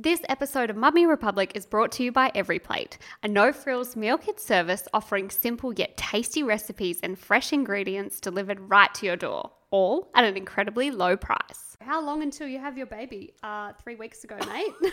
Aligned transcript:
This 0.00 0.20
episode 0.28 0.70
of 0.70 0.76
Mummy 0.76 1.06
Republic 1.06 1.50
is 1.56 1.66
brought 1.66 1.90
to 1.92 2.04
you 2.04 2.12
by 2.12 2.30
EveryPlate, 2.30 2.98
a 3.24 3.26
no 3.26 3.52
frills 3.52 3.96
meal 3.96 4.16
kit 4.16 4.38
service 4.38 4.86
offering 4.94 5.28
simple 5.28 5.72
yet 5.72 5.96
tasty 5.96 6.44
recipes 6.44 7.00
and 7.02 7.18
fresh 7.18 7.52
ingredients 7.52 8.20
delivered 8.20 8.60
right 8.60 8.94
to 8.94 9.06
your 9.06 9.16
door, 9.16 9.50
all 9.72 10.08
at 10.14 10.22
an 10.22 10.36
incredibly 10.36 10.92
low 10.92 11.16
price. 11.16 11.76
How 11.80 12.00
long 12.00 12.22
until 12.22 12.46
you 12.46 12.60
have 12.60 12.78
your 12.78 12.86
baby? 12.86 13.34
Uh, 13.42 13.72
three 13.82 13.96
weeks 13.96 14.22
ago, 14.22 14.36
mate. 14.48 14.92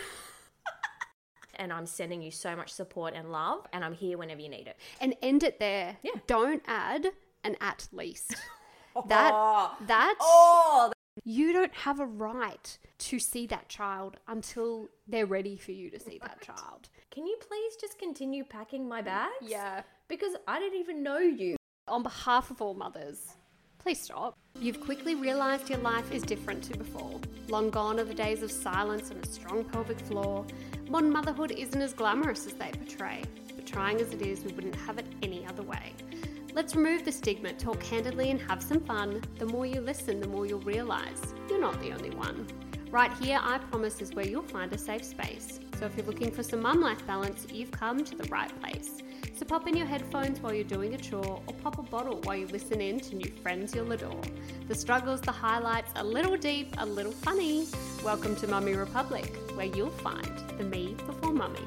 and 1.54 1.72
I'm 1.72 1.86
sending 1.86 2.20
you 2.20 2.32
so 2.32 2.56
much 2.56 2.72
support 2.72 3.14
and 3.14 3.30
love, 3.30 3.64
and 3.72 3.84
I'm 3.84 3.94
here 3.94 4.18
whenever 4.18 4.40
you 4.40 4.48
need 4.48 4.66
it. 4.66 4.76
and 5.00 5.14
end 5.22 5.44
it 5.44 5.60
there. 5.60 5.96
Yeah. 6.02 6.12
Don't 6.26 6.62
add 6.66 7.06
an 7.44 7.54
at 7.60 7.86
least. 7.92 8.34
That 9.08 9.70
that 9.86 10.14
Oh, 10.20 10.90
you 11.26 11.52
don't 11.52 11.74
have 11.74 11.98
a 11.98 12.06
right 12.06 12.78
to 12.98 13.18
see 13.18 13.48
that 13.48 13.68
child 13.68 14.16
until 14.28 14.88
they're 15.08 15.26
ready 15.26 15.56
for 15.56 15.72
you 15.72 15.90
to 15.90 15.98
see 15.98 16.20
that 16.22 16.40
child. 16.40 16.88
can 17.10 17.26
you 17.26 17.36
please 17.46 17.74
just 17.80 17.98
continue 17.98 18.44
packing 18.44 18.88
my 18.88 19.02
bags? 19.02 19.32
Yeah. 19.42 19.82
Because 20.06 20.36
I 20.46 20.60
didn't 20.60 20.78
even 20.78 21.02
know 21.02 21.18
you. 21.18 21.56
On 21.88 22.04
behalf 22.04 22.52
of 22.52 22.62
all 22.62 22.74
mothers, 22.74 23.34
please 23.78 24.00
stop. 24.00 24.34
You've 24.60 24.80
quickly 24.80 25.16
realised 25.16 25.68
your 25.68 25.80
life 25.80 26.12
is 26.12 26.22
different 26.22 26.62
to 26.64 26.78
before. 26.78 27.20
Long 27.48 27.70
gone 27.70 27.98
are 27.98 28.04
the 28.04 28.14
days 28.14 28.44
of 28.44 28.52
silence 28.52 29.10
and 29.10 29.24
a 29.24 29.28
strong 29.28 29.64
pelvic 29.64 29.98
floor. 29.98 30.46
Modern 30.88 31.10
motherhood 31.10 31.50
isn't 31.50 31.82
as 31.82 31.92
glamorous 31.92 32.46
as 32.46 32.52
they 32.52 32.70
portray, 32.70 33.22
but 33.56 33.66
trying 33.66 34.00
as 34.00 34.12
it 34.12 34.22
is, 34.22 34.44
we 34.44 34.52
wouldn't 34.52 34.76
have 34.76 34.98
it 34.98 35.06
any 35.24 35.44
other 35.44 35.64
way. 35.64 35.92
Let's 36.56 36.74
remove 36.74 37.04
the 37.04 37.12
stigma, 37.12 37.52
talk 37.52 37.80
candidly, 37.80 38.30
and 38.30 38.40
have 38.40 38.62
some 38.62 38.80
fun. 38.80 39.20
The 39.38 39.44
more 39.44 39.66
you 39.66 39.82
listen, 39.82 40.22
the 40.22 40.26
more 40.26 40.46
you'll 40.46 40.60
realise 40.60 41.20
you're 41.50 41.60
not 41.60 41.78
the 41.82 41.92
only 41.92 42.08
one. 42.08 42.46
Right 42.90 43.12
here, 43.18 43.38
I 43.42 43.58
promise, 43.58 44.00
is 44.00 44.14
where 44.14 44.26
you'll 44.26 44.40
find 44.40 44.72
a 44.72 44.78
safe 44.78 45.04
space. 45.04 45.60
So 45.78 45.84
if 45.84 45.94
you're 45.94 46.06
looking 46.06 46.30
for 46.30 46.42
some 46.42 46.62
mum 46.62 46.80
life 46.80 47.06
balance, 47.06 47.46
you've 47.52 47.72
come 47.72 48.02
to 48.06 48.16
the 48.16 48.24
right 48.30 48.50
place. 48.62 49.02
So 49.34 49.44
pop 49.44 49.68
in 49.68 49.76
your 49.76 49.86
headphones 49.86 50.40
while 50.40 50.54
you're 50.54 50.64
doing 50.64 50.94
a 50.94 50.96
chore, 50.96 51.42
or 51.46 51.54
pop 51.62 51.78
a 51.78 51.82
bottle 51.82 52.22
while 52.24 52.36
you 52.36 52.46
listen 52.46 52.80
in 52.80 53.00
to 53.00 53.16
new 53.16 53.30
friends 53.42 53.74
you'll 53.74 53.92
adore. 53.92 54.22
The 54.66 54.74
struggles, 54.74 55.20
the 55.20 55.32
highlights, 55.32 55.92
a 55.96 56.04
little 56.04 56.38
deep, 56.38 56.74
a 56.78 56.86
little 56.86 57.12
funny. 57.12 57.66
Welcome 58.02 58.34
to 58.36 58.48
Mummy 58.48 58.72
Republic, 58.72 59.36
where 59.56 59.66
you'll 59.66 59.90
find 59.90 60.32
the 60.56 60.64
me 60.64 60.96
before 61.06 61.34
mummy. 61.34 61.60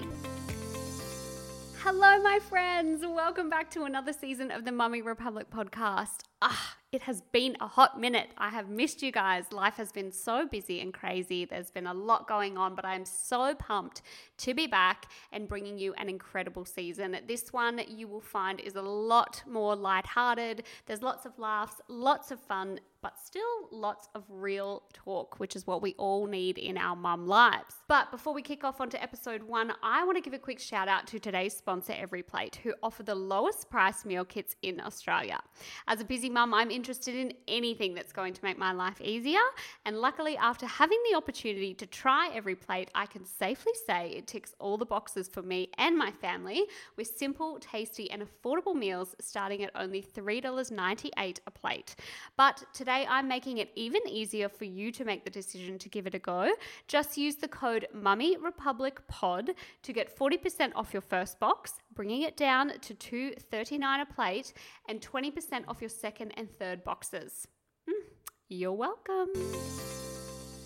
Hello, 1.83 2.22
my 2.22 2.39
friends. 2.39 3.05
Welcome 3.08 3.49
back 3.49 3.72
to 3.72 3.85
another 3.85 4.11
season 4.11 4.52
of 4.52 4.66
the 4.66 4.72
Mummy 4.73 5.02
Republic 5.02 5.49
podcast. 5.49 6.28
Ah, 6.41 6.77
it 6.91 7.01
has 7.01 7.21
been 7.33 7.57
a 7.59 7.67
hot 7.67 7.99
minute. 7.99 8.29
I 8.37 8.49
have 8.49 8.69
missed 8.69 9.03
you 9.03 9.11
guys. 9.11 9.51
Life 9.51 9.75
has 9.75 9.91
been 9.91 10.11
so 10.11 10.47
busy 10.47 10.79
and 10.79 10.93
crazy. 10.93 11.45
There's 11.45 11.69
been 11.69 11.85
a 11.85 11.93
lot 11.93 12.27
going 12.27 12.57
on, 12.57 12.75
but 12.75 12.85
I'm 12.85 13.05
so 13.05 13.53
pumped 13.55 14.01
to 14.37 14.53
be 14.53 14.65
back 14.65 15.11
and 15.31 15.47
bringing 15.47 15.77
you 15.77 15.93
an 15.95 16.09
incredible 16.09 16.65
season. 16.65 17.17
This 17.27 17.51
one 17.51 17.81
you 17.87 18.07
will 18.07 18.21
find 18.21 18.59
is 18.61 18.75
a 18.75 18.81
lot 18.81 19.43
more 19.47 19.75
lighthearted. 19.75 20.63
There's 20.85 21.03
lots 21.03 21.25
of 21.25 21.37
laughs, 21.37 21.75
lots 21.89 22.31
of 22.31 22.39
fun, 22.39 22.79
but 23.01 23.17
still 23.17 23.69
lots 23.71 24.09
of 24.15 24.23
real 24.29 24.83
talk, 24.91 25.39
which 25.39 25.55
is 25.55 25.67
what 25.67 25.81
we 25.81 25.93
all 25.97 26.25
need 26.25 26.57
in 26.57 26.77
our 26.77 26.95
mum 26.95 27.27
lives. 27.27 27.75
But 27.87 28.11
before 28.11 28.33
we 28.33 28.41
kick 28.41 28.63
off 28.63 28.81
onto 28.81 28.97
episode 28.97 29.43
one, 29.43 29.73
I 29.83 30.03
want 30.05 30.17
to 30.17 30.21
give 30.21 30.33
a 30.33 30.39
quick 30.39 30.59
shout 30.59 30.87
out 30.87 31.07
to 31.07 31.19
today's 31.19 31.55
sponsor, 31.55 31.93
Every 31.93 32.23
Plate, 32.23 32.59
who 32.63 32.73
offer 32.81 33.03
the 33.03 33.15
lowest 33.15 33.69
price 33.69 34.05
meal 34.05 34.25
kits 34.25 34.55
in 34.63 34.81
Australia. 34.81 35.39
As 35.87 36.01
a 36.01 36.05
busy 36.05 36.28
mum, 36.30 36.53
I'm 36.53 36.72
interested 36.72 37.16
in 37.16 37.33
anything 37.47 37.94
that's 37.94 38.13
going 38.13 38.33
to 38.33 38.44
make 38.44 38.58
my 38.58 38.72
life 38.72 39.02
easier. 39.02 39.39
And 39.85 39.97
luckily, 39.97 40.38
after 40.38 40.66
having 40.66 40.99
the 41.09 41.17
opportunity 41.17 41.73
to 41.73 41.85
try 41.85 42.30
every 42.33 42.55
plate, 42.55 42.89
I 42.95 43.05
can 43.05 43.25
safely 43.25 43.73
say 43.85 44.11
it 44.11 44.27
ticks 44.27 44.53
all 44.59 44.77
the 44.77 44.85
boxes 44.85 45.27
for 45.27 45.41
me 45.41 45.69
and 45.77 45.97
my 45.97 46.11
family 46.11 46.66
with 46.97 47.07
simple, 47.17 47.59
tasty, 47.59 48.09
and 48.11 48.23
affordable 48.23 48.75
meals 48.75 49.16
starting 49.19 49.63
at 49.63 49.72
only 49.75 50.02
$3.98 50.02 51.40
a 51.45 51.51
plate. 51.51 51.95
But 52.38 52.63
today 52.73 53.06
I'm 53.09 53.28
making 53.28 53.57
it 53.57 53.72
even 53.75 54.01
easier 54.07 54.50
for 54.50 54.66
you 54.66 54.91
to 54.91 55.06
make 55.06 55.23
the 55.23 55.29
decision 55.29 55.78
to 55.79 55.90
give 55.90 56.07
it 56.07 56.16
a 56.16 56.19
go. 56.19 56.51
Just 56.88 57.17
use 57.17 57.35
the 57.35 57.47
code 57.47 57.88
Mummy 57.94 58.38
Republic 58.38 59.00
Pod 59.07 59.51
to 59.84 59.94
get 59.94 60.16
40% 60.17 60.72
off 60.75 60.94
your 60.94 61.01
first 61.01 61.40
box, 61.40 61.73
bringing 61.99 62.21
it 62.21 62.37
down 62.37 62.71
to 62.79 62.93
$2.39 62.95 64.01
a 64.01 64.05
plate 64.05 64.53
and 64.87 65.01
20% 65.01 65.65
off 65.67 65.81
your 65.81 65.89
second 65.89 66.31
and 66.37 66.49
third 66.57 66.81
boxes. 66.85 67.45
Hmm, 67.85 68.05
You're 68.47 68.71
welcome. 68.71 69.27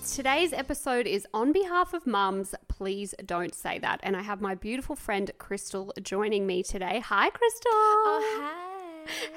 Today's 0.07 0.53
episode 0.53 1.07
is 1.07 1.25
on 1.33 1.51
behalf 1.51 1.95
of 1.95 2.05
mums. 2.05 2.53
Please 2.67 3.15
don't 3.25 3.55
say 3.55 3.79
that. 3.79 3.99
And 4.03 4.15
I 4.15 4.21
have 4.21 4.41
my 4.41 4.53
beautiful 4.53 4.95
friend 4.95 5.31
Crystal 5.39 5.91
joining 6.03 6.45
me 6.45 6.61
today. 6.61 6.99
Hi, 7.03 7.31
Crystal. 7.31 7.71
Oh, 7.73 8.69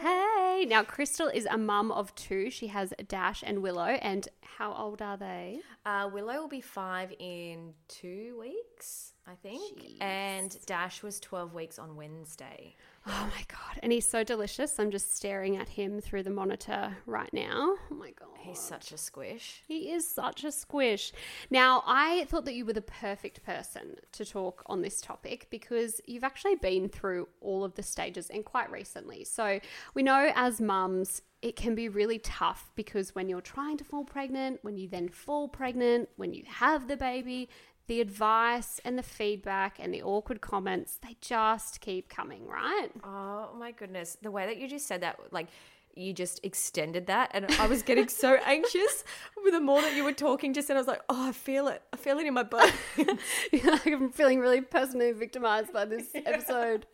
Hey. 0.03 0.67
Now, 0.69 0.83
Crystal 0.85 1.29
is 1.29 1.47
a 1.51 1.57
mum 1.57 1.91
of 1.91 2.15
two. 2.15 2.51
She 2.51 2.67
has 2.67 2.93
Dash 3.09 3.43
and 3.45 3.63
Willow. 3.63 3.87
And 4.03 4.29
how 4.59 4.75
old 4.75 5.01
are 5.01 5.17
they? 5.17 5.61
Uh, 5.87 6.11
Willow 6.13 6.41
will 6.43 6.49
be 6.49 6.61
five 6.61 7.15
in 7.19 7.73
two 7.89 8.37
weeks, 8.39 9.15
I 9.29 9.35
think. 9.35 9.81
Jeez. 9.81 10.03
And 10.03 10.57
Dash 10.67 11.03
was 11.03 11.19
12 11.21 11.55
weeks 11.55 11.79
on 11.79 11.97
Wednesday. 11.97 12.77
Oh 13.09 13.31
my 13.35 13.45
God. 13.49 13.81
And 13.83 13.93
he's 13.93 14.09
so 14.09 14.23
delicious. 14.23 14.79
I'm 14.79 14.91
just 14.91 15.17
staring 15.17 15.57
at 15.57 15.69
him 15.69 16.01
through 16.01 16.23
the 16.23 16.31
monitor 16.31 16.97
right 17.07 17.33
now. 17.33 17.77
Oh 17.91 17.95
my 17.95 18.11
God. 18.13 18.29
He's 18.39 18.59
such 18.61 18.93
a 18.93 18.99
squish. 18.99 19.63
He 19.67 19.91
is 19.91 20.09
such 20.09 20.45
a 20.45 20.53
squish. 20.53 21.13
Now, 21.51 21.83
I 21.87 22.27
thought 22.29 22.45
that 22.45 22.55
you 22.55 22.65
were 22.65 22.73
the 22.73 22.83
perfect 22.83 23.45
person 23.45 23.97
to 24.13 24.25
talk 24.25 24.63
on 24.67 24.83
this 24.83 25.01
topic 25.01 25.49
because 25.51 26.01
you've 26.07 26.25
actually 26.25 26.57
been 26.57 26.89
through 26.89 27.29
all 27.41 27.65
of 27.65 27.75
the 27.75 27.83
stages 27.83 28.31
and 28.31 28.45
quite 28.45 28.71
recently. 28.71 29.25
So, 29.25 29.61
we 29.95 30.03
know 30.05 30.33
as 30.35 30.61
mums, 30.61 31.23
it 31.43 31.55
can 31.55 31.75
be 31.75 31.89
really 31.89 32.19
tough 32.19 32.71
because 32.75 33.15
when 33.15 33.29
you're 33.29 33.41
trying 33.41 33.77
to 33.79 33.85
fall 33.85 34.05
pregnant, 34.05 34.61
when 34.63 34.77
you 34.77 34.89
then 34.89 35.09
fall 35.09 35.49
pregnant, 35.49 36.09
when 36.17 36.33
you 36.33 36.43
have 36.47 36.89
the 36.89 36.97
baby, 36.97 37.49
the 37.87 38.01
advice 38.01 38.81
and 38.85 38.99
the 38.99 39.03
feedback 39.03 39.79
and 39.79 39.95
the 39.95 40.03
awkward 40.03 40.41
comments, 40.41 40.99
they 41.01 41.17
just 41.21 41.81
keep 41.81 42.09
coming, 42.09 42.47
right? 42.47 42.89
Oh 43.05 43.51
my 43.59 43.73
goodness. 43.73 44.17
The 44.21 44.31
way 44.31 44.47
that 44.47 44.57
you 44.59 44.69
just 44.69 44.87
said 44.87 45.03
that, 45.03 45.19
like, 45.31 45.47
you 45.97 46.13
just 46.13 46.41
extended 46.45 47.07
that. 47.07 47.31
And 47.33 47.47
I 47.59 47.67
was 47.67 47.83
getting 47.83 48.09
so 48.09 48.35
anxious 48.45 49.03
with 49.43 49.55
the 49.55 49.61
more 49.61 49.81
that 49.81 49.97
you 49.97 50.05
were 50.05 50.13
talking 50.13 50.53
just 50.53 50.69
then. 50.69 50.77
I 50.77 50.81
was 50.81 50.87
like, 50.87 51.03
oh, 51.09 51.29
I 51.29 51.33
feel 51.33 51.69
it. 51.69 51.83
I 51.93 51.97
feel 51.97 52.19
it 52.19 52.27
in 52.27 52.35
my 52.35 52.43
butt. 52.43 52.73
I'm 53.87 54.11
feeling 54.11 54.41
really 54.41 54.61
personally 54.61 55.13
victimized 55.13 55.73
by 55.73 55.87
this 55.87 56.09
episode. 56.15 56.87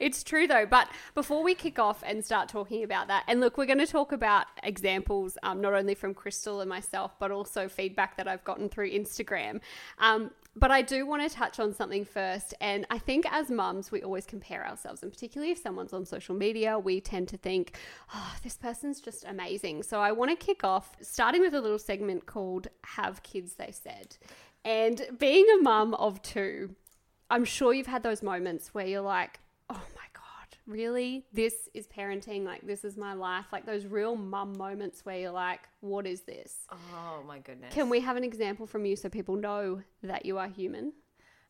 It's 0.00 0.24
true 0.24 0.46
though. 0.46 0.66
But 0.66 0.88
before 1.14 1.42
we 1.42 1.54
kick 1.54 1.78
off 1.78 2.02
and 2.04 2.24
start 2.24 2.48
talking 2.48 2.82
about 2.82 3.08
that, 3.08 3.24
and 3.28 3.40
look, 3.40 3.56
we're 3.56 3.66
going 3.66 3.78
to 3.78 3.86
talk 3.86 4.12
about 4.12 4.46
examples, 4.62 5.38
um, 5.42 5.60
not 5.60 5.74
only 5.74 5.94
from 5.94 6.12
Crystal 6.12 6.60
and 6.60 6.68
myself, 6.68 7.12
but 7.18 7.30
also 7.30 7.68
feedback 7.68 8.16
that 8.16 8.26
I've 8.26 8.44
gotten 8.44 8.68
through 8.68 8.90
Instagram. 8.90 9.60
Um, 9.98 10.32
but 10.56 10.70
I 10.70 10.82
do 10.82 11.06
want 11.06 11.22
to 11.22 11.34
touch 11.34 11.60
on 11.60 11.72
something 11.72 12.04
first. 12.04 12.54
And 12.60 12.84
I 12.90 12.98
think 12.98 13.24
as 13.30 13.50
mums, 13.50 13.92
we 13.92 14.02
always 14.02 14.26
compare 14.26 14.66
ourselves. 14.66 15.02
And 15.02 15.12
particularly 15.12 15.52
if 15.52 15.58
someone's 15.58 15.92
on 15.92 16.04
social 16.04 16.34
media, 16.34 16.78
we 16.78 17.00
tend 17.00 17.28
to 17.28 17.36
think, 17.36 17.78
oh, 18.12 18.34
Oh, 18.40 18.42
this 18.42 18.56
person's 18.56 19.00
just 19.00 19.24
amazing. 19.24 19.82
So 19.82 20.00
I 20.00 20.12
want 20.12 20.30
to 20.30 20.36
kick 20.46 20.64
off 20.64 20.96
starting 21.00 21.40
with 21.40 21.54
a 21.54 21.60
little 21.60 21.78
segment 21.78 22.26
called 22.26 22.68
Have 22.84 23.22
Kids, 23.22 23.54
They 23.54 23.70
Said. 23.72 24.16
And 24.64 25.02
being 25.18 25.46
a 25.58 25.62
mum 25.62 25.94
of 25.94 26.20
two, 26.22 26.74
I'm 27.30 27.44
sure 27.44 27.72
you've 27.72 27.86
had 27.86 28.02
those 28.02 28.22
moments 28.22 28.74
where 28.74 28.86
you're 28.86 29.00
like, 29.00 29.40
oh 29.68 29.82
my 29.94 30.04
God, 30.12 30.58
really? 30.66 31.24
This 31.32 31.68
is 31.74 31.86
parenting? 31.86 32.44
Like, 32.44 32.66
this 32.66 32.84
is 32.84 32.96
my 32.96 33.14
life? 33.14 33.46
Like, 33.52 33.66
those 33.66 33.86
real 33.86 34.16
mum 34.16 34.56
moments 34.56 35.04
where 35.04 35.18
you're 35.18 35.30
like, 35.30 35.60
what 35.80 36.06
is 36.06 36.22
this? 36.22 36.66
oh 36.70 37.22
my 37.26 37.38
goodness. 37.38 37.72
Can 37.72 37.88
we 37.88 38.00
have 38.00 38.16
an 38.16 38.24
example 38.24 38.66
from 38.66 38.84
you 38.84 38.96
so 38.96 39.08
people 39.08 39.36
know 39.36 39.82
that 40.02 40.26
you 40.26 40.38
are 40.38 40.48
human? 40.48 40.92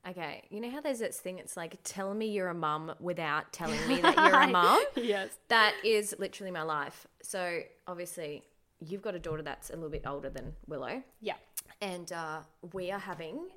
Okay, 0.09 0.45
you 0.51 0.61
know 0.61 0.71
how 0.71 0.81
there's 0.81 0.99
this 1.01 1.19
thing, 1.19 1.39
it's 1.39 1.57
like, 1.59 1.77
tell 1.85 2.15
me 2.15 2.27
you're 2.27 2.49
a 2.49 2.55
mum 2.55 2.93
without 3.01 3.53
telling 3.53 3.87
me 3.87 3.97
that 4.01 4.17
you're 4.17 4.41
a 4.41 4.49
mum? 4.49 4.83
Yes. 4.97 5.29
That 5.49 5.75
is 5.85 6.15
literally 6.19 6.51
my 6.51 6.63
life. 6.63 7.07
So 7.23 7.61
obviously, 7.87 8.43
you've 8.81 9.03
got 9.03 9.15
a 9.15 9.19
daughter 9.19 9.43
that's 9.43 9.69
a 9.69 9.75
little 9.75 9.91
bit 9.91 10.07
older 10.07 10.31
than 10.31 10.55
Willow, 10.67 11.03
Yeah. 11.21 11.35
and 11.83 12.11
uh, 12.13 12.39
we 12.73 12.91
are 12.91 12.99
having 12.99 13.49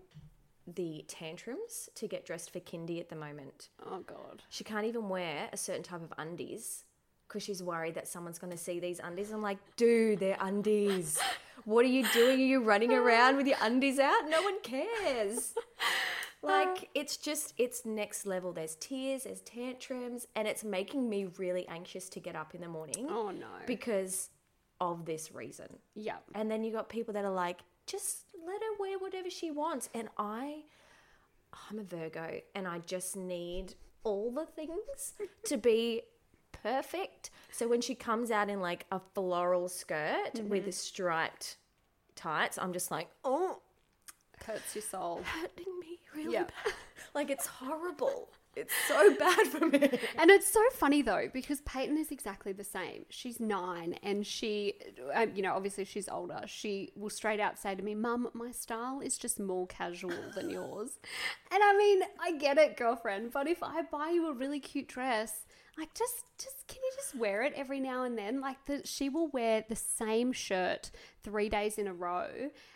the 0.68 1.06
tantrums 1.07 1.90
to 1.95 2.07
get 2.07 2.25
dressed 2.25 2.51
for 2.51 2.60
kindy 2.60 3.00
at 3.00 3.07
the 3.10 3.16
moment. 3.16 3.69
Oh 3.86 4.00
God. 4.00 4.44
She 4.50 4.63
can't 4.66 4.86
even 4.86 5.07
wear 5.10 5.50
a 5.54 5.57
certain 5.57 5.84
type 5.84 6.01
of 6.01 6.13
undies 6.18 6.84
because 7.28 7.44
she's 7.44 7.63
worried 7.63 7.96
that 7.96 8.07
someone's 8.07 8.38
going 8.39 8.51
to 8.51 8.57
see 8.57 8.80
these 8.80 9.00
undies. 9.04 9.31
I'm 9.31 9.42
like, 9.42 9.57
dude, 9.78 10.19
they're 10.19 10.38
undies. 10.39 11.19
What 11.66 11.84
are 11.86 11.89
you 11.89 12.06
doing? 12.13 12.39
Are 12.39 12.44
you 12.46 12.62
running 12.62 12.94
around 13.01 13.38
with 13.38 13.48
your 13.48 13.57
undies 13.62 13.98
out? 14.00 14.30
No 14.30 14.42
one 14.42 14.60
cares. 14.62 15.54
Like, 16.44 16.68
uh. 16.68 16.86
it's 16.94 17.18
just, 17.18 17.54
it's 17.57 17.86
next 17.86 18.25
level. 18.25 18.51
There's 18.51 18.75
tears, 18.75 19.24
there's 19.24 19.42
tantrums, 19.42 20.28
and 20.36 20.48
it's 20.48 20.63
making 20.63 21.10
me 21.10 21.28
really 21.38 21.68
anxious 21.68 22.10
to 22.10 22.19
get 22.19 22.36
up 22.36 22.54
in 22.54 22.62
the 22.62 22.68
morning 22.68 23.07
Oh 23.10 23.31
no. 23.31 23.48
because 23.66 24.30
of 24.81 25.06
this 25.06 25.31
reason. 25.34 25.68
yeah. 25.95 26.18
And 26.36 26.51
then 26.51 26.63
you 26.63 26.72
got 26.72 26.90
people 26.90 27.13
that 27.13 27.24
are 27.24 27.31
like, 27.31 27.62
just 27.88 28.25
let 28.45 28.62
her 28.62 28.78
wear 28.80 29.00
whatever 29.00 29.30
she 29.30 29.51
wants. 29.51 29.90
And 29.94 30.10
I, 30.18 30.63
I'm 31.69 31.80
a 31.80 31.84
Virgo, 31.84 32.42
and 32.56 32.68
I 32.68 32.80
just 32.80 33.16
need 33.16 33.75
all 34.04 34.31
the 34.31 34.46
things 34.46 35.13
to 35.46 35.57
be 35.57 36.01
perfect. 36.51 37.30
So 37.51 37.68
when 37.68 37.81
she 37.81 37.96
comes 37.96 38.31
out 38.31 38.50
in 38.50 38.60
like 38.60 38.86
a 38.92 39.00
floral 39.13 39.69
skirt 39.69 40.34
mm-hmm. 40.36 40.50
with 40.50 40.68
a 40.68 40.72
striped 40.72 41.57
tights, 42.16 42.57
I'm 42.57 42.74
just 42.74 42.92
like, 42.92 43.10
oh, 43.24 43.62
Hurts 44.45 44.75
your 44.75 44.81
soul. 44.84 45.22
hurting 45.24 45.80
me 45.80 46.00
really 46.16 46.34
Yeah. 46.34 46.44
bad. 46.44 46.74
Like 47.16 47.30
it's 47.30 47.45
horrible. 47.45 48.30
It's 48.56 48.74
so 48.88 49.13
bad 49.19 49.45
for 49.48 49.68
me. 49.68 49.88
And 50.18 50.31
it's 50.31 50.51
so 50.51 50.62
funny 50.72 51.04
though 51.04 51.30
because 51.31 51.62
Peyton 51.62 51.95
is 51.98 52.10
exactly 52.12 52.54
the 52.54 52.63
same. 52.63 53.06
She's 53.10 53.40
nine, 53.40 54.00
and 54.01 54.25
she, 54.25 54.74
um, 55.13 55.31
you 55.36 55.44
know, 55.44 55.54
obviously 55.54 55.86
she's 55.86 56.10
older. 56.10 56.42
She 56.48 56.92
will 56.95 57.12
straight 57.12 57.40
out 57.40 57.60
say 57.60 57.75
to 57.75 57.84
me, 57.84 57.94
"Mum, 57.94 58.30
my 58.34 58.50
style 58.51 59.00
is 59.00 59.18
just 59.19 59.40
more 59.40 59.68
casual 59.68 60.13
than 60.34 60.50
yours." 60.50 60.98
And 61.51 61.62
I 61.63 61.78
mean, 61.78 62.01
I 62.19 62.31
get 62.38 62.57
it, 62.57 62.78
girlfriend. 62.78 63.31
But 63.31 63.48
if 63.48 63.62
I 63.62 63.84
buy 63.84 64.10
you 64.10 64.28
a 64.28 64.34
really 64.34 64.60
cute 64.60 64.88
dress, 64.88 65.46
like 65.78 65.94
just, 65.94 66.24
just 66.38 66.68
can 66.68 66.78
you 66.84 66.92
just 66.96 67.16
wear 67.16 67.42
it 67.44 67.54
every 67.56 67.80
now 67.80 68.04
and 68.04 68.18
then? 68.18 68.42
Like 68.42 68.64
the, 68.66 68.81
she 68.86 69.10
will 69.10 69.28
wear 69.30 69.64
the 69.68 69.75
same 69.75 70.31
shirt 70.31 70.92
three 71.24 71.50
days 71.50 71.78
in 71.78 71.88
a 71.88 71.94
row, 71.94 72.28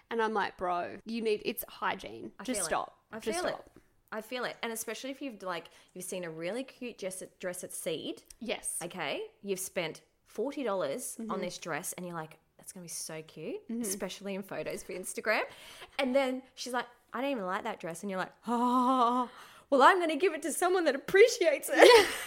and 0.10 0.22
I'm 0.22 0.34
like, 0.34 0.58
bro, 0.58 0.98
you 1.06 1.22
need 1.22 1.42
it's 1.46 1.64
hygiene. 1.68 2.32
just 2.44 2.60
feel 2.60 2.66
it. 2.66 2.70
stop. 2.70 2.98
I 3.12 3.20
just 3.20 3.40
feel 3.40 3.50
stop. 3.50 3.66
it. 3.76 3.82
I 4.12 4.22
feel 4.22 4.46
it. 4.46 4.56
And 4.64 4.72
especially 4.72 5.12
if 5.12 5.22
you've 5.22 5.44
like 5.44 5.66
you've 5.94 6.06
seen 6.06 6.24
a 6.24 6.30
really 6.30 6.64
cute 6.64 6.98
dress 6.98 7.22
at, 7.22 7.38
dress 7.40 7.64
at 7.64 7.74
Seed, 7.74 8.24
Yes. 8.40 8.78
okay? 8.84 9.22
You've 9.44 9.60
spent 9.60 10.02
$40 10.34 10.64
Mm-hmm. 10.66 11.32
on 11.32 11.42
this 11.42 11.58
dress 11.58 11.94
and 11.98 12.06
you're 12.06 12.16
like 12.16 12.38
that's 12.58 12.72
going 12.74 12.86
to 12.86 12.92
be 12.92 12.96
so 12.96 13.22
cute, 13.28 13.58
especially 13.82 14.36
in 14.36 14.44
photos 14.44 14.84
for 14.84 14.94
Instagram. 14.94 15.42
And 16.00 16.14
then 16.16 16.42
she's 16.56 16.74
like, 16.74 16.86
"I 17.14 17.22
don't 17.22 17.32
even 17.32 17.46
like 17.46 17.64
that 17.64 17.80
dress." 17.80 18.02
And 18.02 18.10
you're 18.10 18.20
like, 18.20 18.34
"Oh, 18.48 19.30
well, 19.70 19.82
I'm 19.82 19.98
going 19.98 20.10
to 20.10 20.16
give 20.16 20.34
it 20.34 20.42
to 20.44 20.52
someone 20.52 20.86
that 20.86 20.96
appreciates 20.96 21.70
it." 21.72 22.08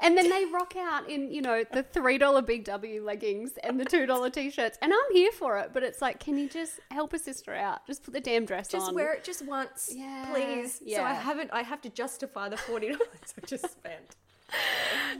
And 0.00 0.16
then 0.16 0.30
they 0.30 0.44
rock 0.46 0.74
out 0.76 1.08
in, 1.10 1.30
you 1.30 1.42
know, 1.42 1.64
the 1.72 1.82
$3 1.82 2.46
Big 2.46 2.64
W 2.64 3.02
leggings 3.04 3.52
and 3.62 3.78
the 3.78 3.84
$2 3.84 4.32
t 4.32 4.50
shirts. 4.50 4.78
And 4.80 4.92
I'm 4.92 5.12
here 5.12 5.32
for 5.32 5.58
it. 5.58 5.70
But 5.72 5.82
it's 5.82 6.00
like, 6.00 6.20
can 6.20 6.38
you 6.38 6.48
just 6.48 6.80
help 6.90 7.12
a 7.12 7.18
sister 7.18 7.54
out? 7.54 7.86
Just 7.86 8.04
put 8.04 8.14
the 8.14 8.20
damn 8.20 8.44
dress 8.44 8.68
just 8.68 8.82
on. 8.82 8.88
Just 8.88 8.94
wear 8.94 9.12
it 9.14 9.24
just 9.24 9.44
once, 9.44 9.92
Yeah, 9.94 10.28
please. 10.32 10.80
So 10.94 11.02
I 11.02 11.14
haven't 11.14 11.50
I 11.52 11.62
have 11.62 11.80
to 11.82 11.90
justify 11.90 12.48
the 12.48 12.56
$40 12.56 12.96
I 13.42 13.46
just 13.46 13.70
spent. 13.70 14.16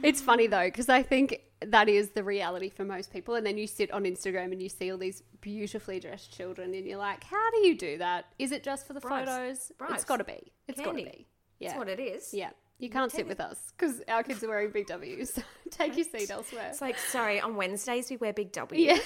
It's 0.01 0.21
funny 0.21 0.47
though, 0.47 0.65
because 0.65 0.89
I 0.89 1.03
think 1.03 1.41
that 1.61 1.87
is 1.87 2.09
the 2.11 2.23
reality 2.23 2.69
for 2.69 2.83
most 2.83 3.13
people. 3.13 3.35
And 3.35 3.45
then 3.45 3.57
you 3.57 3.67
sit 3.67 3.91
on 3.91 4.03
Instagram 4.03 4.51
and 4.51 4.61
you 4.61 4.69
see 4.69 4.91
all 4.91 4.97
these 4.97 5.21
beautifully 5.41 5.99
dressed 5.99 6.35
children, 6.35 6.73
and 6.73 6.85
you're 6.85 6.97
like, 6.97 7.23
how 7.23 7.51
do 7.51 7.67
you 7.67 7.77
do 7.77 7.97
that? 7.99 8.25
Is 8.39 8.51
it 8.51 8.63
just 8.63 8.87
for 8.87 8.93
the 8.93 9.01
Bribes. 9.01 9.29
photos? 9.29 9.71
Bribes. 9.77 9.93
It's 9.95 10.05
got 10.05 10.17
to 10.17 10.23
be. 10.23 10.51
It's 10.67 10.81
got 10.81 10.95
to 10.95 11.03
be. 11.03 11.27
Yeah. 11.59 11.69
That's 11.69 11.77
what 11.79 11.89
it 11.89 11.99
is. 11.99 12.33
yeah. 12.33 12.49
You 12.79 12.89
can't 12.89 13.11
sit 13.11 13.27
with 13.27 13.41
us 13.41 13.73
because 13.77 14.01
our 14.07 14.23
kids 14.23 14.41
are 14.41 14.47
wearing 14.47 14.71
big 14.71 14.87
W's. 14.87 15.33
So 15.33 15.41
take 15.69 15.97
your 15.97 16.05
seat 16.05 16.31
elsewhere. 16.31 16.67
It's 16.69 16.79
like, 16.79 16.97
sorry, 16.97 17.41
on 17.41 17.57
Wednesdays 17.57 18.09
we 18.09 18.15
wear 18.15 18.31
big 18.31 18.53
W. 18.53 18.81
Yeah. 18.81 18.97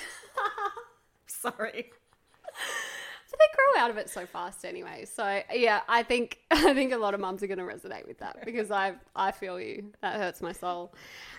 Sorry. 1.25 1.91
But 3.29 3.39
they 3.39 3.55
grow 3.55 3.83
out 3.83 3.89
of 3.89 3.97
it 3.97 4.09
so 4.11 4.27
fast 4.27 4.63
anyway. 4.63 5.05
So 5.05 5.41
yeah, 5.51 5.81
I 5.89 6.03
think 6.03 6.37
I 6.51 6.73
think 6.75 6.93
a 6.93 6.97
lot 6.97 7.15
of 7.15 7.19
mums 7.19 7.41
are 7.41 7.47
going 7.47 7.57
to 7.57 7.63
resonate 7.63 8.07
with 8.07 8.19
that 8.19 8.45
because 8.45 8.69
I 8.69 8.93
I 9.15 9.31
feel 9.31 9.59
you. 9.59 9.91
That 10.01 10.17
hurts 10.17 10.41
my 10.41 10.51
soul. 10.51 10.93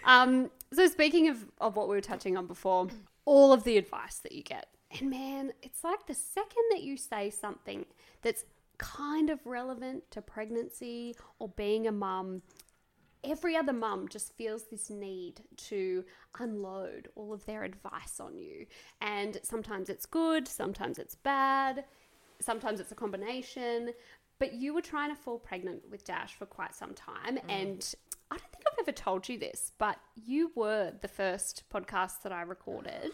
Um, 0.05 0.51
so 0.73 0.89
speaking 0.89 1.29
of 1.29 1.47
of 1.61 1.77
what 1.77 1.89
we 1.89 1.95
were 1.95 2.01
touching 2.01 2.37
on 2.37 2.47
before, 2.49 2.89
all 3.27 3.53
of 3.53 3.63
the 3.63 3.79
advice 3.79 4.19
that 4.19 4.33
you 4.33 4.43
get, 4.43 4.67
and 4.99 5.09
man, 5.09 5.53
it's 5.63 5.85
like 5.85 6.07
the 6.07 6.15
second 6.15 6.65
that 6.73 6.83
you 6.83 6.97
say 6.97 7.31
something 7.31 7.87
that's 8.23 8.45
kind 8.79 9.31
of 9.31 9.44
relevant 9.47 10.11
to 10.11 10.23
pregnancy 10.23 11.15
or 11.38 11.49
being 11.49 11.87
a 11.87 11.93
mum, 11.93 12.43
every 13.23 13.56
other 13.56 13.73
mum 13.73 14.09
just 14.09 14.37
feels 14.37 14.65
this 14.65 14.91
need 14.91 15.43
to 15.56 16.05
unload 16.38 17.09
all 17.15 17.32
of 17.32 17.44
their 17.47 17.65
advice 17.65 18.21
on 18.21 18.37
you. 18.37 18.67
And 19.00 19.38
sometimes 19.43 19.88
it's 19.88 20.06
good, 20.06 20.47
sometimes 20.47 20.99
it's 20.99 21.15
bad, 21.15 21.85
sometimes 22.41 22.81
it's 22.81 22.93
a 22.93 22.97
combination. 22.97 23.91
But 24.41 24.55
you 24.55 24.75
were 24.75 24.82
trying 24.82 25.11
to 25.11 25.17
fall 25.17 25.38
pregnant 25.38 25.88
with 25.91 26.05
Dash 26.05 26.35
for 26.35 26.47
quite 26.47 26.75
some 26.75 26.93
time. 26.93 27.37
Mm. 27.37 27.43
And 27.49 27.94
I 28.31 28.37
don't 28.37 28.53
think 28.53 28.65
I've 28.67 28.79
ever 28.81 28.93
told 28.93 29.29
you 29.29 29.38
this, 29.38 29.73
but 29.79 29.97
you 30.17 30.50
were 30.55 30.93
the 31.00 31.09
first 31.09 31.62
podcast 31.73 32.23
that 32.25 32.32
I 32.32 32.43
recorded. 32.43 33.12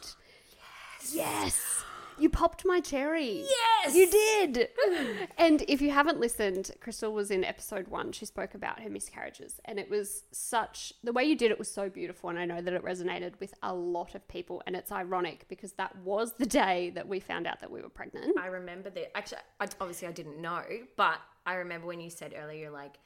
Yes. 1.03 1.15
Yes. 1.15 1.85
You 2.21 2.29
popped 2.29 2.67
my 2.67 2.81
cherry. 2.81 3.47
Yes! 3.47 3.95
You 3.95 4.11
did. 4.11 4.69
and 5.39 5.63
if 5.69 5.81
you 5.81 5.91
haven't 5.91 6.21
listened, 6.21 6.71
Crystal 6.81 7.15
was 7.15 7.31
in 7.31 7.45
episode 7.45 7.89
one. 7.89 8.13
She 8.13 8.27
spoke 8.27 8.55
about 8.55 8.81
her 8.81 8.91
miscarriages. 8.91 9.59
And 9.65 9.79
it 9.79 9.89
was 9.89 10.25
such, 10.31 10.93
the 11.03 11.13
way 11.13 11.25
you 11.25 11.35
did 11.35 11.51
it 11.51 11.59
was 11.59 11.71
so 11.71 11.89
beautiful. 11.89 12.29
And 12.29 12.39
I 12.39 12.45
know 12.45 12.61
that 12.61 12.75
it 12.75 12.85
resonated 12.85 13.41
with 13.41 13.55
a 13.63 13.75
lot 13.75 14.15
of 14.15 14.29
people. 14.29 14.63
And 14.67 14.77
it's 14.77 14.93
ironic 14.93 15.47
because 15.49 15.73
that 15.73 15.97
was 15.97 16.35
the 16.35 16.45
day 16.45 16.91
that 16.91 17.09
we 17.09 17.21
found 17.21 17.47
out 17.47 17.61
that 17.61 17.71
we 17.71 17.81
were 17.81 17.89
pregnant. 17.89 18.39
I 18.39 18.49
remember 18.49 18.91
that. 18.91 19.17
Actually, 19.17 19.39
I, 19.59 19.69
obviously, 19.81 20.07
I 20.07 20.13
didn't 20.13 20.41
know, 20.43 20.63
but 20.97 21.19
I 21.47 21.55
remember 21.55 21.87
when 21.87 22.01
you 22.01 22.11
said 22.11 22.35
earlier, 22.37 22.65
you're 22.65 22.71
like, 22.71 22.99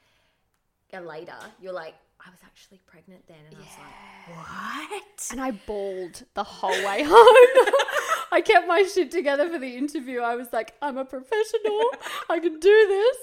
uh, 0.92 0.98
later, 1.00 1.38
you're 1.60 1.72
like, 1.72 1.94
I 2.26 2.30
was 2.30 2.40
actually 2.44 2.80
pregnant 2.86 3.26
then. 3.28 3.36
And 3.48 3.56
I 3.56 3.60
was 3.60 3.68
like, 3.78 4.36
what? 4.36 5.28
And 5.30 5.40
I 5.40 5.50
bawled 5.52 6.24
the 6.34 6.44
whole 6.44 6.70
way 6.70 7.02
home. 7.06 7.74
I 8.34 8.40
kept 8.40 8.66
my 8.66 8.82
shit 8.82 9.12
together 9.12 9.48
for 9.48 9.60
the 9.60 9.76
interview. 9.76 10.18
I 10.20 10.34
was 10.34 10.52
like, 10.52 10.74
I'm 10.82 10.98
a 10.98 11.04
professional. 11.04 11.80
I 12.28 12.40
can 12.40 12.58
do 12.58 12.86
this. 12.88 13.16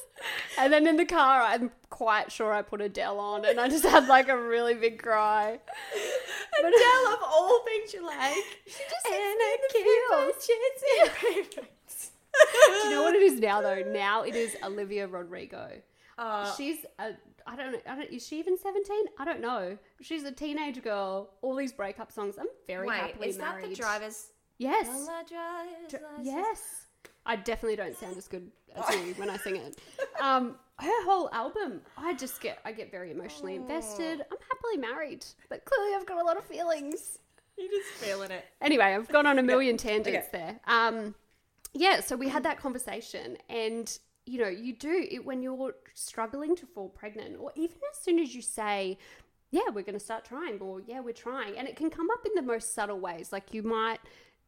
And 0.58 0.72
then 0.72 0.88
in 0.88 0.96
the 0.96 1.06
car, 1.06 1.42
I'm 1.42 1.69
quite 1.90 2.31
sure 2.31 2.54
I 2.54 2.62
put 2.62 2.80
Adele 2.80 3.19
on 3.19 3.44
and 3.44 3.60
I 3.60 3.68
just 3.68 3.84
had 3.84 4.08
like 4.08 4.30
a 4.30 4.42
really 4.42 4.74
big 4.74 5.04
cry. 5.04 5.60
But 5.60 6.66
Adele 6.74 7.13
of 7.13 7.19
all 7.24 7.62
things, 7.66 7.94
you're 7.94 8.06
like, 8.06 8.36
She 8.66 8.84
just 8.90 9.06
and 9.06 9.16
I 9.16 9.36
me 9.38 9.52
in 9.54 9.60
the 9.62 9.74
keep 9.74 9.86
feels. 9.86 10.13
on 10.13 11.52
chasing. 11.52 11.68
Do 12.54 12.88
you 12.88 12.90
know 12.92 13.04
what 13.04 13.13
it 13.16 13.22
is 13.22 13.40
now 13.42 13.62
though? 13.62 13.84
Now 13.92 14.24
it 14.24 14.36
is 14.36 14.56
Olivia 14.63 15.08
Rodrigo. 15.08 15.72
Uh, 16.18 16.50
She's 16.56 16.86
a 17.00 17.12
I 17.48 17.56
don't 17.56 17.74
know. 17.74 17.80
I 17.86 17.96
don't, 17.96 18.10
is 18.12 18.25
she 18.25 18.40
even 18.40 18.58
seventeen? 18.58 19.06
I 19.19 19.25
don't 19.25 19.42
know. 19.42 19.78
She's 20.02 20.24
a 20.24 20.31
teenage 20.31 20.81
girl. 20.81 21.31
All 21.42 21.56
these 21.56 21.74
breakup 21.74 22.12
songs. 22.12 22.36
I'm 22.40 22.48
very 22.68 22.88
wait, 22.88 22.98
happily 22.98 23.30
is 23.30 23.38
that 23.38 23.62
the 23.62 23.75
driver's? 23.75 24.28
Yes. 24.62 25.10
Yes. 26.22 26.86
I 27.25 27.36
definitely 27.36 27.75
don't 27.75 27.98
sound 27.98 28.16
as 28.18 28.28
good 28.28 28.52
as 28.75 28.90
you 28.96 29.13
when 29.16 29.30
I 29.30 29.38
sing 29.38 29.56
it. 29.56 29.80
Um, 30.22 30.56
her 30.78 31.04
whole 31.04 31.31
album, 31.34 31.81
I 31.98 32.13
just 32.13 32.41
get 32.41 32.60
I 32.63 32.74
get 32.74 32.91
very 32.91 33.10
emotionally 33.10 33.56
invested. 33.56 34.22
I'm 34.22 34.38
happily 34.50 34.77
married, 34.77 35.25
but 35.50 35.65
clearly 35.65 35.96
I've 35.96 36.06
got 36.06 36.22
a 36.22 36.24
lot 36.24 36.38
of 36.38 36.44
feelings. 36.44 37.18
You're 37.58 37.72
just 37.72 37.89
feeling 37.94 38.30
it. 38.30 38.46
Anyway, 38.62 38.84
I've 38.84 39.08
gone 39.08 39.25
on 39.25 39.39
a 39.39 39.44
million 39.53 39.77
tangents 39.77 40.27
Okay. 40.27 40.27
there. 40.32 40.60
Um, 40.68 41.15
yeah, 41.74 42.01
so 42.01 42.15
we 42.15 42.30
had 42.30 42.44
that 42.44 42.60
conversation, 42.60 43.36
and 43.50 43.98
you 44.27 44.38
know, 44.38 44.48
you 44.48 44.74
do 44.75 45.08
it 45.10 45.25
when 45.25 45.41
you're 45.41 45.74
struggling 45.96 46.56
to 46.58 46.68
fall 46.68 46.89
pregnant, 46.89 47.38
or 47.39 47.51
even 47.56 47.77
as 47.91 47.98
soon 47.98 48.20
as 48.20 48.36
you 48.36 48.44
say, 48.44 49.00
"Yeah, 49.50 49.70
we're 49.74 49.82
going 49.82 49.98
to 49.98 50.00
start 50.00 50.24
trying," 50.24 50.60
or 50.60 50.82
"Yeah, 50.82 51.00
we're 51.00 51.13
trying," 51.13 51.58
and 51.58 51.68
it 51.68 51.75
can 51.75 51.89
come 51.89 52.12
up 52.12 52.27
in 52.27 52.34
the 52.36 52.44
most 52.44 52.75
subtle 52.75 53.00
ways. 53.00 53.32
Like 53.32 53.56
you 53.56 53.63
might 53.63 54.01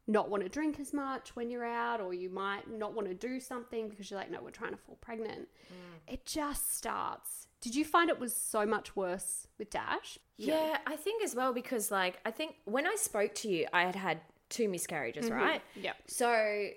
not 0.07 0.29
want 0.29 0.43
to 0.43 0.49
drink 0.49 0.79
as 0.79 0.93
much 0.93 1.35
when 1.35 1.49
you're 1.49 1.65
out, 1.65 2.01
or 2.01 2.13
you 2.13 2.29
might 2.29 2.69
not 2.69 2.93
want 2.93 3.07
to 3.07 3.13
do 3.13 3.39
something 3.39 3.89
because 3.89 4.11
you're 4.11 4.19
like, 4.19 4.31
"No, 4.31 4.41
we're 4.41 4.51
trying 4.51 4.71
to 4.71 4.77
fall 4.77 4.97
pregnant." 5.01 5.47
Mm. 5.71 6.13
It 6.13 6.25
just 6.25 6.75
starts. 6.75 7.47
Did 7.61 7.75
you 7.75 7.85
find 7.85 8.09
it 8.09 8.19
was 8.19 8.35
so 8.35 8.65
much 8.65 8.95
worse 8.95 9.47
with 9.57 9.69
Dash? 9.69 10.19
Yeah, 10.37 10.77
I 10.85 10.97
think 10.97 11.23
as 11.23 11.35
well 11.35 11.53
because 11.53 11.91
like 11.91 12.19
I 12.25 12.31
think 12.31 12.55
when 12.65 12.85
I 12.85 12.95
spoke 12.95 13.33
to 13.35 13.49
you, 13.49 13.67
I 13.71 13.83
had 13.83 13.95
had 13.95 14.19
two 14.49 14.67
miscarriages, 14.67 15.25
mm-hmm. 15.25 15.35
right? 15.35 15.61
Yeah. 15.75 15.93
So 16.07 16.67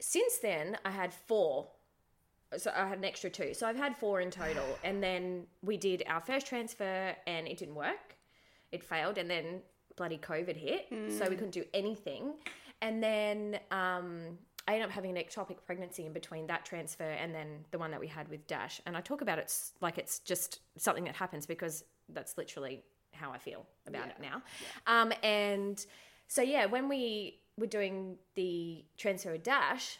since 0.00 0.38
then, 0.38 0.76
I 0.84 0.90
had 0.90 1.12
four. 1.12 1.68
So 2.56 2.70
I 2.74 2.86
had 2.86 2.98
an 2.98 3.04
extra 3.04 3.30
two. 3.30 3.54
So 3.54 3.66
I've 3.66 3.76
had 3.76 3.96
four 3.96 4.20
in 4.20 4.30
total. 4.30 4.64
And 4.84 5.02
then 5.02 5.46
we 5.62 5.76
did 5.76 6.04
our 6.06 6.20
first 6.20 6.46
transfer 6.46 7.16
and 7.26 7.48
it 7.48 7.58
didn't 7.58 7.74
work. 7.74 8.16
It 8.70 8.84
failed. 8.84 9.18
And 9.18 9.28
then 9.30 9.62
bloody 9.96 10.18
COVID 10.18 10.56
hit. 10.56 10.86
So 10.90 11.28
we 11.28 11.34
mm. 11.34 11.38
couldn't 11.38 11.50
do 11.50 11.64
anything. 11.72 12.34
And 12.84 13.02
then 13.02 13.58
um, 13.70 14.38
I 14.68 14.74
ended 14.74 14.88
up 14.88 14.90
having 14.90 15.16
an 15.16 15.24
ectopic 15.24 15.56
pregnancy 15.64 16.04
in 16.04 16.12
between 16.12 16.46
that 16.48 16.66
transfer 16.66 17.02
and 17.02 17.34
then 17.34 17.64
the 17.70 17.78
one 17.78 17.90
that 17.92 17.98
we 17.98 18.06
had 18.06 18.28
with 18.28 18.46
Dash. 18.46 18.78
And 18.84 18.94
I 18.94 19.00
talk 19.00 19.22
about 19.22 19.38
it 19.38 19.50
like 19.80 19.96
it's 19.96 20.18
just 20.18 20.60
something 20.76 21.04
that 21.04 21.16
happens 21.16 21.46
because 21.46 21.84
that's 22.10 22.36
literally 22.36 22.82
how 23.14 23.30
I 23.30 23.38
feel 23.38 23.64
about 23.86 24.08
it 24.08 24.16
now. 24.20 24.42
Um, 24.86 25.14
and 25.22 25.84
so, 26.28 26.42
yeah, 26.42 26.66
when 26.66 26.86
we 26.86 27.40
were 27.56 27.66
doing 27.66 28.18
the 28.34 28.84
transfer 28.98 29.32
with 29.32 29.44
Dash, 29.44 29.98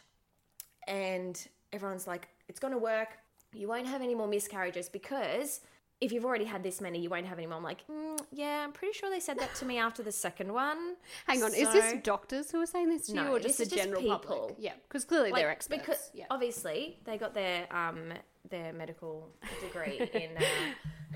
and 0.86 1.48
everyone's 1.72 2.06
like, 2.06 2.28
it's 2.48 2.60
going 2.60 2.74
to 2.74 2.78
work. 2.78 3.16
You 3.54 3.66
won't 3.66 3.86
have 3.86 4.02
any 4.02 4.14
more 4.14 4.28
miscarriages 4.28 4.90
because 4.90 5.62
if 6.00 6.12
you've 6.12 6.24
already 6.24 6.44
had 6.44 6.62
this 6.62 6.80
many, 6.80 7.00
you 7.00 7.08
won't 7.08 7.26
have 7.26 7.38
any 7.38 7.46
more. 7.46 7.56
I'm 7.56 7.62
like, 7.62 7.86
mm, 7.88 8.18
yeah, 8.32 8.62
I'm 8.64 8.72
pretty 8.72 8.92
sure 8.92 9.10
they 9.10 9.20
said 9.20 9.38
that 9.38 9.54
to 9.56 9.64
me 9.64 9.78
after 9.78 10.02
the 10.02 10.12
second 10.12 10.52
one. 10.52 10.96
Hang 11.26 11.42
on, 11.42 11.54
is 11.54 11.72
this 11.72 11.94
doctors 12.02 12.50
who 12.50 12.60
are 12.60 12.66
saying 12.66 12.88
this 12.88 13.06
to 13.06 13.14
No, 13.14 13.24
you, 13.24 13.28
or 13.36 13.40
just 13.40 13.58
the 13.58 13.62
is 13.64 13.68
just 13.70 13.82
general 13.82 14.02
people. 14.02 14.18
public? 14.18 14.56
Yeah, 14.58 14.72
because 14.88 15.04
clearly 15.04 15.30
Like, 15.30 15.40
they're 15.40 15.50
experts. 15.50 15.80
Because 15.80 16.10
yeah. 16.12 16.24
obviously 16.30 16.98
they 17.04 17.16
got 17.18 17.34
their 17.34 17.66
um 17.74 18.12
their 18.50 18.72
medical 18.72 19.28
degree 19.62 19.98
in 20.14 20.36
uh, 20.36 20.44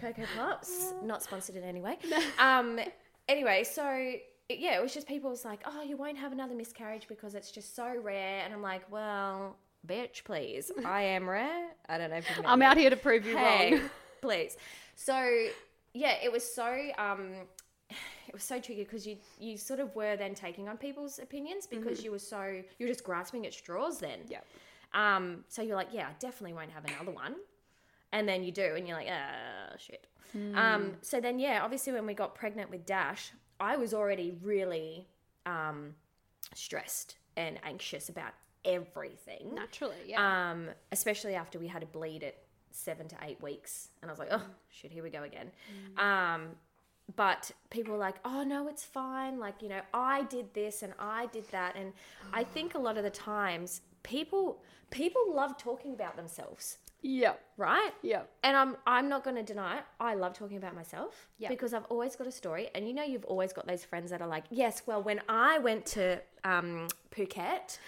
Coco 0.01 0.23
Pops, 0.37 0.95
not 1.03 1.23
sponsored 1.23 1.57
in 1.57 1.65
any 1.65 1.81
way. 1.83 1.99
Um, 2.39 2.81
anyway, 3.29 3.65
so 3.65 3.83
yeah, 4.49 4.79
it 4.79 4.83
was 4.83 4.95
just 4.95 5.07
people 5.07 5.29
was 5.29 5.45
like, 5.45 5.61
oh, 5.67 5.83
you 5.83 5.97
won't 5.97 6.17
have 6.17 6.33
another 6.33 6.55
miscarriage 6.55 7.07
because 7.09 7.35
it's 7.35 7.51
just 7.51 7.77
so 7.77 7.93
rare, 8.03 8.43
and 8.45 8.55
I'm 8.55 8.63
like, 8.63 8.91
well, 8.91 9.57
bitch, 9.87 10.25
please, 10.25 10.71
I 10.87 11.03
am 11.03 11.29
rare. 11.29 11.69
I 11.89 11.99
don't 11.99 12.11
know 12.11 12.17
if 12.17 12.29
you've 12.29 12.39
met 12.39 12.51
I'm 12.51 12.63
out 12.63 12.79
here 12.79 12.89
to 12.91 12.97
prove 12.97 13.27
you 13.27 13.37
Hey, 13.37 13.75
wrong. 13.75 13.91
Please. 14.21 14.57
So 14.95 15.47
yeah, 15.95 16.15
it 16.23 16.31
was 16.31 16.45
so 16.45 16.77
um, 16.99 17.33
it 17.91 18.33
was 18.33 18.43
so 18.43 18.61
tricky 18.61 18.85
because 18.85 19.07
you 19.07 19.17
you 19.39 19.57
sort 19.57 19.81
of 19.81 19.95
were 19.95 20.17
then 20.17 20.35
taking 20.35 20.69
on 20.69 20.77
people's 20.77 21.19
opinions 21.19 21.67
because 21.67 22.05
you 22.05 22.11
were 22.11 22.19
so 22.19 22.43
you 22.43 22.87
were 22.87 22.93
just 22.93 23.05
grasping 23.05 23.47
at 23.47 23.55
straws 23.55 23.99
then. 23.99 24.21
Yeah. 24.29 24.41
Um. 24.95 25.45
So 25.49 25.63
you're 25.63 25.77
like, 25.77 25.89
yeah, 25.93 26.09
I 26.09 26.13
definitely 26.19 26.55
won't 26.55 26.71
have 26.71 26.85
another 26.85 27.13
one, 27.13 27.37
and 28.13 28.29
then 28.29 28.43
you 28.43 28.53
do, 28.53 28.75
and 28.77 28.87
you're 28.87 28.97
like, 28.97 29.09
ah, 29.11 29.77
shit. 29.79 30.07
Um. 30.55 30.97
So 31.03 31.21
then, 31.21 31.39
yeah, 31.39 31.61
obviously, 31.63 31.93
when 31.93 32.07
we 32.07 32.15
got 32.15 32.35
pregnant 32.35 32.71
with 32.71 32.85
Dash, 32.87 33.33
I 33.61 33.77
was 33.77 33.95
already 33.95 34.37
really 34.43 35.07
um 35.47 35.95
stressed 36.55 37.17
and 37.37 37.59
anxious 37.63 38.09
about 38.09 38.33
everything. 38.65 39.55
Naturally, 39.55 39.97
yeah. 40.07 40.51
Um, 40.51 40.69
especially 40.93 41.35
after 41.35 41.59
we 41.59 41.69
had 41.69 41.83
a 41.83 41.87
bleed 41.87 42.23
at 42.23 42.35
seven 42.71 43.09
to 43.09 43.17
eight 43.25 43.41
weeks, 43.43 43.89
and 44.03 44.11
I 44.11 44.13
was 44.13 44.19
like, 44.19 44.29
oh 44.31 44.43
shit, 44.71 44.91
here 44.93 45.03
we 45.03 45.11
go 45.11 45.23
again. 45.23 45.51
Um, 45.97 46.49
but 47.17 47.51
people 47.71 47.93
were 47.95 47.99
like, 47.99 48.17
oh 48.25 48.45
no, 48.45 48.69
it's 48.69 48.85
fine. 48.85 49.39
Like 49.39 49.63
you 49.63 49.69
know, 49.69 49.81
I 49.95 50.25
did 50.25 50.53
this 50.55 50.83
and 50.83 50.93
I 50.99 51.27
did 51.27 51.49
that, 51.51 51.77
and 51.77 51.93
I 52.33 52.45
think 52.55 52.75
a 52.75 52.79
lot 52.79 52.97
of 52.97 53.05
the 53.05 53.11
times 53.11 53.81
people 54.03 54.63
people 54.91 55.23
love 55.35 55.57
talking 55.59 55.93
about 55.93 56.17
themselves, 56.17 56.79
yeah, 57.03 57.35
right? 57.57 57.93
yeah. 58.03 58.23
And 58.43 58.57
I'm 58.57 58.77
I'm 58.87 59.09
not 59.09 59.25
going 59.25 59.37
to 59.37 59.43
deny 59.43 59.79
it. 59.79 59.85
I 60.01 60.15
love 60.15 60.33
talking 60.35 60.57
about 60.57 60.75
myself 60.75 61.29
Yeah. 61.39 61.49
because 61.49 61.73
I've 61.75 61.85
always 61.87 62.17
got 62.17 62.27
a 62.27 62.33
story, 62.33 62.69
and 62.75 62.87
you 62.87 62.95
know 62.95 63.03
you've 63.05 63.25
always 63.25 63.53
got 63.53 63.67
those 63.67 63.85
friends 63.85 64.11
that 64.11 64.21
are 64.21 64.29
like, 64.29 64.45
yes, 64.51 64.83
well 64.87 65.03
when 65.03 65.21
I 65.29 65.59
went 65.59 65.87
to 65.87 66.21
um, 66.45 66.89
Phuket, 67.15 67.79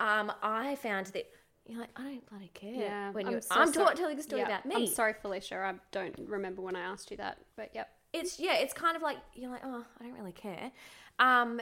um, 0.00 0.32
I 0.42 0.76
found 0.76 1.06
that 1.08 1.26
you're 1.66 1.80
like 1.80 1.90
I 1.96 2.02
don't 2.02 2.30
bloody 2.30 2.50
care. 2.54 2.72
Yeah, 2.74 3.10
when 3.12 3.26
I'm 3.26 3.32
you're, 3.32 3.40
so 3.40 3.54
I'm 3.54 3.72
sorry. 3.72 3.96
telling 3.96 4.18
a 4.18 4.22
story 4.22 4.42
Yeah, 4.42 4.48
about 4.48 4.66
me. 4.66 4.74
I'm 4.76 4.86
sorry, 4.86 5.14
Felicia. 5.14 5.56
I 5.56 5.74
don't 5.90 6.14
remember 6.26 6.62
when 6.62 6.76
I 6.76 6.80
asked 6.80 7.10
you 7.10 7.16
that, 7.18 7.38
but 7.56 7.70
yep. 7.74 7.90
It's 8.12 8.38
yeah, 8.38 8.56
it's 8.56 8.74
kind 8.74 8.96
of 8.96 9.02
like 9.02 9.18
you're 9.34 9.50
like 9.50 9.62
oh 9.64 9.84
I 10.00 10.04
don't 10.04 10.14
really 10.18 10.32
care, 10.32 10.70
um, 11.18 11.60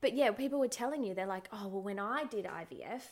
but 0.00 0.14
yeah, 0.14 0.30
people 0.30 0.58
were 0.58 0.68
telling 0.68 1.04
you 1.04 1.14
they're 1.14 1.26
like 1.26 1.48
oh 1.52 1.68
well 1.68 1.82
when 1.82 1.98
I 1.98 2.24
did 2.24 2.46
IVF. 2.46 3.02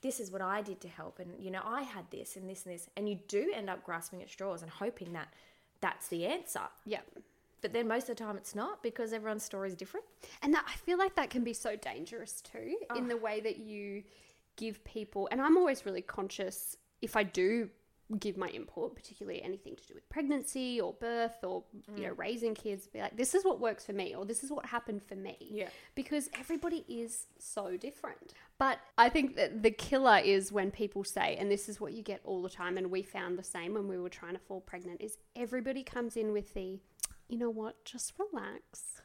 This 0.00 0.20
is 0.20 0.30
what 0.30 0.40
I 0.40 0.62
did 0.62 0.80
to 0.82 0.88
help, 0.88 1.18
and 1.18 1.32
you 1.38 1.50
know 1.50 1.60
I 1.64 1.82
had 1.82 2.04
this 2.10 2.36
and 2.36 2.48
this 2.48 2.64
and 2.64 2.74
this, 2.74 2.88
and 2.96 3.08
you 3.08 3.18
do 3.26 3.52
end 3.54 3.68
up 3.68 3.84
grasping 3.84 4.22
at 4.22 4.30
straws 4.30 4.62
and 4.62 4.70
hoping 4.70 5.12
that 5.14 5.28
that's 5.80 6.08
the 6.08 6.26
answer. 6.26 6.60
Yep. 6.86 7.04
But 7.60 7.72
then 7.72 7.88
most 7.88 8.08
of 8.08 8.16
the 8.16 8.22
time 8.22 8.36
it's 8.36 8.54
not 8.54 8.82
because 8.82 9.12
everyone's 9.12 9.42
story 9.42 9.68
is 9.68 9.74
different. 9.74 10.06
And 10.42 10.54
that, 10.54 10.64
I 10.68 10.76
feel 10.76 10.96
like 10.96 11.16
that 11.16 11.30
can 11.30 11.42
be 11.42 11.52
so 11.52 11.74
dangerous 11.76 12.40
too, 12.40 12.76
in 12.96 13.08
the 13.08 13.16
way 13.16 13.40
that 13.40 13.58
you 13.58 14.04
give 14.58 14.84
people. 14.84 15.28
And 15.30 15.40
I'm 15.40 15.56
always 15.56 15.86
really 15.86 16.02
conscious 16.02 16.76
if 17.00 17.16
I 17.16 17.22
do 17.22 17.70
give 18.18 18.38
my 18.38 18.48
input, 18.48 18.96
particularly 18.96 19.42
anything 19.42 19.76
to 19.76 19.86
do 19.86 19.94
with 19.94 20.08
pregnancy 20.08 20.80
or 20.80 20.94
birth 20.94 21.36
or 21.42 21.62
you 21.94 22.04
know 22.04 22.14
mm. 22.14 22.18
raising 22.18 22.54
kids. 22.54 22.86
Be 22.86 23.00
like, 23.00 23.16
this 23.16 23.34
is 23.34 23.44
what 23.44 23.60
works 23.60 23.84
for 23.84 23.92
me, 23.92 24.14
or 24.14 24.24
this 24.24 24.42
is 24.42 24.50
what 24.50 24.64
happened 24.64 25.02
for 25.02 25.14
me. 25.14 25.36
Yeah. 25.40 25.68
because 25.94 26.30
everybody 26.38 26.84
is 26.88 27.26
so 27.38 27.76
different. 27.76 28.32
But 28.58 28.78
I 28.96 29.08
think 29.08 29.36
that 29.36 29.62
the 29.62 29.70
killer 29.70 30.18
is 30.18 30.50
when 30.50 30.70
people 30.70 31.04
say, 31.04 31.36
and 31.38 31.50
this 31.50 31.68
is 31.68 31.80
what 31.80 31.92
you 31.92 32.02
get 32.02 32.20
all 32.24 32.42
the 32.42 32.48
time, 32.48 32.78
and 32.78 32.90
we 32.90 33.02
found 33.02 33.38
the 33.38 33.44
same 33.44 33.74
when 33.74 33.88
we 33.88 33.98
were 33.98 34.08
trying 34.08 34.34
to 34.34 34.40
fall 34.40 34.60
pregnant, 34.60 35.00
is 35.02 35.18
everybody 35.36 35.82
comes 35.82 36.16
in 36.16 36.32
with 36.32 36.54
the, 36.54 36.80
you 37.28 37.38
know 37.38 37.50
what, 37.50 37.84
just 37.84 38.14
relax. 38.18 39.02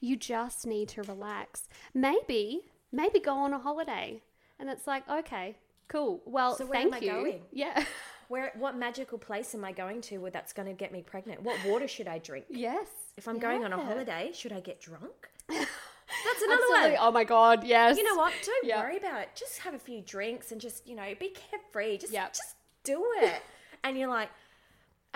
You 0.00 0.16
just 0.16 0.66
need 0.66 0.88
to 0.90 1.02
relax. 1.02 1.68
Maybe, 1.94 2.60
maybe 2.92 3.18
go 3.18 3.34
on 3.34 3.52
a 3.52 3.58
holiday. 3.58 4.22
And 4.58 4.68
it's 4.70 4.86
like, 4.86 5.08
okay, 5.08 5.56
cool. 5.88 6.22
Well, 6.24 6.56
So 6.56 6.66
where 6.66 6.80
thank 6.80 6.94
am 6.94 6.94
I 6.94 6.98
you. 7.04 7.10
going? 7.12 7.40
Yeah. 7.52 7.84
Where 8.28 8.52
what 8.56 8.74
magical 8.74 9.18
place 9.18 9.54
am 9.54 9.66
I 9.66 9.72
going 9.72 10.00
to 10.02 10.16
where 10.16 10.30
that's 10.30 10.54
going 10.54 10.66
to 10.66 10.72
get 10.72 10.92
me 10.92 11.02
pregnant? 11.02 11.42
What 11.42 11.62
water 11.66 11.86
should 11.86 12.08
I 12.08 12.18
drink? 12.18 12.46
yes. 12.48 12.86
If 13.18 13.28
I'm 13.28 13.38
going 13.38 13.62
on 13.64 13.72
a 13.74 13.76
holiday, 13.76 14.30
should 14.32 14.50
I 14.50 14.60
get 14.60 14.80
drunk? 14.80 15.28
That's 15.48 16.42
another 16.42 16.62
Absolutely. 16.62 16.90
one. 16.92 16.98
Oh 17.00 17.10
my 17.12 17.24
God. 17.24 17.64
Yes. 17.64 17.98
You 17.98 18.02
know 18.02 18.14
what? 18.16 18.32
Don't 18.44 18.66
Yeah. 18.66 18.80
worry 18.80 18.96
about 18.96 19.20
it. 19.20 19.28
Just 19.34 19.58
have 19.58 19.74
a 19.74 19.78
few 19.78 20.00
drinks 20.00 20.52
and 20.52 20.60
just, 20.60 20.86
you 20.88 20.96
know, 20.96 21.04
be 21.20 21.28
carefree. 21.50 21.98
Just 21.98 22.12
Yep. 22.14 22.32
just 22.34 22.56
do 22.82 23.04
it. 23.18 23.42
and 23.84 23.98
you're 23.98 24.08
like, 24.08 24.30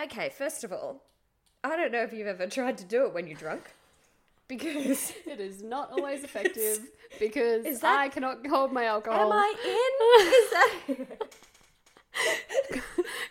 okay, 0.01 0.29
first 0.29 0.63
of 0.63 0.73
all, 0.73 1.03
I 1.65 1.77
don't 1.77 1.91
know 1.91 2.03
if 2.03 2.13
you've 2.13 2.27
ever 2.27 2.47
tried 2.47 2.77
to 2.79 2.85
do 2.85 3.07
it 3.07 3.15
when 3.15 3.27
you're 3.27 3.39
drunk. 3.39 3.63
Because 4.49 5.13
It 5.27 5.41
is 5.41 5.63
not 5.63 5.93
always 5.93 6.25
effective 6.25 6.81
because 7.21 7.65
Is 7.65 7.81
that- 7.81 7.99
I 7.99 8.09
cannot 8.09 8.47
hold 8.47 8.73
my 8.73 8.85
alcohol. 8.87 9.33
am 9.33 9.39
I 9.39 9.55
in? 9.65 10.97
Is 10.99 11.09
that 11.09 12.83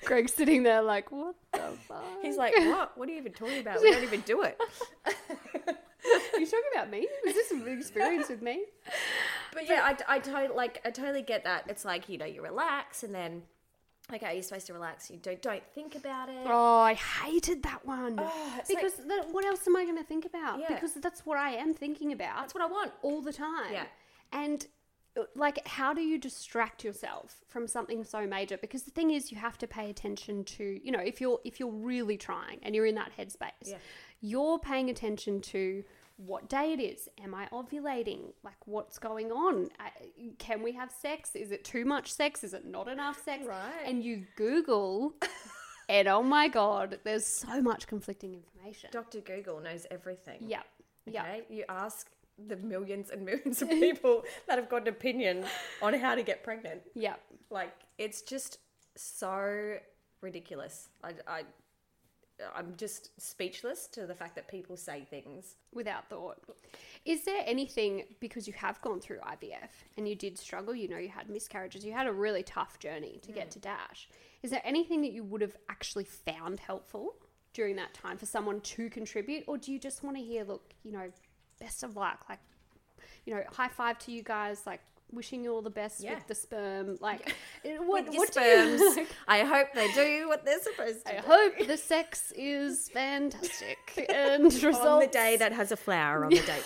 Greg's 0.06 0.34
sitting 0.34 0.64
there 0.64 0.82
like, 0.82 1.12
what 1.12 1.36
the 1.52 1.60
fuck? 1.88 2.04
He's 2.22 2.38
like, 2.38 2.56
what? 2.56 2.98
What 2.98 3.10
are 3.10 3.12
you 3.12 3.18
even 3.18 3.34
talking 3.34 3.60
about? 3.60 3.82
We 3.82 3.92
don't 3.92 4.04
even 4.04 4.22
do 4.22 4.44
it. 4.44 4.58
Are 5.06 6.40
you 6.40 6.46
talking 6.46 6.72
about 6.74 6.90
me? 6.90 7.08
Is 7.26 7.34
this 7.34 7.52
an 7.52 7.68
experience 7.68 8.30
with 8.30 8.42
me? 8.42 8.64
But 9.54 9.68
yeah, 9.68 9.82
I, 9.84 10.16
I 10.16 10.20
totally 10.20 10.56
like 10.56 10.80
I 10.86 10.92
totally 10.92 11.22
get 11.22 11.44
that. 11.44 11.66
It's 11.68 11.84
like 11.84 12.08
you 12.08 12.18
know 12.18 12.26
you 12.26 12.42
relax 12.42 13.04
and 13.04 13.14
then 13.14 13.42
okay 14.14 14.34
you're 14.36 14.44
supposed 14.44 14.68
to 14.68 14.74
relax. 14.74 15.10
You 15.12 15.18
don't 15.18 15.42
don't 15.42 15.64
think 15.74 15.96
about 15.96 16.30
it. 16.30 16.46
Oh, 16.46 16.80
I 16.80 16.94
hated 16.94 17.64
that 17.64 17.86
one. 17.86 18.16
Oh, 18.18 18.54
it's 18.58 18.70
like- 18.70 18.82
because 18.84 19.00
what 19.32 19.46
else 19.46 19.68
am 19.68 19.76
I 19.76 19.84
going 19.86 19.98
to 19.98 20.04
think 20.04 20.26
about? 20.26 20.60
Yeah. 20.60 20.74
Because 20.74 20.94
that's 20.96 21.26
what 21.26 21.38
I 21.38 21.52
am 21.52 21.74
thinking 21.74 22.12
about 22.14 22.38
That's 22.42 22.54
what 22.54 22.64
I 22.64 22.68
want. 22.68 22.92
all 23.02 23.22
the 23.22 23.34
time. 23.34 23.74
Yeah. 23.74 23.86
And 24.32 24.66
uh, 25.18 25.24
like, 25.36 25.66
how 25.68 25.94
do 25.94 26.02
you 26.02 26.18
distract 26.18 26.84
yourself 26.84 27.38
from 27.48 27.68
something 27.68 28.04
so 28.04 28.26
major? 28.28 28.58
Because 28.58 28.84
the 28.84 28.92
thing 28.92 29.12
is, 29.12 29.32
you 29.32 29.38
have 29.38 29.58
to 29.60 29.68
pay 29.68 29.90
attention 29.90 30.44
to, 30.46 30.80
you 30.84 30.92
know, 30.92 31.00
if 31.00 31.20
you're 31.22 31.40
if 31.44 31.60
you're 31.60 31.72
really 31.72 32.18
trying 32.18 32.60
and 32.64 32.76
you're 32.76 32.86
in 32.86 32.96
that 32.96 33.12
headspace, 33.18 33.50
Yeah. 33.66 33.78
you're 34.22 34.60
paying 34.60 34.90
attention 34.90 35.42
to 35.42 35.84
what 36.18 36.50
day 36.50 36.74
it 36.74 36.80
is. 36.80 37.08
Am 37.24 37.34
I 37.34 37.48
ovulating? 37.54 38.34
Like, 38.44 38.58
what's 38.66 38.98
going 38.98 39.32
on? 39.32 39.70
Can 40.40 40.64
we 40.64 40.72
have 40.74 40.92
sex? 40.92 41.36
Is 41.36 41.52
it 41.52 41.64
too 41.64 41.86
much 41.86 42.12
sex? 42.12 42.44
Is 42.44 42.54
it 42.54 42.66
not 42.66 42.88
enough 42.88 43.24
sex? 43.24 43.46
Right. 43.46 43.86
And 43.86 44.04
you 44.04 44.26
Google, 44.36 45.14
and 45.90 46.08
oh 46.08 46.24
my 46.24 46.48
god, 46.48 47.00
there's 47.04 47.26
so 47.26 47.62
much 47.62 47.88
conflicting 47.88 48.34
information. 48.34 48.90
Doctor 48.92 49.22
Google 49.22 49.60
knows 49.60 49.86
everything. 49.92 50.40
Yeah. 50.42 50.64
Yeah. 51.06 51.24
Okay, 51.24 51.42
you 51.50 51.64
ask 51.70 52.10
the 52.48 52.58
millions 52.58 53.10
and 53.10 53.24
millions 53.24 53.62
of 53.62 53.70
people 53.70 54.24
that 54.48 54.58
have 54.58 54.70
got 54.70 54.84
an 54.84 54.90
opinion 54.90 55.46
on 55.82 55.94
how 55.94 56.16
to 56.16 56.24
get 56.24 56.44
pregnant. 56.44 56.82
Yeah. 56.96 57.16
Like 57.50 57.74
it's 57.98 58.22
just 58.22 58.60
so 58.96 59.78
ridiculous. 60.22 60.90
I, 61.04 61.12
I 61.28 61.44
I'm 62.56 62.76
just 62.78 63.10
speechless 63.20 63.88
to 63.88 64.06
the 64.06 64.14
fact 64.14 64.36
that 64.36 64.48
people 64.48 64.78
say 64.78 65.06
things. 65.10 65.56
without 65.74 66.10
thought. 66.10 66.38
Is 67.06 67.24
there 67.24 67.42
anything 67.46 68.04
because 68.20 68.48
you 68.48 68.54
have 68.54 68.82
gone 68.82 69.00
through 69.00 69.20
IVF 69.20 69.70
and 69.98 70.08
you 70.08 70.16
did 70.16 70.38
struggle, 70.38 70.76
you 70.76 70.88
know, 70.88 70.98
you 70.98 71.10
had 71.10 71.30
miscarriages, 71.30 71.86
you 71.86 71.94
had 71.94 72.08
a 72.08 72.12
really 72.12 72.44
tough 72.44 72.80
journey 72.80 73.20
to 73.24 73.32
get 73.32 73.48
mm. 73.48 73.52
to 73.52 73.60
Dash. 73.60 74.10
Is 74.44 74.52
there 74.52 74.62
anything 74.64 75.02
that 75.02 75.12
you 75.12 75.24
would 75.24 75.42
have 75.42 75.58
actually 75.70 76.04
found 76.04 76.60
helpful 76.60 77.16
during 77.54 77.76
that 77.78 77.94
time 77.94 78.18
for 78.18 78.26
someone 78.26 78.62
to 78.62 78.90
contribute 78.90 79.44
or 79.48 79.58
do 79.58 79.72
you 79.72 79.80
just 79.80 80.04
want 80.04 80.18
to 80.18 80.24
hear 80.24 80.44
look, 80.44 80.74
you 80.84 80.92
know, 80.92 81.10
best 81.60 81.84
of 81.84 81.96
luck, 81.96 82.26
like 82.30 82.40
you 83.26 83.34
know, 83.36 83.44
high 83.52 83.68
five 83.68 84.00
to 84.00 84.12
you 84.12 84.24
guys 84.24 84.62
like 84.66 84.82
wishing 85.12 85.44
you 85.44 85.54
all 85.54 85.62
the 85.62 85.70
best 85.70 86.02
Yeah. 86.02 86.16
with 86.16 86.28
the 86.28 86.36
sperm 86.36 86.98
like 87.02 87.36
it- 87.64 87.80
what 87.84 88.08
what 88.14 88.32
do 88.34 88.42
you- 88.42 88.96
like, 88.96 89.08
I 89.28 89.40
hope 89.44 89.68
they 89.74 89.92
do 89.94 90.28
what 90.28 90.44
they're 90.46 90.62
supposed 90.62 91.06
to 91.06 91.18
I 91.18 91.22
do. 91.22 91.28
hope 91.28 91.68
the 91.68 91.78
sex 91.94 92.34
is 92.36 92.90
fantastic 92.90 94.06
and 94.10 94.44
results 94.46 94.78
on 94.80 95.00
the 95.00 95.08
day 95.08 95.38
that 95.38 95.52
has 95.54 95.72
a 95.72 95.78
flower 95.78 96.26
on 96.26 96.32
the 96.32 96.40
date. 96.42 96.66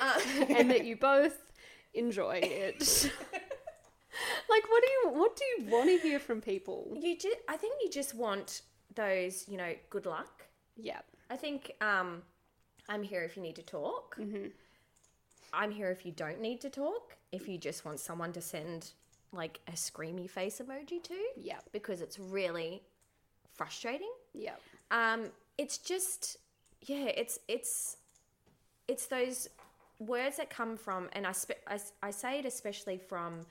Uh, 0.00 0.20
and 0.50 0.70
that 0.70 0.84
you 0.84 0.94
both 0.96 1.38
enjoy 1.94 2.38
it. 2.42 2.80
like, 4.50 4.62
what 4.70 4.82
do 4.84 4.90
you 4.90 5.10
what 5.18 5.36
do 5.36 5.44
you 5.44 5.70
want 5.70 5.88
to 5.88 5.98
hear 5.98 6.18
from 6.18 6.40
people? 6.40 6.96
you 7.00 7.16
just, 7.16 7.36
I 7.48 7.56
think 7.56 7.74
you 7.82 7.90
just 7.90 8.14
want 8.14 8.62
those, 8.94 9.44
you 9.48 9.56
know, 9.56 9.72
good 9.90 10.06
luck. 10.06 10.44
Yeah, 10.76 11.00
I 11.30 11.36
think 11.36 11.72
um, 11.80 12.22
I'm 12.88 13.02
here 13.02 13.22
if 13.22 13.36
you 13.36 13.42
need 13.42 13.56
to 13.56 13.62
talk. 13.62 14.16
Mm-hmm. 14.18 14.48
I'm 15.52 15.70
here 15.70 15.90
if 15.90 16.04
you 16.04 16.12
don't 16.12 16.40
need 16.40 16.60
to 16.62 16.68
talk. 16.70 17.16
If 17.36 17.48
you 17.48 17.58
just 17.58 17.84
want 17.84 17.98
someone 18.00 18.32
to 18.32 18.40
send 18.40 18.92
like 19.32 19.60
a 19.68 19.72
screamy 19.72 20.28
face 20.28 20.60
emoji 20.64 21.02
to, 21.02 21.14
yeah, 21.36 21.60
because 21.72 22.00
it's 22.00 22.18
really 22.18 22.82
frustrating. 23.52 24.12
Yep. 24.34 24.60
Um, 24.90 25.20
it's 25.58 25.78
just, 25.78 26.38
yeah, 26.92 27.08
it's 27.22 27.38
it's 27.46 27.98
it's 28.88 29.06
those 29.06 29.48
words 29.98 30.36
that 30.36 30.48
come 30.50 30.76
from, 30.76 31.08
and 31.12 31.26
I 31.26 31.32
spe- 31.32 31.64
I, 31.66 31.78
I 32.02 32.10
say 32.10 32.38
it 32.40 32.46
especially 32.46 32.98
from 32.98 33.46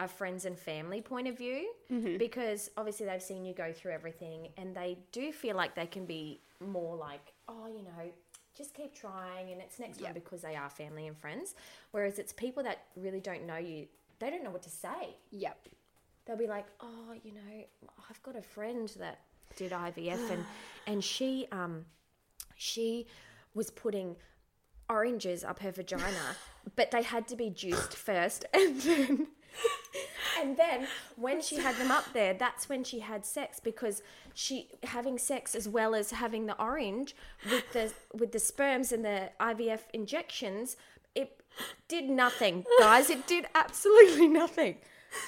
a 0.00 0.08
friends 0.08 0.44
and 0.44 0.56
family 0.56 1.00
point 1.00 1.26
of 1.28 1.36
view, 1.36 1.60
because 2.18 2.70
obviously 2.76 3.06
they've 3.06 3.22
seen 3.22 3.44
you 3.44 3.54
go 3.54 3.72
through 3.72 3.92
everything, 3.92 4.48
and 4.56 4.74
they 4.74 4.98
do 5.12 5.32
feel 5.32 5.56
like 5.56 5.74
they 5.74 5.86
can 5.86 6.06
be 6.06 6.40
more 6.60 6.96
like, 6.96 7.32
oh, 7.48 7.66
you 7.66 7.82
know. 7.82 8.12
Just 8.58 8.74
keep 8.74 8.92
trying, 8.94 9.52
and 9.52 9.60
it's 9.60 9.78
next 9.78 10.00
Yeah. 10.00 10.06
one 10.06 10.14
because 10.14 10.42
they 10.42 10.56
are 10.56 10.68
family 10.68 11.06
and 11.06 11.16
friends. 11.16 11.54
Whereas 11.92 12.18
it's 12.18 12.32
people 12.32 12.62
that 12.64 12.78
really 12.96 13.20
don't 13.20 13.46
know 13.46 13.56
you; 13.56 13.86
they 14.18 14.30
don't 14.30 14.42
know 14.42 14.50
what 14.50 14.62
to 14.62 14.70
say 14.70 15.16
Yep. 15.30 15.68
they'll 16.24 16.36
be 16.36 16.48
like, 16.48 16.66
"Oh, 16.80 17.14
you 17.22 17.32
know, 17.32 17.64
I've 18.10 18.22
got 18.24 18.34
a 18.36 18.42
friend 18.42 18.88
that 18.98 19.20
did 19.56 19.72
IVF 19.72 20.30
and 20.30 20.44
and 20.88 21.04
she 21.04 21.46
um 21.52 21.86
she 22.56 23.06
was 23.54 23.70
putting 23.70 24.16
oranges 24.90 25.44
up 25.44 25.60
her 25.60 25.70
vagina, 25.70 26.34
but 26.76 26.90
they 26.90 27.02
had 27.02 27.28
to 27.28 27.36
be 27.36 27.48
juiced 27.50 27.94
first 27.94 28.44
and 28.52 28.80
then 28.80 29.28
and 30.40 30.56
then 30.56 30.86
when 31.16 31.40
she 31.40 31.56
had 31.56 31.76
them 31.76 31.90
up 31.90 32.12
there, 32.12 32.34
that's 32.34 32.68
when 32.68 32.84
she 32.84 33.00
had 33.00 33.24
sex 33.24 33.60
because 33.60 34.02
she 34.34 34.68
having 34.84 35.18
sex 35.18 35.54
as 35.54 35.68
well 35.68 35.94
as 35.94 36.12
having 36.12 36.46
the 36.46 36.60
orange 36.60 37.14
with 37.50 37.72
the 37.72 37.92
with 38.12 38.32
the 38.32 38.38
sperms 38.38 38.92
and 38.92 39.04
the 39.04 39.30
IVF 39.40 39.80
injections, 39.92 40.76
it 41.14 41.40
did 41.88 42.08
nothing, 42.08 42.64
guys. 42.78 43.10
It 43.10 43.26
did 43.26 43.46
absolutely 43.54 44.28
nothing. 44.28 44.76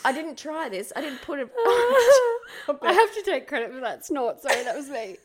I 0.05 0.13
didn't 0.13 0.37
try 0.37 0.69
this. 0.69 0.93
I 0.95 1.01
didn't 1.01 1.23
put 1.23 1.39
it. 1.39 1.49
I 2.83 2.93
have 2.93 3.15
to 3.15 3.23
take 3.25 3.49
credit 3.49 3.73
for 3.73 3.81
that 3.81 4.05
snort. 4.05 4.43
Sorry, 4.43 4.63
that 4.65 4.77
was 4.77 4.89
me. 4.89 5.17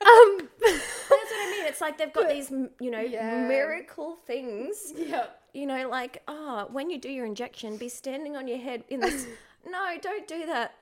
Um, 0.00 0.48
That's 0.60 1.08
what 1.08 1.20
I 1.32 1.50
mean. 1.50 1.66
It's 1.66 1.80
like 1.80 1.98
they've 1.98 2.12
got 2.12 2.28
these, 2.36 2.50
you 2.50 2.90
know, 2.90 3.00
Yeah. 3.00 3.46
miracle 3.46 4.16
things. 4.26 4.92
yep. 4.96 5.40
You 5.52 5.66
know, 5.66 5.88
like, 5.88 6.22
oh, 6.28 6.66
when 6.72 6.90
you 6.90 6.98
do 6.98 7.08
your 7.08 7.26
injection, 7.26 7.76
be 7.76 7.88
standing 7.88 8.36
on 8.36 8.48
your 8.48 8.58
head 8.58 8.84
in 8.88 9.00
this. 9.00 9.26
no, 9.68 9.96
don't 10.02 10.26
do 10.26 10.46
that. 10.46 10.74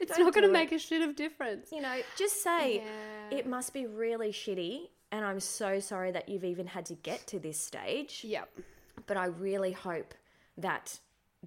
It's 0.00 0.16
Don't 0.16 0.26
not 0.26 0.34
going 0.34 0.46
to 0.46 0.52
make 0.52 0.72
a 0.72 0.78
shit 0.78 1.02
of 1.08 1.16
difference. 1.16 1.70
You 1.72 1.80
know, 1.80 1.96
just 2.18 2.42
say, 2.42 2.82
Yeah. 3.30 3.38
it 3.38 3.46
must 3.46 3.72
be 3.72 3.86
really 3.86 4.30
shitty. 4.32 4.88
And 5.12 5.24
I'm 5.24 5.40
so 5.40 5.78
sorry 5.80 6.10
that 6.12 6.28
you've 6.28 6.44
even 6.44 6.66
had 6.66 6.84
to 6.86 6.94
get 6.94 7.26
to 7.28 7.38
this 7.38 7.58
stage. 7.58 8.22
Yep. 8.24 8.48
But 9.06 9.16
I 9.16 9.26
really 9.26 9.72
hope 9.72 10.14
that 10.58 10.98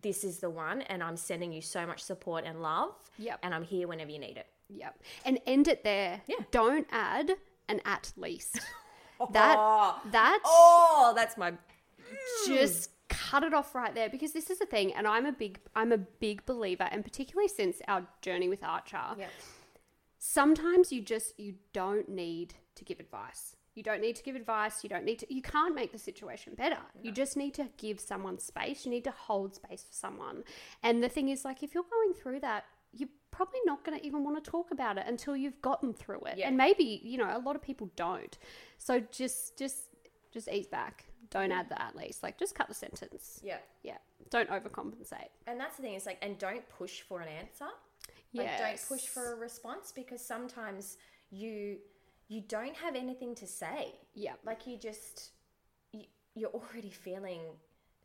this 0.01 0.23
is 0.23 0.39
the 0.39 0.49
one. 0.49 0.81
And 0.83 1.03
I'm 1.03 1.17
sending 1.17 1.51
you 1.51 1.61
so 1.61 1.85
much 1.85 2.01
support 2.03 2.45
and 2.45 2.61
love. 2.61 2.93
Yep. 3.19 3.39
And 3.43 3.53
I'm 3.53 3.63
here 3.63 3.87
whenever 3.87 4.11
you 4.11 4.19
need 4.19 4.37
it. 4.37 4.47
Yep. 4.69 5.01
And 5.25 5.39
end 5.45 5.67
it 5.67 5.83
there. 5.83 6.21
Yeah. 6.27 6.37
Don't 6.51 6.87
add 6.91 7.31
an 7.67 7.81
at 7.85 8.13
least. 8.17 8.59
That 9.31 9.55
Oh, 9.57 10.01
that 10.11 10.39
oh 10.45 11.13
that's 11.15 11.37
my. 11.37 11.53
just 12.47 12.89
cut 13.07 13.43
it 13.43 13.53
off 13.53 13.73
right 13.75 13.93
there 13.95 14.09
because 14.09 14.33
this 14.33 14.49
is 14.49 14.59
the 14.59 14.65
thing 14.65 14.93
and 14.93 15.07
I'm 15.07 15.25
a 15.25 15.31
big 15.31 15.59
I'm 15.75 15.91
a 15.91 15.97
big 15.97 16.45
believer 16.45 16.87
and 16.91 17.03
particularly 17.03 17.47
since 17.47 17.77
our 17.87 18.05
journey 18.21 18.49
with 18.49 18.63
Archer. 18.63 18.99
Yeah. 19.17 19.27
Sometimes 20.19 20.91
you 20.91 21.01
just 21.01 21.39
you 21.39 21.55
don't 21.71 22.09
need 22.09 22.55
to 22.75 22.83
give 22.83 22.99
advice. 22.99 23.55
You 23.75 23.83
don't 23.83 24.01
need 24.01 24.15
to 24.15 24.23
give 24.23 24.35
advice. 24.35 24.83
You 24.83 24.89
don't 24.89 25.05
need 25.05 25.19
to 25.19 25.33
you 25.33 25.41
can't 25.41 25.75
make 25.75 25.91
the 25.91 25.99
situation 25.99 26.53
better. 26.55 26.79
You 27.01 27.11
just 27.11 27.37
need 27.37 27.53
to 27.55 27.69
give 27.77 27.99
someone 27.99 28.39
space. 28.39 28.85
You 28.85 28.91
need 28.91 29.03
to 29.05 29.11
hold 29.11 29.55
space 29.55 29.83
for 29.83 29.93
someone. 29.93 30.43
And 30.83 31.03
the 31.03 31.09
thing 31.09 31.29
is 31.29 31.45
like 31.45 31.61
if 31.63 31.73
you're 31.73 31.83
going 31.89 32.13
through 32.13 32.39
that 32.41 32.65
you're 32.95 33.09
probably 33.31 33.59
not 33.65 33.83
going 33.83 33.97
to 33.99 34.05
even 34.05 34.23
want 34.23 34.41
to 34.41 34.49
talk 34.49 34.71
about 34.71 34.97
it 34.97 35.05
until 35.07 35.35
you've 35.35 35.61
gotten 35.61 35.93
through 35.93 36.21
it. 36.25 36.37
Yeah. 36.37 36.47
And 36.47 36.57
maybe, 36.57 37.01
you 37.03 37.17
know, 37.17 37.35
a 37.35 37.39
lot 37.39 37.55
of 37.55 37.61
people 37.61 37.91
don't. 37.95 38.37
So 38.77 39.01
just 39.11 39.57
just 39.57 39.77
just 40.31 40.49
ease 40.49 40.67
back. 40.67 41.05
Don't 41.29 41.51
add 41.51 41.69
that 41.69 41.81
at 41.81 41.95
least. 41.95 42.23
Like 42.23 42.37
just 42.37 42.55
cut 42.55 42.67
the 42.67 42.73
sentence. 42.73 43.41
Yeah. 43.43 43.57
Yeah. 43.83 43.97
Don't 44.29 44.49
overcompensate. 44.49 45.29
And 45.47 45.59
that's 45.59 45.75
the 45.75 45.83
thing, 45.83 45.95
is 45.95 46.05
like, 46.05 46.17
and 46.21 46.37
don't 46.37 46.67
push 46.69 47.01
for 47.01 47.21
an 47.21 47.27
answer. 47.27 47.67
Like, 48.33 48.57
don't 48.57 48.87
push 48.87 49.05
for 49.05 49.33
a 49.33 49.35
response 49.35 49.93
because 49.95 50.21
sometimes 50.21 50.97
you 51.29 51.77
you 52.27 52.41
don't 52.41 52.75
have 52.75 52.95
anything 52.95 53.35
to 53.35 53.47
say. 53.47 53.95
Yeah. 54.13 54.33
Like 54.45 54.67
you 54.67 54.77
just 54.77 55.31
you, 55.91 56.05
you're 56.35 56.49
already 56.49 56.89
feeling 56.89 57.41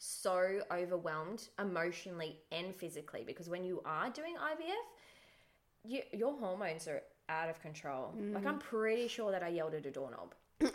so 0.02 0.60
overwhelmed 0.72 1.48
emotionally 1.58 2.38
and 2.50 2.74
physically 2.74 3.22
because 3.26 3.48
when 3.50 3.62
you 3.64 3.82
are 3.84 4.08
doing 4.10 4.34
IVF, 4.34 5.88
you, 5.90 6.00
your 6.12 6.32
hormones 6.38 6.88
are 6.88 7.02
out 7.28 7.50
of 7.50 7.60
control. 7.60 8.14
Like 8.32 8.42
Mm. 8.44 8.46
I'm 8.48 8.58
pretty 8.58 9.08
sure 9.08 9.30
that 9.30 9.42
I 9.42 9.48
yelled 9.48 9.74
at 9.74 9.84
a 9.84 9.90
doorknob 9.90 10.34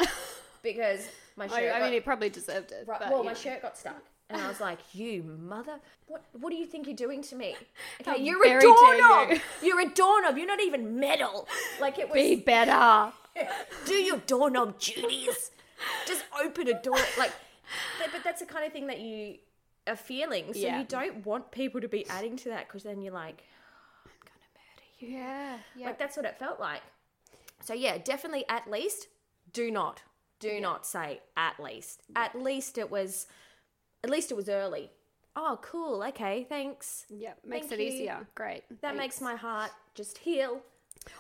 because 0.64 1.08
my 1.36 1.48
shirt. 1.48 1.74
I, 1.74 1.80
I 1.80 1.84
mean, 1.84 1.94
it 1.94 2.06
probably 2.06 2.30
deserved 2.30 2.72
it. 2.72 2.86
Right, 2.88 3.00
but, 3.00 3.10
well, 3.12 3.24
my 3.24 3.32
know. 3.32 3.38
shirt 3.38 3.62
got 3.62 3.78
stuck. 3.78 4.02
And 4.30 4.40
I 4.42 4.48
was 4.48 4.60
like, 4.60 4.80
you 4.94 5.24
mother, 5.24 5.80
what 6.08 6.24
What 6.40 6.52
do 6.52 6.56
you 6.56 6.66
think 6.68 6.86
you're 6.88 6.96
doing 6.96 7.22
to 7.24 7.36
me? 7.36 7.56
Okay, 8.08 8.24
you're 8.24 8.46
a 8.46 8.60
doorknob. 8.62 9.32
you. 9.32 9.40
You. 9.64 9.78
are 9.78 9.82
a 9.82 9.90
doorknob. 9.90 10.38
You're 10.38 10.48
not 10.48 10.62
even 10.62 11.00
metal. 11.00 11.48
Like 11.82 11.98
it 11.98 12.08
was, 12.10 12.16
Be 12.16 12.36
better. 12.36 13.12
do 13.86 13.94
your 13.96 14.18
doorknob 14.28 14.80
duties. 14.80 15.52
Just 16.08 16.24
open 16.44 16.68
a 16.70 16.82
door. 16.82 16.98
Like, 17.18 17.32
but, 18.16 18.24
that's 18.24 18.40
the 18.42 18.46
kind 18.46 18.66
of 18.66 18.72
thing 18.74 18.88
that 18.88 19.00
you 19.00 19.38
are 19.88 19.96
feeling. 19.96 20.54
So 20.54 20.60
Yeah. 20.60 20.80
you 20.80 20.86
don't 20.86 21.26
want 21.26 21.52
people 21.52 21.82
to 21.82 21.88
be 21.88 22.08
adding 22.10 22.36
to 22.38 22.50
that 22.50 22.68
because 22.68 22.84
then 22.84 23.02
you're 23.02 23.14
like, 23.14 23.44
I'm 24.06 24.12
going 24.24 24.40
to 24.42 25.08
murder 25.10 25.14
you. 25.14 25.18
Yeah. 25.20 25.58
Yeah. 25.76 25.86
Like 25.88 26.00
that's 26.00 26.18
what 26.18 26.26
it 26.26 26.38
felt 26.40 26.60
like. 26.60 26.82
So 27.64 27.74
yeah, 27.74 27.98
definitely 27.98 28.46
at 28.50 28.70
least 28.70 29.08
do 29.54 29.72
not 29.72 30.02
do 30.40 30.60
not 30.60 30.86
say 30.86 31.22
at 31.38 31.60
least. 31.60 32.02
At 32.16 32.36
least 32.36 32.78
it 32.78 32.92
was 32.92 33.28
at 34.04 34.10
least 34.10 34.32
it 34.32 34.36
was 34.36 34.50
early. 34.50 34.92
Oh, 35.38 35.60
cool. 35.62 36.02
Okay, 36.10 36.46
thanks. 36.48 37.06
yeah. 37.10 37.34
Makes 37.46 37.68
thank 37.68 37.82
it 37.82 37.84
you. 37.84 37.92
easier. 37.92 38.28
Great. 38.36 38.64
That 38.70 38.82
Thanks. 38.82 38.98
makes 38.98 39.22
my 39.22 39.36
heart 39.36 39.72
just 39.94 40.18
heal. 40.20 40.62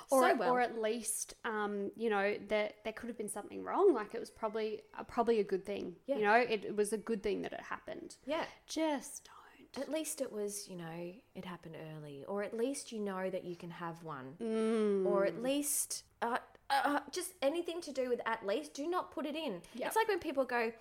Or, 0.09 0.29
so 0.29 0.35
well. 0.35 0.51
or 0.51 0.61
at 0.61 0.81
least 0.81 1.35
um, 1.45 1.91
you 1.95 2.09
know 2.09 2.35
there 2.47 2.71
there 2.83 2.93
could 2.93 3.07
have 3.09 3.17
been 3.17 3.29
something 3.29 3.63
wrong 3.63 3.93
like 3.93 4.13
it 4.15 4.19
was 4.19 4.29
probably 4.29 4.81
uh, 4.97 5.03
probably 5.03 5.39
a 5.39 5.43
good 5.43 5.65
thing 5.65 5.95
Yeah. 6.07 6.15
you 6.17 6.23
know 6.23 6.35
it, 6.35 6.65
it 6.65 6.75
was 6.75 6.93
a 6.93 6.97
good 6.97 7.21
thing 7.23 7.41
that 7.43 7.53
it 7.53 7.61
happened 7.61 8.15
yeah. 8.25 8.45
just 8.67 9.25
don't 9.25 9.83
At 9.83 9.91
least 9.91 10.21
it 10.21 10.31
was, 10.31 10.67
you 10.69 10.77
know, 10.77 10.99
it 11.35 11.43
happened 11.43 11.75
early, 11.91 12.23
or 12.31 12.43
at 12.43 12.53
least 12.55 12.91
you 12.93 12.99
know 12.99 13.29
that 13.29 13.43
you 13.43 13.55
can 13.57 13.71
have 13.71 13.97
one, 14.03 14.27
Mm. 14.39 15.05
or 15.05 15.25
at 15.25 15.37
least 15.43 16.03
uh, 16.21 16.37
uh, 16.69 16.99
just 17.11 17.33
anything 17.41 17.81
to 17.81 17.91
do 17.91 18.07
with 18.09 18.21
at 18.25 18.45
least. 18.47 18.73
Do 18.73 18.87
not 18.87 19.11
put 19.11 19.25
it 19.25 19.35
in. 19.35 19.53
Yep. 19.73 19.87
It's 19.87 19.95
like 19.97 20.07
when 20.07 20.19
people 20.19 20.45
go, 20.45 20.71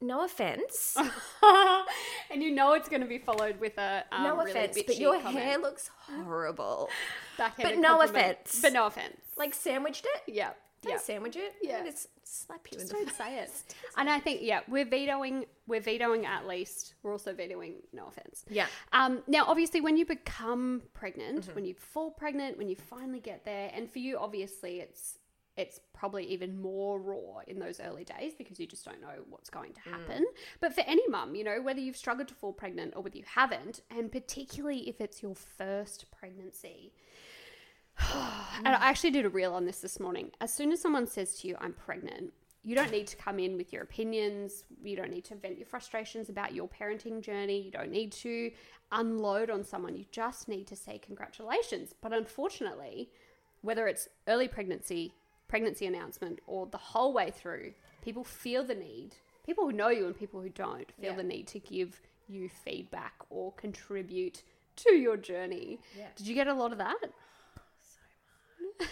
"No 0.00 0.24
offense, 0.24 0.96
and 2.30 2.42
you 2.42 2.50
know 2.50 2.74
it's 2.74 2.88
going 2.88 3.02
to 3.02 3.08
be 3.08 3.18
followed 3.18 3.58
with 3.60 3.76
a 3.78 4.04
um, 4.12 4.22
no 4.24 4.36
really 4.36 4.50
offense, 4.52 4.78
but 4.86 4.98
your 4.98 5.20
comment. 5.20 5.44
hair 5.44 5.58
looks 5.58 5.90
horrible." 6.08 6.88
But 7.36 7.78
no 7.78 8.00
offense. 8.00 8.58
but 8.60 8.72
no 8.72 8.86
offense 8.86 9.16
like 9.36 9.54
sandwiched 9.54 10.04
it. 10.16 10.32
yeah 10.34 10.50
Don't 10.82 10.92
yeah 10.94 10.98
sandwich 10.98 11.36
it. 11.36 11.54
Yeah. 11.62 11.84
Just 11.84 12.08
slap 12.24 12.66
you 12.72 12.78
just 12.78 12.92
in 12.92 12.98
the 13.00 13.04
don't 13.06 13.14
say 13.16 13.38
it 13.38 13.50
and 13.96 14.10
i 14.10 14.18
think 14.20 14.40
yeah 14.42 14.60
we're 14.68 14.84
vetoing 14.84 15.46
we're 15.66 15.80
vetoing 15.80 16.26
at 16.26 16.46
least 16.46 16.92
we're 17.02 17.12
also 17.12 17.32
vetoing 17.32 17.74
no 17.92 18.06
offense 18.08 18.44
Yeah. 18.50 18.66
Um, 18.92 19.22
now, 19.28 19.44
obviously, 19.46 19.80
when 19.80 19.96
you 19.96 20.04
become 20.04 20.82
pregnant, 20.94 21.42
Mm-hmm. 21.44 21.54
when 21.54 21.64
you 21.64 21.74
fall 21.74 22.10
pregnant, 22.10 22.58
when 22.58 22.68
you 22.68 22.76
finally 22.76 23.20
get 23.20 23.44
there, 23.44 23.70
and 23.74 23.88
for 23.90 23.98
you, 24.00 24.18
obviously, 24.18 24.80
it's 24.80 25.18
it's 25.58 25.80
probably 25.92 26.24
even 26.24 26.58
more 26.62 26.98
raw 27.00 27.40
in 27.46 27.58
those 27.58 27.80
early 27.80 28.04
days 28.04 28.32
because 28.38 28.58
you 28.60 28.66
just 28.66 28.84
don't 28.84 29.00
know 29.00 29.24
what's 29.28 29.50
going 29.50 29.72
Mm. 29.72 29.74
to 29.74 29.80
happen. 29.90 30.26
But 30.60 30.72
for 30.72 30.82
any 30.86 31.06
mum, 31.08 31.34
you 31.34 31.44
know, 31.44 31.60
whether 31.60 31.80
you've 31.80 31.96
struggled 31.96 32.28
to 32.28 32.34
fall 32.34 32.52
pregnant 32.52 32.94
or 32.96 33.02
whether 33.02 33.18
you 33.18 33.24
haven't, 33.26 33.80
and 33.90 34.10
particularly 34.10 34.88
if 34.88 35.00
it's 35.00 35.22
your 35.22 35.34
first 35.34 36.10
pregnancy. 36.10 36.92
and 37.98 38.68
I 38.68 38.88
actually 38.88 39.10
did 39.10 39.24
a 39.26 39.28
reel 39.28 39.52
on 39.52 39.66
this 39.66 39.80
this 39.80 39.98
morning. 39.98 40.30
As 40.40 40.52
soon 40.54 40.70
as 40.72 40.80
someone 40.80 41.06
says 41.06 41.34
to 41.40 41.48
you, 41.48 41.56
I'm 41.60 41.72
pregnant, 41.72 42.32
you 42.62 42.74
don't 42.74 42.90
need 42.92 43.06
to 43.08 43.16
come 43.16 43.38
in 43.38 43.56
with 43.56 43.72
your 43.72 43.82
opinions. 43.82 44.64
You 44.82 44.96
don't 44.96 45.10
need 45.10 45.24
to 45.26 45.34
vent 45.34 45.56
your 45.58 45.66
frustrations 45.66 46.28
about 46.28 46.54
your 46.54 46.68
parenting 46.68 47.20
journey. 47.22 47.60
You 47.60 47.70
don't 47.70 47.90
need 47.90 48.12
to 48.12 48.50
unload 48.92 49.50
on 49.50 49.64
someone. 49.64 49.96
You 49.96 50.04
just 50.10 50.48
need 50.48 50.66
to 50.68 50.76
say 50.76 50.98
congratulations. 50.98 51.94
But 52.00 52.12
unfortunately, 52.12 53.10
whether 53.62 53.88
it's 53.88 54.08
early 54.28 54.48
pregnancy, 54.48 55.14
pregnancy 55.48 55.86
announcement, 55.86 56.40
or 56.46 56.66
the 56.66 56.78
whole 56.78 57.12
way 57.12 57.30
through, 57.30 57.72
people 58.02 58.22
feel 58.24 58.62
the 58.64 58.74
need. 58.74 59.14
People 59.44 59.64
who 59.64 59.72
know 59.72 59.88
you 59.88 60.06
and 60.06 60.16
people 60.16 60.40
who 60.40 60.50
don't 60.50 60.90
feel 61.00 61.10
Yeah. 61.12 61.16
the 61.16 61.22
need 61.22 61.46
to 61.48 61.58
give 61.58 62.00
you 62.28 62.48
feedback 62.48 63.14
or 63.30 63.52
contribute 63.52 64.42
to 64.76 64.92
your 64.94 65.16
journey. 65.16 65.80
Yeah. 65.96 66.08
Did 66.16 66.26
you 66.26 66.34
get 66.34 66.46
a 66.46 66.54
lot 66.54 66.72
of 66.72 66.78
that? 66.78 66.96
Oh, 67.02 67.62
so 67.80 68.64
much. 68.80 68.88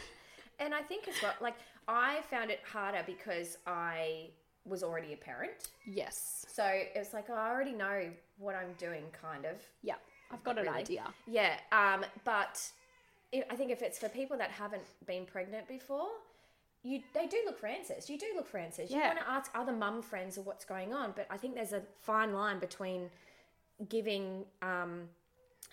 and 0.59 0.75
I 0.75 0.83
think 0.83 1.07
as 1.09 1.15
well, 1.23 1.35
like 1.41 1.57
I 1.87 2.23
found 2.31 2.51
it 2.51 2.61
harder 2.65 3.03
because 3.07 3.59
I 3.67 4.31
was 4.65 4.83
already 4.83 5.13
a 5.13 5.17
parent. 5.17 5.69
Yes. 5.85 6.45
So 6.49 6.65
it's 6.67 7.13
like 7.13 7.27
oh, 7.29 7.35
I 7.35 7.51
already 7.51 7.73
know 7.73 8.11
what 8.39 8.55
I'm 8.55 8.73
doing, 8.79 9.05
kind 9.13 9.45
of. 9.45 9.57
Yeah. 9.83 9.95
I've 10.33 10.43
got 10.43 10.59
an 10.59 10.69
idea. 10.69 11.05
Yeah. 11.27 11.57
Um. 11.71 12.05
But 12.25 12.61
i 13.35 13.45
I 13.51 13.55
think 13.57 13.71
if 13.71 13.83
it's 13.83 13.99
for 13.99 14.09
people 14.09 14.37
that 14.39 14.51
haven't 14.51 14.83
been 15.07 15.25
pregnant 15.27 15.69
before, 15.69 16.09
you 16.87 16.97
they 17.15 17.27
do 17.27 17.39
look 17.47 17.59
for 17.59 17.67
answers. 17.67 18.09
You 18.11 18.19
do 18.19 18.27
look 18.37 18.47
for 18.47 18.59
answers. 18.59 18.91
You 18.91 18.99
Yeah. 18.99 19.09
want 19.09 19.21
to 19.21 19.29
ask 19.31 19.51
other 19.55 19.73
mum 19.73 20.03
friends 20.03 20.39
of 20.39 20.47
what's 20.47 20.65
going 20.65 20.93
on, 20.95 21.13
but 21.17 21.27
I 21.31 21.37
think 21.37 21.55
there's 21.55 21.73
a 21.73 21.83
fine 22.11 22.33
line 22.33 22.59
between 22.61 23.11
giving 23.89 24.45
um, 24.63 25.09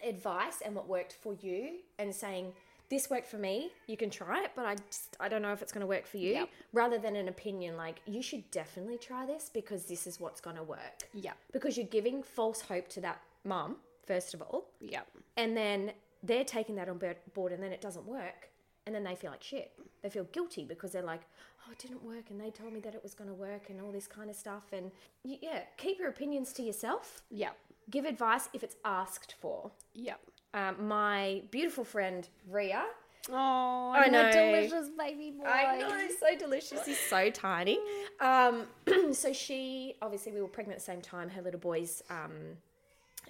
advice 0.04 0.62
and 0.65 0.76
what 0.76 0.88
worked 0.88 1.13
for 1.13 1.34
you 1.41 1.78
and 1.99 2.13
saying 2.13 2.54
this 2.89 3.10
worked 3.10 3.28
for 3.28 3.38
me 3.38 3.71
you 3.88 3.95
can 3.95 4.10
try 4.10 4.43
it 4.43 4.52
but 4.56 4.65
i 4.65 4.76
just 4.76 5.15
i 5.19 5.28
don't 5.30 5.41
know 5.41 5.54
if 5.54 5.62
it's 5.62 5.71
going 5.71 5.82
to 5.82 5.88
work 5.88 6.06
for 6.06 6.17
you 6.17 6.34
Yep. 6.34 6.49
rather 6.73 6.97
than 6.99 7.15
an 7.15 7.28
opinion 7.30 7.78
like 7.78 8.02
you 8.06 8.21
should 8.21 8.49
definitely 8.52 8.97
try 8.97 9.26
this 9.26 9.49
because 9.54 9.86
this 9.86 10.06
is 10.06 10.19
what's 10.19 10.41
going 10.41 10.58
to 10.58 10.63
work 10.63 11.08
Yeah. 11.13 11.32
because 11.54 11.78
you're 11.78 11.88
giving 11.88 12.21
false 12.21 12.62
hope 12.62 12.89
to 12.89 13.02
that 13.02 13.19
mum 13.45 13.78
first 14.06 14.34
of 14.34 14.41
all 14.41 14.65
Yeah. 14.82 15.02
and 15.38 15.56
then 15.56 15.93
they're 16.21 16.43
taking 16.43 16.76
that 16.76 16.89
on 16.89 16.97
board- 16.97 17.17
board 17.34 17.52
and 17.54 17.63
then 17.63 17.71
it 17.71 17.82
doesn't 17.82 18.06
work 18.06 18.49
and 18.86 18.93
then 18.96 19.04
they 19.04 19.15
feel 19.15 19.32
like 19.32 19.43
shit 19.43 19.72
they 20.02 20.10
feel 20.10 20.26
guilty 20.26 20.63
because 20.65 20.91
they're 20.91 21.02
like 21.02 21.22
oh 21.67 21.72
it 21.72 21.80
didn't 21.80 22.04
work 22.04 22.26
and 22.30 22.39
they 22.39 22.50
told 22.50 22.74
me 22.74 22.80
that 22.80 22.93
it 22.93 23.02
was 23.04 23.13
going 23.13 23.30
to 23.30 23.34
work 23.34 23.69
and 23.69 23.80
all 23.82 23.91
this 23.91 24.08
kind 24.08 24.30
of 24.30 24.36
stuff 24.36 24.63
and 24.74 24.91
y- 25.24 25.39
yeah 25.41 25.62
keep 25.78 25.98
your 26.00 26.10
opinions 26.10 26.52
to 26.54 26.62
yourself 26.63 27.22
Yeah. 27.30 27.52
give 27.89 28.06
advice 28.06 28.50
if 28.54 28.63
it's 28.63 28.76
asked 28.84 29.36
for 29.39 29.72
Yeah. 29.93 30.15
um, 30.54 30.88
my 30.88 31.43
beautiful 31.52 31.84
friend 31.84 32.28
Ria. 32.50 32.84
Oh, 33.32 33.93
I 33.96 34.10
know. 34.10 34.30
delicious 34.34 34.89
baby 34.98 35.32
boy. 35.32 35.46
I 35.46 35.78
know, 35.80 35.98
he's 35.98 36.19
so 36.19 36.36
delicious. 36.38 36.86
He's 36.86 37.00
so 37.00 37.30
tiny. 37.30 37.80
Um, 38.19 38.65
so 39.13 39.32
she, 39.32 39.96
obviously, 40.02 40.34
we 40.34 40.41
were 40.41 40.50
pregnant 40.50 40.76
at 40.76 40.80
the 40.86 40.91
same 40.91 41.00
time. 41.02 41.30
Her 41.30 41.41
little 41.41 41.60
boy's 41.62 42.04
um, 42.10 42.34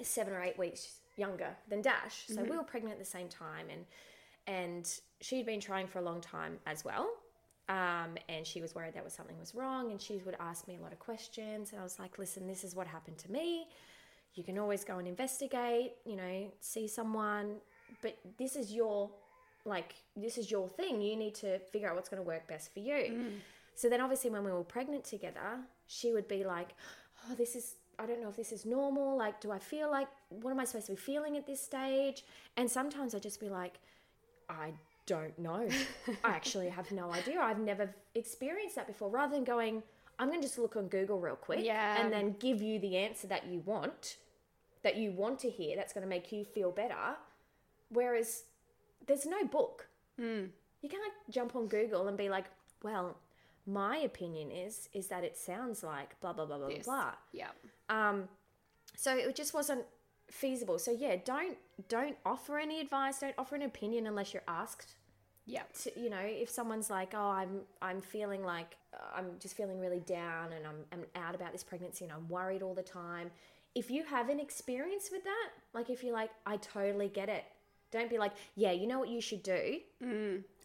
seven 0.02 0.34
or 0.34 0.42
eight 0.42 0.58
weeks 0.58 0.96
younger 1.16 1.50
than 1.70 1.84
Dash. 1.84 2.24
So 2.28 2.44
we 2.44 2.58
were 2.58 2.64
pregnant 2.64 2.94
at 2.94 3.00
the 3.00 3.06
same 3.06 3.28
time, 3.28 3.68
and 3.72 3.86
and 4.48 4.90
she'd 5.22 5.46
been 5.46 5.60
trying 5.60 5.88
for 5.88 6.00
a 6.00 6.02
long 6.02 6.22
time 6.22 6.60
as 6.66 6.84
well. 6.84 7.10
Um, 7.70 8.18
and 8.28 8.46
she 8.46 8.62
was 8.62 8.76
worried 8.76 8.94
that 8.96 9.04
was 9.04 9.14
something 9.14 9.40
was 9.40 9.56
wrong, 9.56 9.92
and 9.92 10.02
she 10.02 10.22
would 10.26 10.36
ask 10.40 10.68
me 10.68 10.76
a 10.76 10.82
lot 10.82 10.92
of 10.92 11.00
questions. 11.00 11.72
And 11.72 11.80
I 11.80 11.84
was 11.84 11.98
like, 11.98 12.20
"Listen, 12.20 12.46
this 12.46 12.64
is 12.64 12.76
what 12.76 12.88
happened 12.88 13.18
to 13.20 13.32
me. 13.32 13.68
You 14.36 14.44
can 14.44 14.58
always 14.58 14.84
go 14.84 14.98
and 14.98 15.08
investigate. 15.08 15.94
You 16.06 16.18
know, 16.18 16.52
see 16.60 16.88
someone, 16.88 17.58
but 18.02 18.18
this 18.38 18.56
is 18.58 18.74
your 18.74 19.10
like 19.66 19.96
this 20.18 20.38
is 20.38 20.52
your 20.52 20.68
thing. 20.68 21.02
You 21.02 21.16
need 21.16 21.36
to 21.36 21.60
figure 21.60 21.90
out 21.90 21.96
what's 21.96 22.10
going 22.10 22.22
to 22.22 22.28
work 22.28 22.48
best 22.48 22.74
for 22.74 22.80
you." 22.80 22.96
So 23.76 23.90
then, 23.90 24.02
obviously, 24.02 24.30
when 24.30 24.44
we 24.44 24.52
were 24.52 24.64
pregnant 24.64 25.04
together, 25.06 25.60
she 25.88 26.12
would 26.12 26.28
be 26.28 26.44
like, 26.44 26.76
"Oh, 27.30 27.36
this 27.36 27.56
is." 27.56 27.76
I 28.00 28.08
don't 28.08 28.22
know 28.22 28.30
if 28.30 28.36
this 28.36 28.52
is 28.52 28.66
normal. 28.66 29.16
Like, 29.16 29.40
do 29.40 29.52
I 29.52 29.60
feel 29.60 29.90
like, 29.90 30.08
what 30.30 30.50
am 30.50 30.60
I 30.60 30.66
supposed 30.66 30.88
to 30.88 30.94
be 30.94 30.98
feeling 30.98 31.38
at 31.38 31.46
this 31.46 31.62
stage? 31.62 32.26
And 32.58 32.70
sometimes 32.70 33.14
I'd 33.14 33.22
just 33.22 33.40
be 33.40 33.50
like, 33.50 33.80
I 34.50 34.74
don't 35.06 35.38
know. 35.38 35.68
I 36.24 36.30
actually 36.30 36.70
have 36.70 36.92
no 36.92 37.12
idea. 37.12 37.40
I've 37.42 37.60
never 37.60 37.94
experienced 38.16 38.76
that 38.76 38.88
before. 38.88 39.10
Rather 39.10 39.36
than 39.36 39.44
going, 39.44 39.84
I'm 40.20 40.30
going 40.30 40.42
to 40.42 40.48
just 40.48 40.58
look 40.60 40.76
on 40.76 40.88
Google 40.88 41.20
real 41.20 41.36
quick 41.36 41.60
Yeah. 41.64 42.02
and 42.02 42.12
then 42.14 42.36
give 42.40 42.62
you 42.62 42.80
the 42.80 42.98
answer 42.98 43.28
that 43.28 43.46
you 43.48 43.60
want, 43.66 44.18
that 44.84 44.96
you 44.98 45.12
want 45.12 45.40
to 45.40 45.50
hear, 45.50 45.76
that's 45.76 45.94
going 45.94 46.04
to 46.04 46.10
make 46.10 46.32
you 46.32 46.46
feel 46.46 46.72
better. 46.72 47.16
Whereas 47.90 48.44
there's 49.08 49.26
no 49.26 49.44
book. 49.46 49.88
Hmm. 50.20 50.46
You 50.82 50.90
can't 50.90 51.14
jump 51.30 51.56
on 51.56 51.68
Google 51.68 52.08
and 52.08 52.18
be 52.18 52.30
like, 52.30 52.46
well, 52.84 53.18
my 53.66 53.98
opinion 53.98 54.52
is 54.52 54.90
is 54.94 55.08
that 55.08 55.24
it 55.24 55.38
sounds 55.38 55.84
like 55.84 56.20
blah 56.20 56.34
blah 56.34 56.46
blah 56.46 56.58
blah 56.58 56.68
Yes. 56.68 56.86
blah. 56.86 57.12
Yeah. 57.32 57.48
Um, 57.90 58.28
so 58.96 59.16
it 59.16 59.36
just 59.36 59.54
wasn't 59.54 59.86
feasible. 60.34 60.80
So 60.80 60.92
yeah, 60.92 61.18
don't 61.24 61.58
don't 61.88 62.18
offer 62.26 62.60
any 62.60 62.80
advice. 62.82 63.20
Don't 63.20 63.36
offer 63.38 63.56
an 63.56 63.62
opinion 63.62 64.08
unless 64.08 64.34
you're 64.34 64.44
asked. 64.48 64.96
Yeah. 65.46 65.64
To, 65.84 66.00
you 66.00 66.10
know, 66.10 66.22
if 66.22 66.50
someone's 66.50 66.90
like, 66.90 67.14
"Oh, 67.16 67.30
I'm 67.30 67.62
I'm 67.82 68.02
feeling 68.02 68.44
like 68.44 68.76
uh, 68.94 69.18
I'm 69.18 69.32
just 69.40 69.56
feeling 69.56 69.80
really 69.80 70.00
down, 70.00 70.54
and 70.54 70.66
I'm 70.66 70.86
I'm 70.92 71.06
out 71.16 71.36
about 71.36 71.52
this 71.52 71.64
pregnancy, 71.64 72.06
and 72.06 72.14
I'm 72.14 72.28
worried 72.28 72.62
all 72.62 72.74
the 72.74 72.84
time." 72.84 73.32
If 73.76 73.90
you 73.90 74.04
have 74.04 74.30
an 74.30 74.40
experience 74.40 75.10
with 75.12 75.24
that, 75.24 75.50
like 75.74 75.90
if 75.90 76.04
you're 76.04 76.14
like, 76.14 76.32
"I 76.46 76.58
totally 76.58 77.10
get 77.10 77.30
it," 77.30 77.44
don't 77.92 78.10
be 78.10 78.18
like, 78.18 78.34
"Yeah, 78.56 78.72
you 78.72 78.88
know 78.88 79.00
what 79.00 79.10
you 79.10 79.22
should 79.22 79.44
do." 79.44 79.80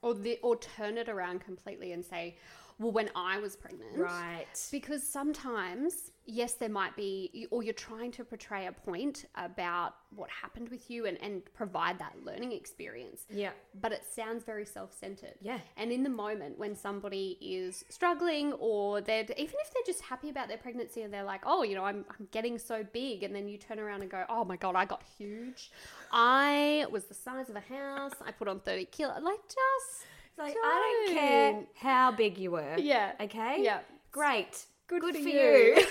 Or 0.02 0.14
the 0.14 0.38
or 0.42 0.56
turn 0.56 0.96
it 0.96 1.08
around 1.08 1.40
completely 1.40 1.92
and 1.92 2.04
say, 2.04 2.36
well, 2.78 2.92
when 2.92 3.10
I 3.16 3.40
was 3.40 3.56
pregnant, 3.56 3.96
Right. 3.96 4.46
Because 4.70 5.02
sometimes, 5.02 6.12
yes, 6.28 6.52
there 6.52 6.68
might 6.68 6.94
be, 6.94 7.46
or 7.50 7.62
you're 7.62 7.72
trying 7.72 8.12
to 8.12 8.24
portray 8.24 8.66
a 8.66 8.72
point 8.72 9.24
about 9.34 9.94
what 10.14 10.28
happened 10.30 10.68
with 10.68 10.90
you 10.90 11.06
and, 11.06 11.20
and 11.22 11.42
provide 11.54 11.98
that 11.98 12.12
learning 12.22 12.52
experience. 12.52 13.22
Yeah. 13.30 13.50
But 13.80 13.92
it 13.92 14.02
sounds 14.14 14.44
very 14.44 14.66
self 14.66 14.92
centered. 14.92 15.34
Yeah. 15.40 15.58
And 15.78 15.90
in 15.90 16.02
the 16.02 16.10
moment 16.10 16.58
when 16.58 16.76
somebody 16.76 17.38
is 17.40 17.82
struggling 17.88 18.52
or 18.54 19.00
they're, 19.00 19.22
even 19.22 19.36
if 19.36 19.72
they're 19.72 19.82
just 19.86 20.02
happy 20.02 20.28
about 20.28 20.48
their 20.48 20.58
pregnancy 20.58 21.02
and 21.02 21.12
they're 21.12 21.24
like, 21.24 21.40
oh, 21.46 21.62
you 21.62 21.74
know, 21.74 21.84
I'm, 21.84 22.04
I'm 22.10 22.28
getting 22.30 22.58
so 22.58 22.84
big. 22.92 23.22
And 23.22 23.34
then 23.34 23.48
you 23.48 23.56
turn 23.56 23.78
around 23.78 24.02
and 24.02 24.10
go, 24.10 24.24
oh 24.28 24.44
my 24.44 24.56
God, 24.56 24.76
I 24.76 24.84
got 24.84 25.02
huge. 25.16 25.70
I 26.12 26.86
was 26.90 27.04
the 27.04 27.14
size 27.14 27.48
of 27.48 27.56
a 27.56 27.60
house. 27.60 28.12
I 28.24 28.32
put 28.32 28.48
on 28.48 28.60
30 28.60 28.84
kilos. 28.86 29.22
Like, 29.22 29.40
just. 29.48 30.06
Like 30.36 30.54
I 30.62 31.04
don't 31.06 31.16
care 31.16 31.52
Don't. 31.52 31.68
how 31.74 32.12
big 32.12 32.38
you 32.38 32.52
were. 32.52 32.76
Yeah. 32.78 33.10
Okay. 33.20 33.60
Yeah. 33.60 33.80
Great. 34.12 34.66
Good 34.88 35.02
Good 35.02 35.16
for 35.16 35.22
for 35.22 35.28
you. 35.28 35.40
you. 35.40 35.74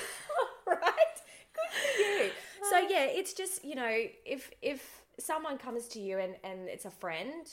right. 0.68 1.16
Good 1.54 1.72
for 1.72 2.02
you. 2.02 2.32
So 2.70 2.78
yeah, 2.90 3.04
it's 3.06 3.34
just 3.34 3.64
you 3.64 3.76
know 3.76 3.90
if 4.26 4.52
if 4.62 5.02
someone 5.20 5.58
comes 5.58 5.88
to 5.90 6.00
you 6.00 6.20
and 6.20 6.36
and 6.44 6.68
it's 6.68 6.86
a 6.86 6.92
friend, 6.92 7.48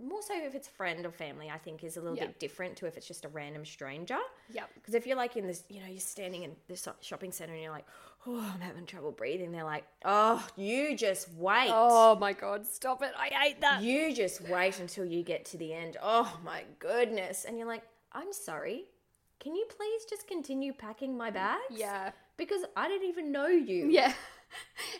more 0.00 0.20
so 0.22 0.34
if 0.36 0.54
it's 0.54 0.68
friend 0.68 1.06
or 1.06 1.10
family, 1.10 1.50
I 1.50 1.58
think 1.58 1.82
is 1.82 1.96
a 1.96 2.00
little 2.00 2.16
Yeah. 2.16 2.26
bit 2.26 2.38
different 2.38 2.76
to 2.78 2.86
if 2.86 2.96
it's 2.96 3.06
just 3.08 3.24
a 3.24 3.28
random 3.28 3.64
stranger. 3.64 4.18
Yeah. 4.52 4.64
Because 4.74 4.94
if 4.94 5.06
you're 5.06 5.16
like 5.16 5.36
in 5.36 5.46
this, 5.46 5.64
you 5.68 5.80
know, 5.80 5.86
you're 5.86 6.00
standing 6.00 6.42
in 6.42 6.52
this 6.68 6.86
shopping 7.00 7.32
center 7.32 7.54
and 7.54 7.62
you're 7.62 7.72
like, 7.72 7.86
oh, 8.26 8.52
I'm 8.54 8.60
having 8.60 8.86
trouble 8.86 9.10
breathing. 9.12 9.50
They're 9.52 9.64
like, 9.64 9.84
oh, 10.04 10.46
you 10.56 10.96
just 10.96 11.32
wait. 11.34 11.70
Oh 11.72 12.14
my 12.16 12.32
God, 12.32 12.66
stop 12.66 13.02
it. 13.02 13.12
I 13.18 13.28
hate 13.28 13.60
that. 13.60 13.82
You 13.82 14.14
just 14.14 14.40
wait 14.48 14.78
until 14.80 15.04
you 15.04 15.22
get 15.24 15.44
to 15.46 15.56
the 15.56 15.72
end. 15.72 15.96
Oh 16.02 16.38
my 16.44 16.62
goodness. 16.78 17.44
And 17.44 17.56
you're 17.58 17.66
like, 17.66 17.82
I'm 18.12 18.32
sorry. 18.32 18.84
Can 19.40 19.54
you 19.54 19.66
please 19.76 20.04
just 20.08 20.26
continue 20.26 20.72
packing 20.72 21.16
my 21.16 21.30
bags? 21.30 21.62
Yeah. 21.70 22.10
Because 22.36 22.62
I 22.76 22.88
didn't 22.88 23.08
even 23.08 23.32
know 23.32 23.46
you. 23.48 23.88
Yeah. 23.90 24.12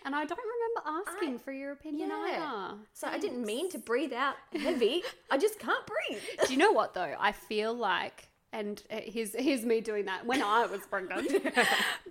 And 0.05 0.15
I 0.15 0.27
don't 0.27 0.39
remember 0.39 1.07
asking 1.11 1.35
I- 1.37 1.39
for 1.39 1.53
your 1.53 1.73
opinion 1.73 2.11
Yeah. 2.11 2.27
either. 2.69 2.75
So 2.93 3.09
I 3.09 3.19
didn't 3.19 3.47
mean 3.47 3.71
to 3.71 3.79
breathe 3.79 4.13
out 4.13 4.35
heavy. 4.53 5.03
I 5.31 5.39
just 5.39 5.59
can't 5.59 5.85
breathe. 5.87 6.21
Do 6.47 6.53
you 6.53 6.59
know 6.59 6.73
what 6.73 6.93
though? 6.93 7.15
I 7.19 7.33
feel 7.33 7.73
like, 7.73 8.29
and 8.53 8.83
uh, 8.91 8.97
here's 9.03 9.35
here's 9.35 9.65
me 9.65 9.81
doing 9.81 10.05
that 10.05 10.27
when 10.27 10.43
I 10.43 10.67
was 10.67 10.83
pregnant. 10.83 11.33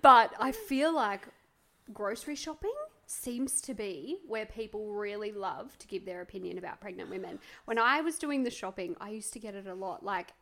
but 0.02 0.32
I 0.40 0.50
feel 0.50 0.92
like 0.92 1.28
grocery 1.92 2.34
shopping 2.34 2.74
seems 3.06 3.60
to 3.62 3.72
be 3.72 4.18
where 4.26 4.44
people 4.44 4.92
really 4.92 5.30
love 5.30 5.78
to 5.78 5.86
give 5.86 6.04
their 6.04 6.20
opinion 6.22 6.58
about 6.58 6.80
pregnant 6.80 7.08
women. 7.08 7.38
When 7.66 7.78
I 7.78 8.00
was 8.00 8.18
doing 8.18 8.42
the 8.42 8.50
shopping, 8.50 8.96
I 9.00 9.10
used 9.10 9.32
to 9.34 9.38
get 9.38 9.54
it 9.54 9.66
a 9.68 9.74
lot. 9.74 10.04
Like, 10.04 10.32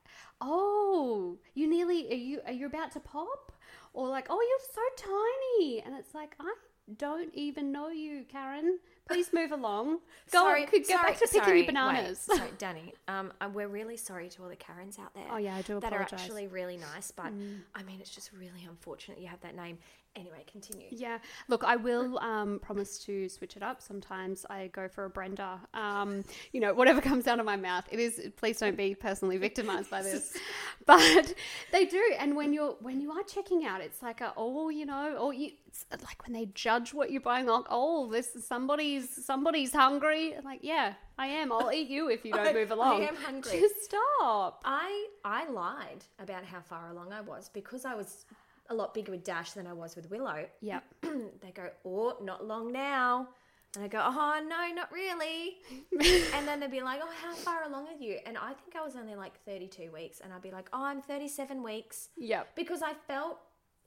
oh, 0.40 1.38
you 1.54 1.68
nearly 1.68 2.10
are 2.10 2.14
you 2.14 2.40
are 2.46 2.52
you 2.52 2.66
about 2.66 2.92
to 2.92 3.00
pop? 3.00 3.52
Or 3.92 4.08
like, 4.08 4.26
oh, 4.28 4.38
you're 4.38 4.68
so 4.74 5.10
tiny, 5.10 5.80
and 5.80 5.94
it's 5.94 6.14
like 6.14 6.36
I 6.38 6.54
don't 6.98 7.34
even 7.34 7.72
know 7.72 7.88
you, 7.88 8.24
Karen. 8.28 8.78
Please 9.08 9.32
move 9.32 9.52
along. 9.52 9.98
Go 10.32 10.46
on, 10.46 10.66
could 10.66 10.84
get 10.86 11.02
back 11.02 11.14
to 11.18 11.26
picking 11.26 11.42
sorry, 11.42 11.58
your 11.58 11.66
bananas. 11.66 12.26
Wait, 12.28 12.38
sorry, 12.38 12.50
Danny. 12.58 12.94
Um, 13.08 13.32
uh, 13.40 13.48
we're 13.52 13.68
really 13.68 13.96
sorry 13.96 14.28
to 14.30 14.42
all 14.42 14.48
the 14.48 14.56
Karens 14.56 14.98
out 14.98 15.14
there. 15.14 15.26
Oh, 15.30 15.36
yeah, 15.36 15.56
I 15.56 15.62
do 15.62 15.80
That 15.80 15.92
are. 15.92 16.00
Mm. 16.00 16.12
actually 16.12 16.46
really 16.46 16.76
nice, 16.76 17.10
but 17.10 17.32
I 17.74 17.82
mean, 17.82 18.00
it's 18.00 18.10
just 18.10 18.30
really 18.32 18.64
unfortunate 18.68 19.20
you 19.20 19.28
have 19.28 19.40
that 19.40 19.56
name. 19.56 19.78
Anyway, 20.16 20.44
continue. 20.50 20.86
Yeah. 20.90 21.18
Look, 21.48 21.62
I 21.62 21.76
will 21.76 22.18
um, 22.20 22.58
promise 22.60 22.98
to 23.00 23.28
switch 23.28 23.54
it 23.54 23.62
up. 23.62 23.82
Sometimes 23.82 24.46
I 24.48 24.68
go 24.68 24.88
for 24.88 25.04
a 25.04 25.10
Brenda. 25.10 25.60
Um, 25.74 26.24
you 26.52 26.60
know, 26.60 26.72
whatever 26.72 27.02
comes 27.02 27.26
out 27.26 27.38
of 27.38 27.44
my 27.44 27.56
mouth. 27.56 27.84
It 27.90 28.00
is. 28.00 28.30
Please 28.36 28.58
don't 28.58 28.76
be 28.76 28.94
personally 28.94 29.36
victimized 29.36 29.90
by 29.90 30.02
this, 30.02 30.36
but 30.86 31.34
they 31.70 31.84
do. 31.84 32.02
And 32.18 32.34
when 32.34 32.54
you're 32.54 32.76
when 32.80 33.00
you 33.00 33.12
are 33.12 33.22
checking 33.24 33.66
out, 33.66 33.82
it's 33.82 34.02
like 34.02 34.22
a 34.22 34.32
oh, 34.36 34.70
you 34.70 34.86
know, 34.86 35.16
or 35.16 35.34
you. 35.34 35.52
It's 35.66 35.84
like 36.04 36.26
when 36.26 36.32
they 36.32 36.46
judge 36.54 36.94
what 36.94 37.10
you're 37.10 37.20
buying. 37.20 37.46
Like, 37.46 37.66
oh, 37.68 38.10
this 38.10 38.34
is 38.34 38.46
somebody's 38.46 39.24
somebody's 39.24 39.72
hungry. 39.72 40.34
Like, 40.42 40.60
yeah, 40.62 40.94
I 41.18 41.26
am. 41.26 41.52
I'll 41.52 41.70
eat 41.70 41.88
you 41.88 42.08
if 42.08 42.24
you 42.24 42.32
don't 42.32 42.46
I- 42.48 42.52
move 42.54 42.70
along. 42.70 43.02
I 43.02 43.08
am 43.08 43.16
hungry. 43.16 43.60
Just 43.60 43.84
stop. 43.84 44.62
I 44.64 45.08
I 45.26 45.46
lied 45.50 46.04
about 46.18 46.44
how 46.46 46.60
far 46.60 46.88
along 46.88 47.12
I 47.12 47.20
was 47.20 47.50
because 47.52 47.84
I 47.84 47.94
was 47.94 48.24
a 48.70 48.74
lot 48.74 48.94
bigger 48.94 49.12
with 49.12 49.24
Dash 49.24 49.52
than 49.52 49.66
I 49.66 49.72
was 49.72 49.96
with 49.96 50.10
Willow. 50.10 50.46
Yeah. 50.60 50.80
they 51.02 51.50
go, 51.54 51.68
oh, 51.84 52.16
not 52.22 52.46
long 52.46 52.72
now. 52.72 53.28
And 53.74 53.84
I 53.84 53.88
go, 53.88 54.00
oh, 54.02 54.40
no, 54.48 54.74
not 54.74 54.90
really. 54.90 55.56
and 56.34 56.48
then 56.48 56.60
they'd 56.60 56.70
be 56.70 56.82
like, 56.82 57.00
oh, 57.02 57.12
how 57.22 57.34
far 57.34 57.64
along 57.64 57.86
are 57.88 58.02
you? 58.02 58.18
And 58.24 58.38
I 58.38 58.52
think 58.54 58.74
I 58.74 58.82
was 58.82 58.96
only 58.96 59.14
like 59.14 59.38
32 59.44 59.90
weeks. 59.92 60.20
And 60.20 60.32
I'd 60.32 60.42
be 60.42 60.50
like, 60.50 60.68
oh, 60.72 60.82
I'm 60.82 61.02
37 61.02 61.62
weeks. 61.62 62.08
Yep. 62.16 62.56
Because 62.56 62.82
I 62.82 62.94
felt 63.06 63.38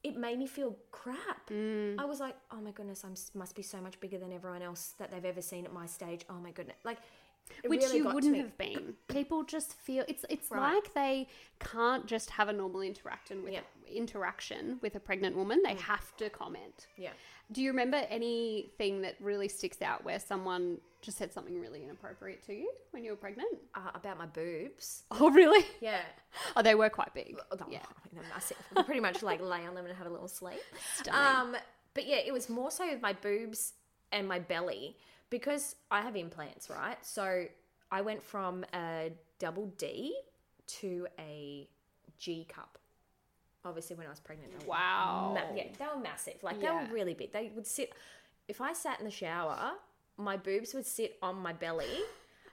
it 0.04 0.16
made 0.16 0.40
me 0.40 0.48
feel 0.48 0.76
crap. 0.92 1.50
Mm. 1.50 2.00
I 2.00 2.06
was 2.06 2.20
like, 2.20 2.36
oh 2.52 2.62
my 2.62 2.72
goodness, 2.72 3.04
I 3.04 3.10
must 3.38 3.56
be 3.56 3.64
so 3.64 3.82
much 3.82 4.00
bigger 4.00 4.18
than 4.18 4.32
everyone 4.32 4.62
else 4.62 4.94
that 5.00 5.12
they've 5.12 5.26
ever 5.26 5.42
seen 5.42 5.66
at 5.66 5.74
my 5.74 5.88
stage. 5.88 6.22
Oh 6.30 6.40
my 6.40 6.52
goodness. 6.52 6.78
Like, 6.84 7.00
It 7.64 7.70
Which 7.70 7.82
really 7.82 7.98
you 7.98 8.06
wouldn't 8.06 8.38
have 8.38 8.58
been. 8.58 8.96
People 9.08 9.44
just 9.44 9.74
feel 9.74 10.04
it's 10.08 10.26
it's 10.30 10.50
Right. 10.52 10.74
like 10.76 10.94
they 10.94 11.28
can't 11.60 12.06
just 12.06 12.30
have 12.32 12.48
a 12.50 12.54
normal 12.54 12.82
interaction 12.82 13.44
with 13.44 13.54
Yeah. 13.54 13.62
Mm. 13.90 13.96
interaction 13.96 14.80
with 14.82 14.96
a 14.96 15.00
pregnant 15.00 15.36
woman. 15.36 15.62
They 15.64 15.76
have 15.76 16.16
to 16.18 16.30
comment. 16.30 16.88
Yeah. 16.98 17.12
Do 17.52 17.62
you 17.64 17.72
remember 17.72 17.98
anything 18.10 19.02
that 19.02 19.16
really 19.20 19.48
sticks 19.48 19.82
out 19.82 20.04
where 20.04 20.20
someone 20.20 20.80
just 21.02 21.18
said 21.18 21.34
something 21.34 21.60
really 21.60 21.84
inappropriate 21.84 22.44
to 22.46 22.54
you 22.54 22.72
when 22.92 23.04
you 23.04 23.12
were 23.12 23.18
pregnant? 23.18 23.50
Uh, 23.74 23.90
about 23.96 24.18
my 24.18 24.26
boobs. 24.28 25.04
Oh, 25.12 25.30
really? 25.32 25.66
Yeah. 25.82 26.02
Oh, 26.56 26.62
they 26.62 26.76
were 26.76 26.90
quite 26.90 27.14
big. 27.14 27.38
Oh, 27.52 27.58
Yeah. 27.70 27.80
I 27.80 28.06
mean, 28.06 28.14
they're 28.22 28.30
massive. 28.30 28.58
I 28.78 28.84
pretty 28.84 29.02
much 29.02 29.24
like 29.24 29.42
lay 29.42 29.66
on 29.66 29.74
them 29.76 29.86
and 29.86 29.96
have 29.98 30.06
a 30.08 30.10
little 30.12 30.28
sleep. 30.28 30.60
Stunning. 30.96 31.56
Um, 31.56 31.58
but 31.96 32.06
yeah, 32.06 32.18
it 32.18 32.32
was 32.32 32.50
more 32.50 32.70
so 32.72 32.88
with 32.88 33.02
my 33.02 33.14
boobs 33.14 33.74
and 34.12 34.28
my 34.28 34.38
belly 34.40 34.96
because 35.30 35.76
I 35.92 36.02
have 36.02 36.16
implants, 36.16 36.70
right? 36.70 36.98
So 37.06 37.46
I 37.92 38.02
went 38.02 38.24
from 38.24 38.66
a 38.74 39.12
double 39.40 39.68
D 39.78 40.16
to 40.68 41.08
a 41.20 41.68
G 42.18 42.46
cup. 42.50 42.78
Obviously, 43.66 43.96
when 43.96 44.08
I 44.08 44.10
was 44.10 44.20
pregnant. 44.20 44.58
they 44.60 44.66
Wow. 44.66 45.32
ma- 45.34 45.56
yeah, 45.56 45.68
they 45.78 45.86
were 45.86 46.00
massive. 46.02 46.42
Like 46.44 46.60
they 46.60 46.66
Yeah. 46.68 46.88
were 46.88 46.94
really 46.94 47.14
big. 47.14 47.32
They 47.34 47.50
would 47.56 47.68
sit. 47.68 47.94
If 48.48 48.62
I 48.62 48.74
sat 48.74 49.00
in 49.00 49.06
the 49.06 49.12
shower, 49.12 49.74
my 50.18 50.38
boobs 50.38 50.74
would 50.74 50.86
sit 50.86 51.18
on 51.22 51.36
my 51.36 51.54
belly. 51.54 52.00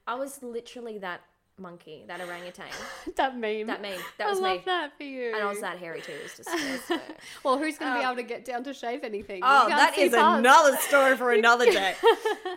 I 0.07 0.15
was 0.15 0.43
literally 0.43 0.99
that 0.99 1.21
monkey, 1.59 2.05
that 2.07 2.21
orangutan. 2.21 2.67
That 3.17 3.37
meme. 3.39 3.67
That 3.67 3.81
meme. 3.81 3.99
That 4.19 4.29
was 4.29 4.39
I 4.39 4.43
love 4.43 4.57
me. 4.59 4.63
that 4.67 4.97
for 4.97 5.03
you. 5.05 5.33
And 5.35 5.43
I 5.43 5.47
was 5.47 5.61
that 5.61 5.79
hairy 5.79 6.03
too. 6.03 6.13
It 6.13 6.23
was 6.25 6.37
just. 6.37 7.03
well, 7.45 7.57
who's 7.59 7.79
going 7.79 7.93
to 7.95 7.99
be 7.99 8.05
Um, 8.05 8.13
able 8.13 8.23
to 8.23 8.29
get 8.29 8.45
down 8.45 8.63
to 8.65 8.75
shave 8.75 9.05
anything? 9.05 9.41
Oh, 9.45 9.69
that 9.69 9.69
is 9.69 9.69
can't 9.69 9.79
that 9.79 9.95
see 9.95 10.03
is 10.03 10.13
past. 10.15 10.39
another 10.41 10.77
story 10.79 11.17
for 11.17 11.33
another 11.41 11.65
day. 11.67 11.95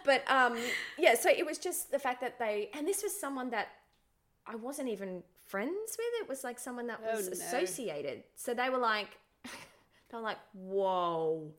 but 0.06 0.30
um, 0.30 0.58
yeah, 0.98 1.16
so 1.16 1.30
it 1.30 1.46
was 1.46 1.58
just 1.58 1.92
the 1.92 2.00
fact 2.00 2.20
that 2.22 2.38
they, 2.40 2.70
and 2.74 2.86
this 2.88 3.02
was 3.04 3.18
someone 3.18 3.50
that 3.52 3.70
I 4.46 4.56
wasn't 4.56 4.90
even 4.90 5.24
friends 5.48 5.98
with. 5.98 6.22
It 6.22 6.28
was 6.30 6.44
like 6.44 6.60
someone 6.60 6.88
that 6.88 7.00
Oh, 7.08 7.16
was 7.16 7.28
no. 7.28 7.32
associated. 7.34 8.24
So 8.36 8.54
they 8.54 8.70
were 8.70 8.78
like, 8.80 9.18
they 9.46 10.18
were 10.18 10.22
like, 10.24 10.40
whoa, 10.54 11.52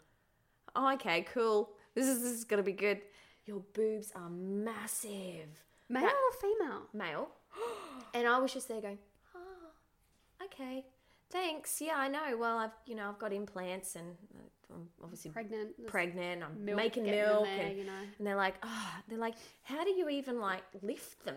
oh, 0.77 0.93
okay, 0.95 1.23
cool. 1.33 1.71
This 1.95 2.07
is 2.07 2.23
this 2.23 2.33
is 2.33 2.45
gonna 2.45 2.63
be 2.63 2.73
good. 2.73 3.01
Your 3.47 3.61
boobs 3.73 4.13
are 4.15 4.29
massive, 4.31 5.49
Male 5.91 6.03
That- 6.05 6.15
or 6.15 6.33
female? 6.41 6.83
male. 6.95 7.29
And 8.15 8.27
I 8.27 8.39
was 8.39 8.53
just 8.53 8.67
there 8.67 8.81
going, 8.81 8.99
oh, 9.37 10.45
okay, 10.47 10.85
thanks. 11.31 11.81
Yeah, 11.81 11.95
I 11.97 12.09
know. 12.09 12.37
Well, 12.37 12.59
I've 12.59 12.73
you 12.87 12.97
know 12.97 13.09
I've 13.09 13.19
got 13.21 13.33
implants 13.33 13.95
and 13.95 14.17
uh, 14.35 14.75
I'm 14.75 14.89
obviously 15.03 15.31
Pregnant. 15.31 15.87
Pregnant. 15.87 16.43
I'm 16.43 16.65
milk 16.65 16.77
making 16.77 17.05
milk, 17.05 17.45
there, 17.45 17.67
and, 17.67 17.79
you 17.79 17.85
know. 17.85 17.93
and 18.19 18.27
they're 18.27 18.35
like, 18.37 18.55
oh, 18.65 18.95
they're 19.09 19.19
like, 19.19 19.35
how 19.63 19.85
do 19.85 19.91
you 19.91 20.09
even 20.09 20.41
like 20.41 20.63
lift 20.83 21.25
them? 21.25 21.37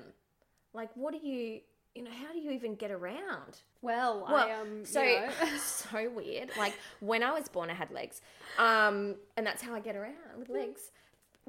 Like, 0.73 0.89
what 0.95 1.13
do 1.13 1.19
you, 1.27 1.59
you 1.93 2.03
know, 2.03 2.11
how 2.11 2.33
do 2.33 2.39
you 2.39 2.49
even 2.51 2.73
get 2.73 2.89
around? 2.89 3.59
Well, 3.83 4.25
Well, 4.27 4.35
I 4.49 4.51
um, 4.59 4.85
so 4.85 5.03
you 5.03 5.19
know. 5.19 5.31
so 5.59 6.09
weird. 6.09 6.49
Like 6.57 6.73
when 7.01 7.21
I 7.21 7.31
was 7.37 7.47
born, 7.49 7.69
I 7.69 7.75
had 7.75 7.91
legs, 7.91 8.21
um, 8.57 9.15
and 9.37 9.45
that's 9.45 9.61
how 9.61 9.75
I 9.75 9.79
get 9.79 9.95
around 9.95 10.15
with 10.39 10.49
legs. 10.49 10.89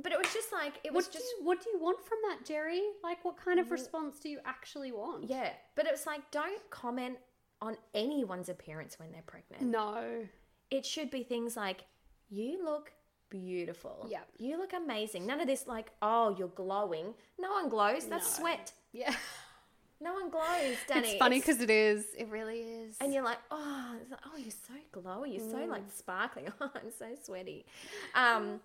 But 0.02 0.12
it 0.12 0.18
was 0.18 0.32
just 0.34 0.52
like 0.52 0.74
it 0.84 0.92
was 0.92 1.06
what 1.06 1.12
do 1.12 1.18
just 1.18 1.30
you, 1.38 1.44
what 1.46 1.62
do 1.62 1.70
you 1.72 1.78
want 1.80 1.98
from 2.04 2.18
that, 2.28 2.44
Jerry? 2.44 2.82
Like, 3.02 3.24
what 3.24 3.36
kind 3.36 3.60
of 3.60 3.70
response 3.70 4.18
do 4.18 4.28
you 4.28 4.40
actually 4.44 4.90
want? 4.92 5.24
yeah. 5.28 5.50
But 5.76 5.86
it 5.86 5.92
was 5.92 6.04
like, 6.06 6.28
don't 6.30 6.60
comment 6.70 7.16
on 7.62 7.76
anyone's 7.94 8.48
appearance 8.48 8.98
when 8.98 9.12
they're 9.12 9.22
pregnant. 9.26 9.62
No. 9.62 10.26
It 10.70 10.84
should 10.84 11.10
be 11.10 11.22
things 11.22 11.56
like, 11.56 11.84
you 12.28 12.64
look 12.64 12.90
beautiful. 13.30 14.06
Yeah, 14.10 14.20
You 14.38 14.58
look 14.58 14.72
amazing. 14.72 15.26
None 15.26 15.40
of 15.40 15.46
this 15.46 15.66
like, 15.66 15.90
oh, 16.02 16.34
you're 16.38 16.48
glowing. 16.48 17.14
No 17.38 17.50
one 17.52 17.68
glows. 17.68 18.06
That's 18.06 18.38
No. 18.38 18.42
sweat. 18.44 18.72
Yeah. 18.92 19.14
No 20.00 20.12
one 20.14 20.28
glows, 20.36 20.76
Danny. 20.88 21.08
it's 21.10 21.18
funny 21.18 21.38
because 21.40 21.60
it 21.60 21.70
is. 21.70 22.04
It 22.18 22.28
really 22.28 22.60
is. 22.60 22.96
and 23.00 23.12
you're 23.14 23.24
like, 23.24 23.38
oh, 23.50 23.96
like, 24.10 24.20
oh, 24.26 24.36
you're 24.36 24.50
so 24.50 24.74
glowy. 24.92 25.32
You're 25.38 25.50
so 25.50 25.58
Mm. 25.58 25.68
like 25.68 25.82
sparkling. 25.96 26.52
Oh, 26.60 26.70
I'm 26.74 26.90
so 26.98 27.06
sweaty. 27.22 27.64
Um, 28.14 28.60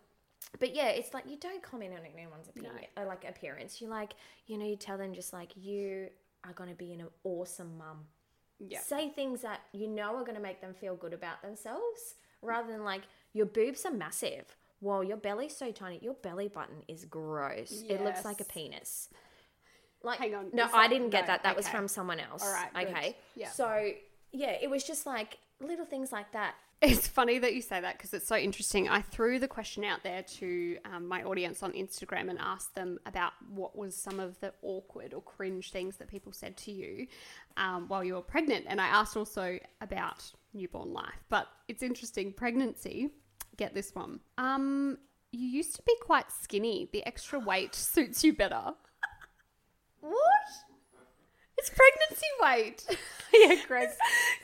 but 0.60 0.76
yeah, 0.76 0.88
it's 0.88 1.14
like 1.14 1.26
you 1.30 1.38
don't 1.38 1.62
comment 1.62 1.94
on 1.94 2.00
anyone's 2.14 2.48
opinion, 2.48 2.74
or 2.98 3.06
like 3.06 3.26
appearance. 3.28 3.82
You 3.82 3.88
like, 3.88 4.14
you 4.48 4.58
know, 4.58 4.66
you 4.66 4.76
tell 4.76 4.98
them 4.98 5.14
just 5.14 5.34
like 5.34 5.52
you 5.56 6.08
are 6.46 6.54
going 6.54 6.70
to 6.70 6.76
be 6.76 6.94
an 6.94 7.04
awesome 7.24 7.78
mum. 7.78 8.06
yeah. 8.60 8.80
Say 8.80 9.10
things 9.10 9.42
that 9.42 9.62
you 9.74 9.88
know 9.88 10.16
are 10.16 10.24
going 10.24 10.36
to 10.36 10.42
make 10.42 10.62
them 10.62 10.74
feel 10.74 10.96
good 10.96 11.14
about 11.14 11.42
themselves, 11.42 12.16
rather 12.42 12.72
than 12.72 12.84
like 12.84 13.02
your 13.34 13.46
boobs 13.46 13.86
are 13.86 13.92
massive. 13.92 14.56
Whoa, 14.82 15.02
your 15.02 15.18
belly's 15.18 15.56
so 15.56 15.72
tiny. 15.72 16.00
Your 16.02 16.14
belly 16.14 16.48
button 16.48 16.84
is 16.88 17.04
gross. 17.06 17.84
It 17.88 18.04
looks 18.04 18.24
like 18.24 18.40
a 18.40 18.46
penis. 18.46 19.10
Like, 20.02 20.20
Hang 20.20 20.34
on, 20.34 20.46
no, 20.54 20.70
I 20.74 20.88
didn't 20.88 21.10
get 21.10 21.24
no, 21.24 21.28
that. 21.28 21.44
That 21.44 21.58
was 21.58 21.68
from 21.68 21.90
someone 21.90 22.22
else. 22.22 22.42
All 22.42 22.54
right, 22.54 22.74
good. 22.74 22.88
Okay. 22.88 23.18
Yeah. 23.36 23.50
So 23.50 23.92
yeah, 24.32 24.56
it 24.62 24.70
was 24.70 24.84
just 24.86 25.06
like 25.06 25.38
little 25.60 25.86
things 25.86 26.12
like 26.12 26.32
that. 26.32 26.56
It's 26.82 27.10
funny 27.10 27.40
that 27.40 27.54
you 27.54 27.62
say 27.62 27.82
that 27.82 27.98
because 27.98 28.14
it's 28.14 28.28
so 28.28 28.38
interesting. 28.38 28.88
I 28.88 29.02
threw 29.02 29.38
the 29.38 29.50
question 29.50 29.84
out 29.84 30.02
there 30.02 30.24
to 30.24 30.78
um, 30.86 31.10
my 31.10 31.24
audience 31.24 31.62
on 31.62 31.74
Instagram 31.74 32.30
and 32.30 32.40
asked 32.40 32.74
them 32.74 33.00
about 33.06 33.34
what 33.50 33.78
was 33.78 33.98
some 33.98 34.18
of 34.18 34.40
the 34.40 34.54
awkward 34.62 35.14
or 35.14 35.22
cringe 35.22 35.72
things 35.72 35.98
that 35.98 36.08
people 36.08 36.32
said 36.32 36.56
to 36.58 36.72
you 36.72 37.08
um, 37.58 37.90
while 37.90 38.02
you 38.02 38.14
were 38.14 38.22
pregnant. 38.22 38.66
And 38.70 38.80
I 38.80 38.88
asked 38.88 39.18
also 39.18 39.60
about 39.82 40.32
newborn 40.54 40.94
life. 40.94 41.22
But 41.28 41.48
it's 41.68 41.84
interesting. 41.84 42.32
Pregnancy, 42.32 43.10
get 43.58 43.74
this 43.74 43.94
one. 43.94 44.22
Um, 44.38 45.00
you 45.34 45.50
used 45.50 45.76
to 45.76 45.82
be 45.86 45.96
quite 46.02 46.32
skinny. 46.32 46.88
The 46.94 47.06
extra 47.06 47.40
weight 47.40 47.76
suits 47.76 48.24
you 48.24 48.32
better. 48.32 48.74
What? 50.00 50.16
It's 51.60 51.70
pregnancy 51.70 52.28
weight. 52.42 53.00
yeah, 53.34 53.56
Greg, 53.68 53.90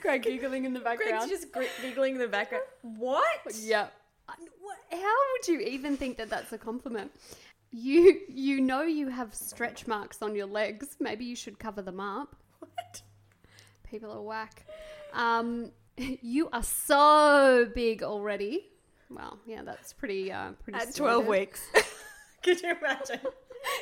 Greg 0.02 0.24
giggling 0.24 0.66
in 0.66 0.74
the 0.74 0.82
Greg's 0.82 1.00
background. 1.00 1.30
just 1.30 1.52
gr- 1.52 1.64
giggling 1.82 2.16
in 2.16 2.20
the 2.20 2.28
background. 2.28 2.66
What? 2.82 3.26
Yeah. 3.58 3.88
How 4.28 5.16
would 5.34 5.48
you 5.48 5.60
even 5.62 5.98
think 5.98 6.18
that 6.18 6.30
that's 6.30 6.52
a 6.52 6.58
compliment? 6.58 7.12
You 7.72 8.20
you 8.28 8.62
know 8.62 8.82
you 8.82 9.10
have 9.10 9.34
stretch 9.34 9.88
marks 9.88 10.22
on 10.22 10.36
your 10.36 10.46
legs. 10.46 10.98
Maybe 11.00 11.26
you 11.26 11.36
should 11.36 11.58
cover 11.60 11.82
them 11.82 12.00
up. 12.00 12.36
What? 12.60 13.02
People 13.90 14.12
are 14.12 14.22
whack. 14.22 14.66
Um, 15.14 15.72
you 15.98 16.50
are 16.52 16.64
so 16.64 17.70
big 17.74 18.04
already. 18.04 18.68
Well, 19.10 19.40
yeah, 19.46 19.62
that's 19.64 19.94
pretty 19.94 20.32
uh, 20.32 20.52
pretty. 20.64 20.78
At 20.78 20.94
standard. 20.94 21.26
12 21.26 21.28
weeks. 21.28 21.68
Could 22.44 22.62
you 22.62 22.76
imagine? 22.78 23.20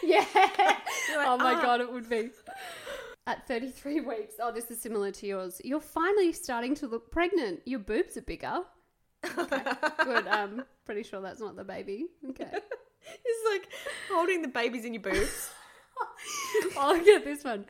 Yeah. 0.02 0.26
like, 0.34 1.28
oh 1.28 1.38
my 1.38 1.56
"Ah." 1.56 1.62
god, 1.62 1.82
it 1.82 1.92
would 1.92 2.10
be. 2.10 2.30
At 3.26 3.48
33 3.48 4.02
weeks, 4.14 4.36
oh, 4.42 4.52
this 4.52 4.70
is 4.70 4.82
similar 4.82 5.12
to 5.12 5.26
yours. 5.26 5.62
You're 5.64 5.80
finally 5.80 6.34
starting 6.34 6.76
to 6.76 6.88
look 6.88 7.12
pregnant. 7.12 7.62
Your 7.66 7.80
boobs 7.80 8.18
are 8.18 8.22
bigger. 8.22 8.60
Okay, 9.38 9.64
good. 10.04 10.28
Um, 10.28 10.64
pretty 10.86 11.04
sure 11.04 11.22
that's 11.22 11.40
not 11.40 11.56
the 11.56 11.64
baby. 11.64 12.08
Okay. 12.30 12.52
It's 13.06 13.50
like 13.52 13.68
holding 14.10 14.42
the 14.42 14.48
babies 14.48 14.86
in 14.86 14.94
your 14.94 15.02
boobs. 15.04 15.50
I'll 16.78 17.04
get 17.04 17.26
this 17.26 17.44
one. 17.44 17.66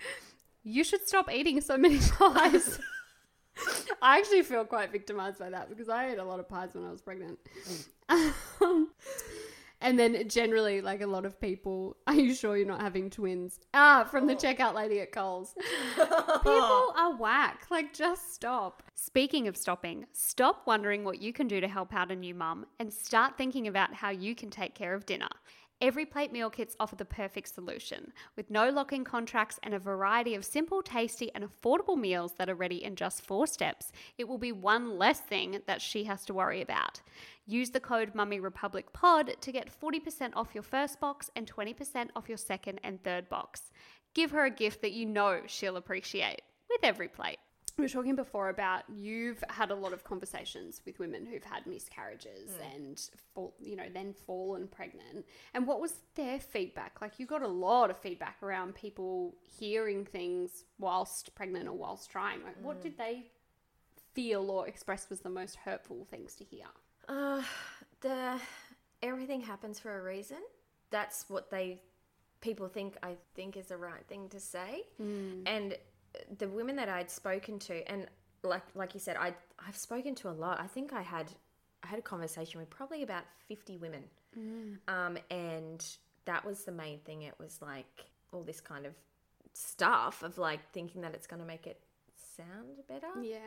You 0.63 0.83
should 0.83 1.07
stop 1.07 1.27
eating 1.33 1.59
so 1.59 1.75
many 1.75 1.97
pies. 1.97 2.79
I 3.99 4.19
actually 4.19 4.43
feel 4.43 4.63
quite 4.63 4.91
victimized 4.91 5.39
by 5.39 5.49
that 5.49 5.69
because 5.69 5.89
I 5.89 6.11
ate 6.11 6.19
a 6.19 6.23
lot 6.23 6.39
of 6.39 6.47
pies 6.47 6.75
when 6.75 6.85
I 6.85 6.91
was 6.91 7.01
pregnant. 7.01 7.39
Um, 8.09 8.91
and 9.83 9.99
then 9.99 10.27
generally, 10.29 10.81
like 10.81 11.01
a 11.01 11.07
lot 11.07 11.25
of 11.25 11.39
people, 11.39 11.97
are 12.07 12.15
you 12.15 12.33
sure 12.33 12.57
you're 12.57 12.65
not 12.65 12.81
having 12.81 13.09
twins? 13.09 13.59
Ah, 13.73 14.07
from 14.09 14.25
the 14.25 14.35
checkout 14.35 14.73
lady 14.73 15.01
at 15.01 15.11
Coles. 15.11 15.53
People 15.95 16.93
are 16.97 17.15
whack. 17.15 17.67
Like, 17.69 17.93
just 17.93 18.33
stop. 18.33 18.81
Speaking 18.95 19.47
of 19.47 19.57
stopping, 19.57 20.05
stop 20.13 20.65
wondering 20.65 21.03
what 21.03 21.21
you 21.21 21.33
can 21.33 21.47
do 21.47 21.59
to 21.59 21.67
help 21.67 21.93
out 21.93 22.11
a 22.11 22.15
new 22.15 22.33
mum 22.33 22.65
and 22.79 22.91
start 22.91 23.37
thinking 23.37 23.67
about 23.67 23.93
how 23.93 24.09
you 24.09 24.33
can 24.33 24.49
take 24.49 24.73
care 24.73 24.93
of 24.93 25.05
dinner. 25.05 25.27
Every 25.81 26.05
Plate 26.05 26.31
meal 26.31 26.49
kits 26.49 26.75
offer 26.79 26.95
the 26.95 27.03
perfect 27.03 27.53
solution. 27.53 28.13
With 28.37 28.49
no 28.49 28.69
lock 28.69 28.93
in 28.93 29.03
contracts 29.03 29.59
and 29.63 29.73
a 29.73 29.79
variety 29.79 30.33
of 30.33 30.45
simple, 30.45 30.81
tasty, 30.81 31.29
and 31.35 31.43
affordable 31.43 31.97
meals 31.97 32.33
that 32.37 32.49
are 32.49 32.55
ready 32.55 32.83
in 32.83 32.95
just 32.95 33.25
four 33.25 33.47
steps, 33.47 33.91
it 34.17 34.27
will 34.27 34.37
be 34.37 34.51
one 34.51 34.97
less 34.97 35.19
thing 35.19 35.59
that 35.67 35.81
she 35.81 36.05
has 36.05 36.23
to 36.25 36.33
worry 36.33 36.61
about. 36.61 37.01
Use 37.45 37.71
the 37.71 37.81
code 37.81 38.15
Mummy 38.15 38.39
Republic 38.39 38.93
Pod 38.93 39.35
to 39.41 39.51
get 39.51 39.69
40% 39.77 40.31
off 40.35 40.53
your 40.53 40.63
first 40.63 41.01
box 41.01 41.29
and 41.35 41.51
20% 41.51 42.09
off 42.15 42.29
your 42.29 42.37
second 42.37 42.79
and 42.83 43.03
third 43.03 43.27
box. 43.27 43.71
Give 44.13 44.31
her 44.31 44.45
a 44.45 44.51
gift 44.51 44.81
that 44.81 44.93
you 44.93 45.05
know 45.05 45.41
she'll 45.47 45.75
appreciate 45.75 46.43
with 46.69 46.83
every 46.83 47.09
plate. 47.09 47.39
We 47.77 47.83
were 47.83 47.89
talking 47.89 48.15
before 48.15 48.49
about 48.49 48.83
you've 48.87 49.43
had 49.49 49.71
a 49.71 49.75
lot 49.75 49.93
of 49.93 50.03
conversations 50.03 50.81
with 50.85 50.99
women 50.99 51.25
who've 51.25 51.43
had 51.43 51.65
miscarriages 51.65 52.51
and 52.73 53.01
fall, 53.33 53.55
you 53.59 53.75
know 53.75 53.85
then 53.91 54.13
fallen 54.13 54.67
pregnant. 54.67 55.25
And 55.55 55.65
what 55.65 55.81
was 55.81 55.95
their 56.13 56.39
feedback? 56.39 57.01
Like 57.01 57.19
you 57.19 57.25
got 57.25 57.41
a 57.41 57.47
lot 57.47 57.89
of 57.89 57.97
feedback 57.97 58.37
around 58.43 58.75
people 58.75 59.35
hearing 59.59 60.05
things 60.05 60.65
whilst 60.77 61.33
pregnant 61.33 61.67
or 61.67 61.73
whilst 61.73 62.11
trying. 62.11 62.43
Like 62.43 62.57
what 62.61 62.81
did 62.81 62.95
they 62.97 63.25
feel 64.13 64.51
or 64.51 64.67
express 64.67 65.09
was 65.09 65.21
the 65.21 65.29
most 65.29 65.55
hurtful 65.55 66.05
things 66.11 66.35
to 66.35 66.43
hear? 66.43 66.65
Uh, 67.09 67.41
the 68.01 68.39
everything 69.01 69.41
happens 69.41 69.79
for 69.79 69.99
a 69.99 70.03
reason. 70.03 70.37
That's 70.91 71.25
what 71.27 71.49
they 71.49 71.81
people 72.41 72.67
think 72.67 72.97
I 73.01 73.15
think 73.35 73.57
is 73.57 73.67
the 73.67 73.77
right 73.77 74.05
thing 74.07 74.29
to 74.29 74.39
say. 74.39 74.83
Mm. 75.01 75.43
And 75.47 75.75
the 76.37 76.47
women 76.47 76.75
that 76.77 76.89
I'd 76.89 77.09
spoken 77.11 77.59
to, 77.59 77.89
and 77.91 78.07
like 78.43 78.63
like 78.75 78.93
you 78.93 78.99
said, 78.99 79.15
I 79.17 79.33
I've 79.65 79.75
spoken 79.77 80.15
to 80.15 80.29
a 80.29 80.31
lot. 80.31 80.59
I 80.59 80.67
think 80.67 80.93
I 80.93 81.01
had 81.01 81.31
I 81.83 81.87
had 81.87 81.99
a 81.99 82.03
conversation 82.03 82.59
with 82.59 82.69
probably 82.69 83.03
about 83.03 83.23
fifty 83.47 83.77
women, 83.77 84.03
Mm. 84.37 84.77
um, 84.87 85.17
and 85.29 85.85
that 86.25 86.43
was 86.45 86.63
the 86.63 86.71
main 86.71 86.99
thing. 86.99 87.21
It 87.23 87.35
was 87.39 87.61
like 87.61 88.05
all 88.31 88.43
this 88.43 88.59
kind 88.61 88.85
of 88.85 88.93
stuff 89.53 90.23
of 90.23 90.37
like 90.37 90.59
thinking 90.71 91.01
that 91.01 91.13
it's 91.13 91.27
going 91.27 91.39
to 91.41 91.45
make 91.45 91.67
it 91.67 91.79
sound 92.35 92.77
better. 92.87 93.07
Yeah, 93.21 93.37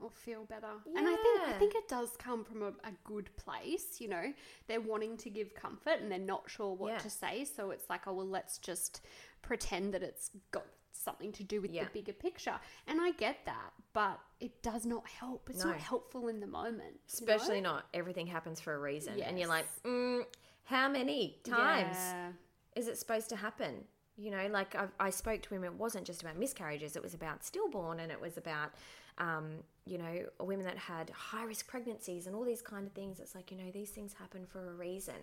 or 0.00 0.10
feel 0.10 0.44
better. 0.44 0.68
And 0.96 1.06
I 1.08 1.16
think 1.16 1.40
I 1.48 1.52
think 1.58 1.74
it 1.74 1.88
does 1.88 2.10
come 2.18 2.44
from 2.44 2.62
a, 2.62 2.68
a 2.68 2.92
good 3.04 3.28
place, 3.36 4.00
you 4.00 4.08
know. 4.08 4.32
They're 4.68 4.80
wanting 4.80 5.16
to 5.18 5.30
give 5.30 5.54
comfort 5.54 6.00
and 6.00 6.10
they're 6.10 6.18
not 6.18 6.48
sure 6.48 6.74
what 6.74 6.92
Yeah. 6.92 6.98
to 6.98 7.10
say, 7.10 7.44
so 7.44 7.70
it's 7.70 7.90
like, 7.90 8.02
oh 8.06 8.12
well, 8.12 8.26
let's 8.28 8.58
just 8.58 9.00
pretend 9.42 9.94
that 9.94 10.02
it's 10.02 10.30
got 10.52 10.64
something 10.96 11.32
to 11.32 11.44
do 11.44 11.60
with 11.60 11.70
Yeah. 11.70 11.84
the 11.84 11.90
bigger 11.90 12.12
picture. 12.12 12.58
And 12.86 13.00
I 13.00 13.12
get 13.12 13.44
that, 13.46 13.72
but 13.92 14.18
it 14.40 14.62
does 14.62 14.84
not 14.86 15.06
help. 15.08 15.48
It's 15.50 15.64
No. 15.64 15.70
not 15.70 15.80
helpful 15.80 16.28
in 16.28 16.40
the 16.40 16.46
moment. 16.46 17.00
you 17.20 17.26
know? 17.26 17.34
Especially 17.34 17.60
not 17.60 17.86
everything 17.94 18.26
happens 18.26 18.60
for 18.60 18.74
a 18.74 18.78
reason, 18.78 19.20
and 19.22 19.38
you're 19.38 19.48
like, 19.48 19.66
mm, 19.82 20.24
how 20.64 20.88
many 20.88 21.38
times? 21.44 21.96
Yeah. 21.96 22.32
is 22.74 22.88
it 22.88 22.98
supposed 22.98 23.28
to 23.30 23.36
happen? 23.36 23.86
You 24.18 24.30
know, 24.30 24.46
like 24.48 24.74
I, 24.74 24.88
I 25.00 25.10
spoke 25.10 25.42
to 25.42 25.54
him, 25.54 25.64
it 25.64 25.72
wasn't 25.74 26.06
just 26.06 26.22
about 26.22 26.36
miscarriages, 26.38 26.96
it 26.96 27.02
was 27.02 27.14
about 27.14 27.44
stillborn 27.44 28.00
and 28.00 28.10
it 28.12 28.20
was 28.20 28.36
about, 28.38 28.72
um, 29.18 29.62
you 29.86 29.96
know, 29.98 30.26
women 30.40 30.64
that 30.66 30.76
had 30.78 31.08
high 31.10 31.44
risk 31.44 31.66
pregnancies 31.68 32.26
and 32.26 32.34
all 32.36 32.44
these 32.44 32.60
kind 32.62 32.86
of 32.86 32.92
things. 32.92 33.20
It's 33.20 33.34
like, 33.34 33.50
you 33.50 33.56
know, 33.58 33.70
these 33.70 33.90
things 33.90 34.12
happen 34.14 34.44
for 34.46 34.70
a 34.70 34.74
reason. 34.74 35.14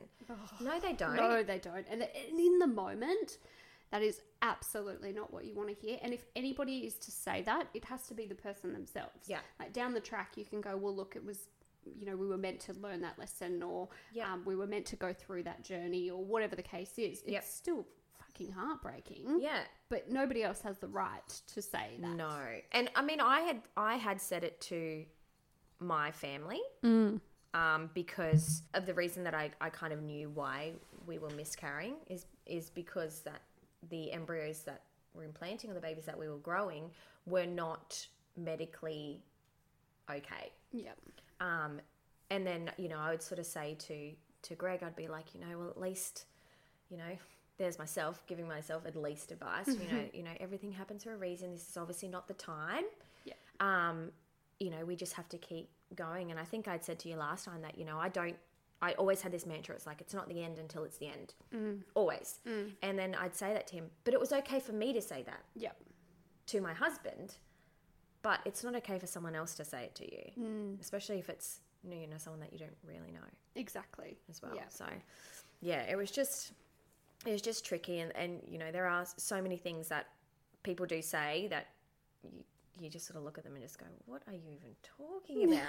no, 0.62 0.80
they 0.80 0.94
don't. 0.94 1.16
No, 1.16 1.44
they 1.44 1.60
don't. 1.60 1.86
And 1.90 2.08
in 2.30 2.60
the 2.60 2.68
moment, 2.68 3.38
that 3.94 4.02
is 4.02 4.22
absolutely 4.42 5.12
not 5.14 5.32
what 5.32 5.46
you 5.46 5.54
want 5.54 5.70
to 5.70 5.76
hear. 5.76 6.00
And 6.02 6.14
if 6.16 6.26
anybody 6.36 6.80
is 6.80 6.96
to 6.96 7.12
say 7.12 7.44
that, 7.44 7.68
it 7.76 7.86
has 7.86 8.08
to 8.08 8.16
be 8.16 8.26
the 8.26 8.34
person 8.34 8.74
themselves. 8.74 9.28
Yeah. 9.28 9.42
Like 9.60 9.72
down 9.72 9.94
the 9.94 10.00
track, 10.00 10.32
you 10.36 10.46
can 10.46 10.62
go, 10.62 10.76
well, 10.76 10.96
look, 10.96 11.16
it 11.16 11.24
was, 11.24 11.48
you 11.86 12.08
know, 12.08 12.16
we 12.16 12.26
were 12.26 12.38
meant 12.38 12.60
to 12.62 12.74
learn 12.74 13.02
that 13.02 13.20
lesson 13.20 13.62
or 13.62 13.90
Yeah. 14.12 14.34
um, 14.34 14.44
we 14.46 14.56
were 14.56 14.66
meant 14.66 14.88
to 14.88 14.96
go 14.96 15.14
through 15.14 15.44
that 15.44 15.64
journey 15.64 16.10
or 16.10 16.26
whatever 16.26 16.56
the 16.56 16.64
case 16.64 16.94
is. 16.98 17.22
It's 17.22 17.30
Yep. 17.32 17.44
still 17.44 17.88
fucking 18.18 18.52
heartbreaking. 18.54 19.40
Yeah. 19.40 19.64
But 19.90 20.10
nobody 20.10 20.42
else 20.42 20.62
has 20.62 20.80
the 20.80 20.88
right 20.88 21.28
to 21.54 21.62
say 21.62 21.98
that. 22.02 22.16
No. 22.16 22.36
And 22.72 22.90
I 22.96 23.04
mean, 23.04 23.20
I 23.22 23.42
had 23.42 23.62
I 23.78 23.98
had 23.98 24.20
said 24.20 24.44
it 24.44 24.60
to 24.62 25.06
my 25.80 26.12
family 26.12 26.62
Mm. 26.82 27.22
um, 27.54 27.92
because 27.94 28.64
of 28.74 28.88
the 28.88 28.94
reason 28.96 29.24
that 29.26 29.36
I, 29.36 29.52
I 29.62 29.70
kind 29.70 29.94
of 29.94 30.02
knew 30.02 30.32
why 30.32 30.74
we 31.06 31.20
were 31.20 31.30
miscarrying 31.30 31.98
is 32.08 32.26
is 32.48 32.72
because 32.72 33.20
that 33.22 33.42
the 33.90 34.12
embryos 34.12 34.60
that 34.62 34.82
were 35.14 35.24
implanting 35.24 35.70
or 35.70 35.74
the 35.74 35.80
babies 35.80 36.06
that 36.06 36.18
we 36.18 36.28
were 36.28 36.38
growing 36.38 36.90
were 37.26 37.46
not 37.46 38.06
medically 38.36 39.22
okay. 40.10 40.52
Yep. 40.72 40.98
Um, 41.40 41.80
and 42.30 42.46
then 42.48 42.72
you 42.78 42.90
know 42.90 42.98
I 42.98 43.12
would 43.12 43.22
sort 43.22 43.40
of 43.40 43.46
say 43.46 43.76
to 43.80 44.12
to 44.44 44.56
Greg, 44.56 44.84
I'd 44.84 44.96
be 44.96 45.08
like, 45.08 45.34
you 45.34 45.42
know, 45.42 45.58
well 45.58 45.70
at 45.70 45.80
least, 45.80 46.26
you 46.90 46.98
know, 46.98 47.18
there's 47.58 47.80
myself 47.80 48.24
giving 48.28 48.48
myself 48.48 48.86
at 48.86 48.96
least 48.96 49.32
advice. 49.32 49.68
You 49.68 49.92
know, 49.92 50.04
you 50.14 50.24
know, 50.24 50.32
everything 50.40 50.72
happens 50.72 51.04
for 51.04 51.14
a 51.14 51.18
reason. 51.18 51.52
This 51.52 51.70
is 51.70 51.78
obviously 51.78 52.10
not 52.10 52.28
the 52.28 52.34
time. 52.34 52.84
Yeah. 53.26 53.34
Um, 53.60 54.12
you 54.60 54.70
know, 54.70 54.86
we 54.86 54.96
just 54.96 55.14
have 55.14 55.30
to 55.30 55.38
keep 55.38 55.70
going. 55.96 56.32
And 56.32 56.40
I 56.40 56.44
think 56.44 56.68
I'd 56.68 56.84
said 56.84 57.00
to 57.00 57.10
you 57.10 57.16
last 57.16 57.46
time 57.46 57.62
that 57.62 57.78
you 57.78 57.86
know 57.86 57.98
I 58.00 58.10
don't. 58.10 58.36
I 58.84 58.92
always 58.94 59.22
had 59.22 59.32
this 59.32 59.46
mantra. 59.46 59.74
It's 59.76 59.86
like 59.86 60.02
it's 60.02 60.14
not 60.14 60.28
the 60.28 60.44
end 60.44 60.60
until 60.60 60.84
it's 60.84 60.98
the 60.98 61.08
end. 61.08 61.34
Mm. 61.56 61.84
Always. 61.96 62.40
Mm. 62.46 62.72
And 62.82 63.00
then 63.00 63.16
I'd 63.16 63.34
say 63.34 63.54
that 63.54 63.66
to 63.68 63.76
him. 63.76 63.86
But 64.04 64.14
it 64.14 64.20
was 64.20 64.34
okay 64.34 64.60
for 64.60 64.74
me 64.74 64.92
to 64.92 65.02
say 65.02 65.24
that 65.24 65.42
Yep. 65.56 65.78
to 66.48 66.60
my 66.60 66.74
husband, 66.74 67.36
but 68.24 68.42
it's 68.46 68.62
not 68.62 68.76
okay 68.76 69.00
for 69.00 69.08
someone 69.08 69.36
else 69.36 69.56
to 69.56 69.64
say 69.64 69.84
it 69.86 69.96
to 69.96 70.04
you, 70.04 70.32
mm. 70.38 70.82
especially 70.82 71.18
if 71.18 71.30
it's 71.30 71.62
you 71.82 71.90
know, 71.92 71.98
you 72.02 72.08
know 72.08 72.18
someone 72.18 72.42
that 72.42 72.52
you 72.52 72.60
don't 72.60 72.76
really 72.86 73.12
know 73.12 73.28
Exactly. 73.56 74.18
as 74.30 74.42
well. 74.42 74.54
Yeah. 74.56 74.68
So, 74.70 74.86
yeah, 75.62 75.84
it 75.90 75.96
was 75.96 76.12
just 76.12 76.52
it 77.26 77.32
was 77.32 77.42
just 77.42 77.66
tricky, 77.66 78.00
and 78.00 78.14
and 78.18 78.42
you 78.50 78.58
know 78.58 78.72
there 78.72 78.88
are 78.88 79.06
so 79.18 79.42
many 79.42 79.56
things 79.58 79.88
that 79.88 80.08
people 80.64 80.86
do 80.86 81.02
say 81.02 81.48
that 81.50 81.68
you, 82.24 82.44
you 82.80 82.90
just 82.90 83.06
sort 83.06 83.18
of 83.18 83.24
look 83.24 83.38
at 83.38 83.44
them 83.44 83.54
and 83.54 83.62
just 83.64 83.78
go, 83.80 83.86
"What 84.06 84.24
are 84.28 84.34
you 84.34 84.50
even 84.50 84.76
talking 84.98 85.44
about?" 85.54 85.68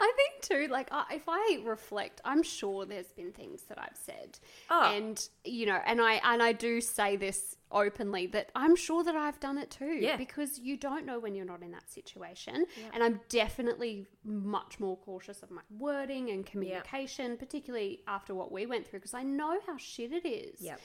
I 0.00 0.12
think 0.16 0.42
too, 0.42 0.72
like 0.72 0.88
if 1.10 1.22
I 1.28 1.60
reflect, 1.64 2.20
I'm 2.24 2.42
sure 2.42 2.84
there's 2.84 3.12
been 3.12 3.32
things 3.32 3.62
that 3.64 3.78
I've 3.80 3.96
said, 3.96 4.38
Oh. 4.70 4.82
and 4.94 5.28
you 5.44 5.66
know, 5.66 5.80
and 5.84 6.00
I 6.00 6.14
and 6.24 6.42
I 6.42 6.52
do 6.52 6.80
say 6.80 7.16
this 7.16 7.56
openly 7.70 8.26
that 8.28 8.50
I'm 8.54 8.76
sure 8.76 9.04
that 9.04 9.14
I've 9.14 9.38
done 9.40 9.58
it 9.58 9.70
too, 9.70 9.98
Yeah. 10.00 10.16
because 10.16 10.58
you 10.58 10.76
don't 10.76 11.04
know 11.04 11.18
when 11.18 11.34
you're 11.34 11.44
not 11.44 11.62
in 11.62 11.70
that 11.72 11.90
situation, 11.90 12.64
and 12.94 13.02
I'm 13.02 13.20
definitely 13.28 14.06
much 14.24 14.80
more 14.80 14.96
cautious 14.96 15.42
of 15.42 15.50
my 15.50 15.62
wording 15.78 16.30
and 16.30 16.46
communication, 16.46 17.36
particularly 17.36 18.02
after 18.06 18.34
what 18.34 18.50
we 18.52 18.64
went 18.66 18.86
through, 18.86 19.00
because 19.00 19.14
I 19.14 19.22
know 19.22 19.58
how 19.66 19.76
shit 19.76 20.12
it 20.12 20.26
is. 20.26 20.60
Yep. 20.62 20.80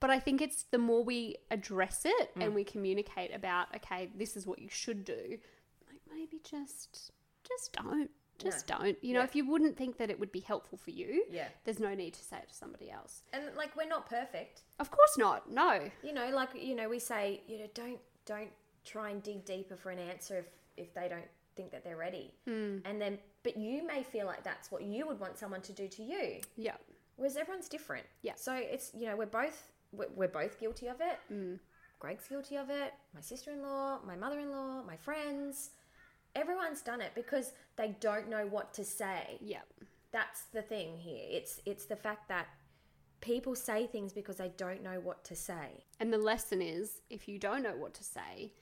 But 0.00 0.10
I 0.10 0.20
think 0.20 0.40
it's 0.40 0.62
the 0.70 0.78
more 0.78 1.02
we 1.02 1.36
address 1.50 2.02
it 2.04 2.30
and 2.36 2.54
we 2.54 2.62
communicate 2.64 3.34
about, 3.34 3.74
okay, 3.76 4.10
this 4.16 4.36
is 4.36 4.46
what 4.46 4.60
you 4.60 4.68
should 4.68 5.04
do, 5.04 5.38
like 5.90 6.00
maybe 6.12 6.40
just 6.48 7.10
just 7.46 7.72
don't. 7.72 8.10
Just 8.38 8.68
don't. 8.68 8.96
You 9.02 9.14
know, 9.14 9.20
Yeah. 9.20 9.24
if 9.24 9.34
you 9.34 9.44
wouldn't 9.50 9.76
think 9.76 9.96
that 9.96 10.10
it 10.10 10.20
would 10.20 10.30
be 10.30 10.38
helpful 10.38 10.78
for 10.78 10.90
you, 10.92 11.24
Yeah. 11.28 11.48
there's 11.64 11.80
no 11.80 11.92
need 11.94 12.14
to 12.14 12.22
say 12.24 12.36
it 12.38 12.48
to 12.48 12.54
somebody 12.54 12.88
else. 12.88 13.22
and 13.32 13.42
like 13.56 13.74
we're 13.74 13.88
not 13.88 14.08
perfect, 14.08 14.62
Of 14.78 14.90
course 14.92 15.18
not. 15.18 15.50
No. 15.50 15.90
you 16.04 16.12
know. 16.12 16.30
Like 16.30 16.50
you 16.54 16.76
know, 16.76 16.88
we 16.88 17.00
say 17.00 17.42
you 17.48 17.58
know 17.58 17.66
don't 17.74 17.98
don't 18.26 18.52
try 18.84 19.10
and 19.10 19.20
dig 19.22 19.44
deeper 19.44 19.76
for 19.76 19.90
an 19.90 19.98
answer 19.98 20.38
if 20.38 20.46
if 20.76 20.94
they 20.94 21.08
don't 21.08 21.28
think 21.56 21.72
that 21.72 21.82
they're 21.82 21.96
ready, 21.96 22.32
Hmm. 22.44 22.78
and 22.84 23.00
then 23.02 23.18
but 23.42 23.56
you 23.56 23.84
may 23.84 24.04
feel 24.04 24.26
like 24.26 24.44
that's 24.44 24.70
what 24.70 24.82
you 24.82 25.08
would 25.08 25.18
want 25.18 25.36
someone 25.38 25.62
to 25.62 25.72
do 25.72 25.88
to 25.88 26.02
you. 26.04 26.40
Yeah. 26.54 26.76
Whereas 27.16 27.36
everyone's 27.36 27.68
different. 27.68 28.06
Yeah. 28.22 28.34
So 28.36 28.54
it's 28.54 28.92
you 28.94 29.06
know 29.06 29.16
we're 29.16 29.26
both 29.26 29.72
we're, 29.92 30.28
both 30.28 30.58
guilty 30.60 30.88
of 30.88 31.00
it. 31.00 31.18
Mm. 31.32 31.58
Greg's 31.98 32.28
guilty 32.28 32.56
of 32.56 32.70
it. 32.70 32.94
My 33.14 33.20
sister-in-law, 33.20 34.00
my 34.06 34.16
mother-in-law, 34.16 34.82
my 34.86 34.96
friends. 34.96 35.70
Everyone's 36.34 36.82
done 36.82 37.00
it 37.00 37.12
because 37.14 37.52
they 37.76 37.96
don't 38.00 38.28
know 38.28 38.46
what 38.46 38.72
to 38.74 38.84
say. 38.84 39.38
Yep. 39.40 39.66
That's 40.12 40.42
the 40.52 40.62
thing 40.62 40.96
here. 40.96 41.24
It's 41.28 41.60
it's 41.66 41.86
the 41.86 41.96
fact 41.96 42.28
that 42.28 42.46
people 43.20 43.54
say 43.54 43.86
things 43.86 44.12
because 44.12 44.36
they 44.36 44.52
don't 44.56 44.82
know 44.82 45.00
what 45.02 45.24
to 45.24 45.34
say. 45.34 45.84
And 46.00 46.12
the 46.12 46.18
lesson 46.18 46.62
is 46.62 47.00
if 47.10 47.28
you 47.28 47.38
don't 47.38 47.62
know 47.62 47.76
what 47.76 47.94
to 47.94 48.04
say, 48.04 48.52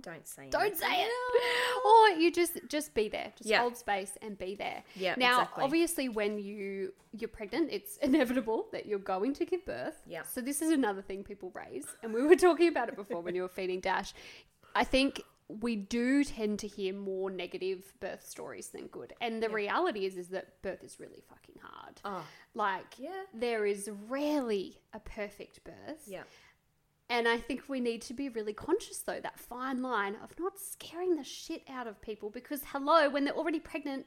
Don't 0.00 0.26
say 0.26 0.44
it. 0.46 0.50
don't 0.50 0.62
anything. 0.62 0.78
say 0.88 1.02
it. 1.02 1.06
Or 1.08 1.84
oh, 1.84 2.16
you 2.18 2.32
just 2.32 2.58
just 2.68 2.94
be 2.94 3.08
there. 3.08 3.32
Just 3.36 3.48
Yeah. 3.50 3.60
hold 3.60 3.76
space 3.76 4.16
and 4.22 4.38
be 4.38 4.54
there. 4.54 4.82
Yeah, 4.96 5.14
Now, 5.18 5.40
exactly. 5.42 5.64
obviously 5.64 6.08
when 6.08 6.38
you 6.38 6.92
you're 7.12 7.28
pregnant, 7.28 7.68
it's 7.70 7.96
inevitable 8.02 8.68
that 8.72 8.86
you're 8.86 8.98
going 8.98 9.34
to 9.34 9.44
give 9.44 9.64
birth. 9.66 10.00
Yeah. 10.06 10.22
So 10.22 10.40
this 10.40 10.62
is 10.62 10.70
another 10.70 11.02
thing 11.02 11.22
people 11.24 11.52
raise. 11.54 11.86
And 12.02 12.14
we 12.14 12.22
were 12.22 12.36
talking 12.48 12.68
about 12.68 12.88
it 12.88 12.96
before 12.96 13.20
when 13.20 13.34
you 13.34 13.42
were 13.42 13.48
feeding 13.48 13.80
Dash. 13.80 14.14
I 14.74 14.84
think 14.84 15.22
we 15.48 15.76
do 15.76 16.24
tend 16.24 16.58
to 16.60 16.66
hear 16.66 16.94
more 16.94 17.30
negative 17.30 17.92
birth 18.00 18.26
stories 18.26 18.68
than 18.68 18.86
good. 18.86 19.12
And 19.20 19.42
the 19.42 19.50
reality 19.50 20.06
is 20.06 20.16
is 20.16 20.28
that 20.28 20.62
birth 20.62 20.82
is 20.82 20.98
really 20.98 21.22
fucking 21.28 21.56
hard. 21.62 22.00
Oh, 22.06 22.24
Like 22.54 22.98
Yeah. 22.98 23.24
there 23.34 23.66
is 23.66 23.90
rarely 24.08 24.78
a 24.94 25.00
perfect 25.00 25.62
birth. 25.64 26.04
yeah. 26.06 26.22
And 27.12 27.28
I 27.28 27.36
think 27.36 27.68
we 27.68 27.78
need 27.78 28.00
to 28.02 28.14
be 28.14 28.30
really 28.30 28.54
conscious, 28.54 29.00
though, 29.00 29.20
that 29.20 29.38
fine 29.38 29.82
line 29.82 30.16
of 30.24 30.30
not 30.40 30.58
scaring 30.58 31.14
the 31.16 31.22
shit 31.22 31.62
out 31.68 31.86
of 31.86 32.00
people 32.00 32.30
because, 32.30 32.62
hello, 32.72 33.10
when 33.10 33.26
they're 33.26 33.36
already 33.36 33.60
pregnant, 33.60 34.06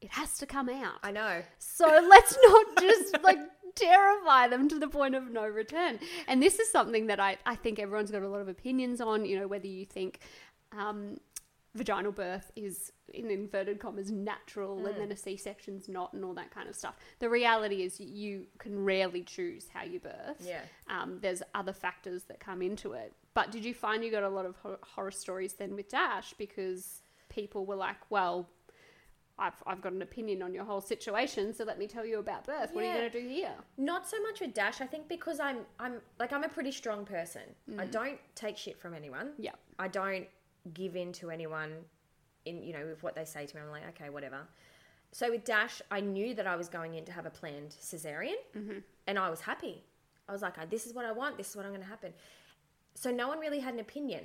it 0.00 0.10
has 0.12 0.38
to 0.38 0.46
come 0.46 0.70
out. 0.70 0.94
I 1.02 1.10
know. 1.10 1.42
So 1.58 1.84
let's 2.08 2.34
not 2.42 2.66
just 2.80 3.22
like 3.22 3.36
terrify 3.74 4.48
them 4.48 4.70
to 4.70 4.78
the 4.78 4.88
point 4.88 5.14
of 5.14 5.30
no 5.30 5.46
return. 5.46 5.98
And 6.28 6.42
this 6.42 6.58
is 6.58 6.70
something 6.70 7.08
that 7.08 7.20
I, 7.20 7.36
I 7.44 7.56
think 7.56 7.78
everyone's 7.78 8.10
got 8.10 8.22
a 8.22 8.28
lot 8.28 8.40
of 8.40 8.48
opinions 8.48 9.02
on, 9.02 9.26
you 9.26 9.38
know, 9.38 9.46
whether 9.46 9.66
you 9.66 9.84
think 9.84 10.20
um, 10.72 11.18
vaginal 11.76 12.12
birth 12.12 12.50
is, 12.56 12.92
in 13.12 13.30
inverted 13.30 13.78
commas, 13.78 14.10
natural 14.10 14.86
and 14.86 14.98
then 14.98 15.12
a 15.12 15.16
C 15.16 15.36
section's 15.36 15.88
not 15.88 16.12
and 16.12 16.24
all 16.24 16.34
that 16.34 16.50
kind 16.50 16.68
of 16.68 16.74
stuff. 16.74 16.96
The 17.18 17.28
reality 17.30 17.82
is 17.82 18.00
you 18.00 18.46
can 18.58 18.84
rarely 18.84 19.22
choose 19.22 19.68
how 19.72 19.84
you 19.84 20.00
birth. 20.00 20.40
Yeah. 20.40 20.62
Um, 20.88 21.18
there's 21.20 21.42
other 21.54 21.72
factors 21.72 22.24
that 22.24 22.40
come 22.40 22.62
into 22.62 22.92
it. 22.92 23.12
But 23.34 23.52
did 23.52 23.64
you 23.64 23.74
find 23.74 24.02
you 24.02 24.10
got 24.10 24.22
a 24.22 24.28
lot 24.28 24.46
of 24.46 24.56
hor- 24.56 24.78
horror 24.82 25.10
stories 25.10 25.54
then 25.54 25.74
with 25.74 25.88
Dash 25.88 26.32
because 26.38 27.02
people 27.28 27.66
were 27.66 27.76
like, 27.76 27.98
well, 28.10 28.48
I've, 29.38 29.62
I've 29.66 29.82
got 29.82 29.92
an 29.92 30.00
opinion 30.00 30.42
on 30.42 30.54
your 30.54 30.64
whole 30.64 30.80
situation, 30.80 31.52
so 31.52 31.64
let 31.64 31.78
me 31.78 31.86
tell 31.86 32.06
you 32.06 32.18
about 32.18 32.46
birth. 32.46 32.70
What 32.72 32.84
are 32.84 32.88
you 32.88 32.94
going 32.94 33.10
to 33.10 33.20
do 33.22 33.28
here? 33.28 33.52
Not 33.76 34.08
so 34.08 34.20
much 34.22 34.40
with 34.40 34.54
Dash. 34.54 34.80
I 34.80 34.86
think 34.86 35.08
because 35.08 35.40
I'm 35.40 35.58
I'm 35.78 36.00
like 36.18 36.32
I'm 36.32 36.44
a 36.44 36.48
pretty 36.48 36.72
strong 36.72 37.04
person. 37.04 37.42
I 37.78 37.84
don't 37.84 38.18
take 38.34 38.56
shit 38.56 38.78
from 38.80 38.94
anyone. 38.94 39.32
Yeah. 39.38 39.52
I 39.78 39.88
don't 39.88 40.26
give 40.74 40.96
in 40.96 41.12
to 41.14 41.30
anyone 41.30 41.72
in 42.44 42.62
you 42.62 42.72
know 42.72 42.86
with 42.86 43.02
what 43.02 43.14
they 43.14 43.24
say 43.24 43.46
to 43.46 43.56
me. 43.56 43.62
I'm 43.62 43.70
like 43.70 43.88
okay, 43.90 44.10
whatever. 44.10 44.40
So 45.12 45.30
with 45.30 45.44
Dash, 45.44 45.80
I 45.90 46.00
knew 46.00 46.34
that 46.34 46.46
I 46.46 46.56
was 46.56 46.68
going 46.68 46.94
in 46.94 47.04
to 47.04 47.12
have 47.12 47.26
a 47.26 47.30
planned 47.30 47.70
cesarean, 47.70 48.34
mm-hmm. 48.56 48.78
and 49.06 49.18
I 49.18 49.30
was 49.30 49.40
happy. 49.40 49.82
I 50.28 50.32
was 50.32 50.42
like, 50.42 50.68
this 50.68 50.86
is 50.86 50.94
what 50.94 51.04
I 51.04 51.12
want. 51.12 51.36
This 51.36 51.50
is 51.50 51.56
what 51.56 51.64
I'm 51.64 51.70
going 51.70 51.82
to 51.82 51.88
happen. 51.88 52.12
So 52.94 53.10
no 53.10 53.28
one 53.28 53.38
really 53.38 53.60
had 53.60 53.74
an 53.74 53.80
opinion 53.80 54.24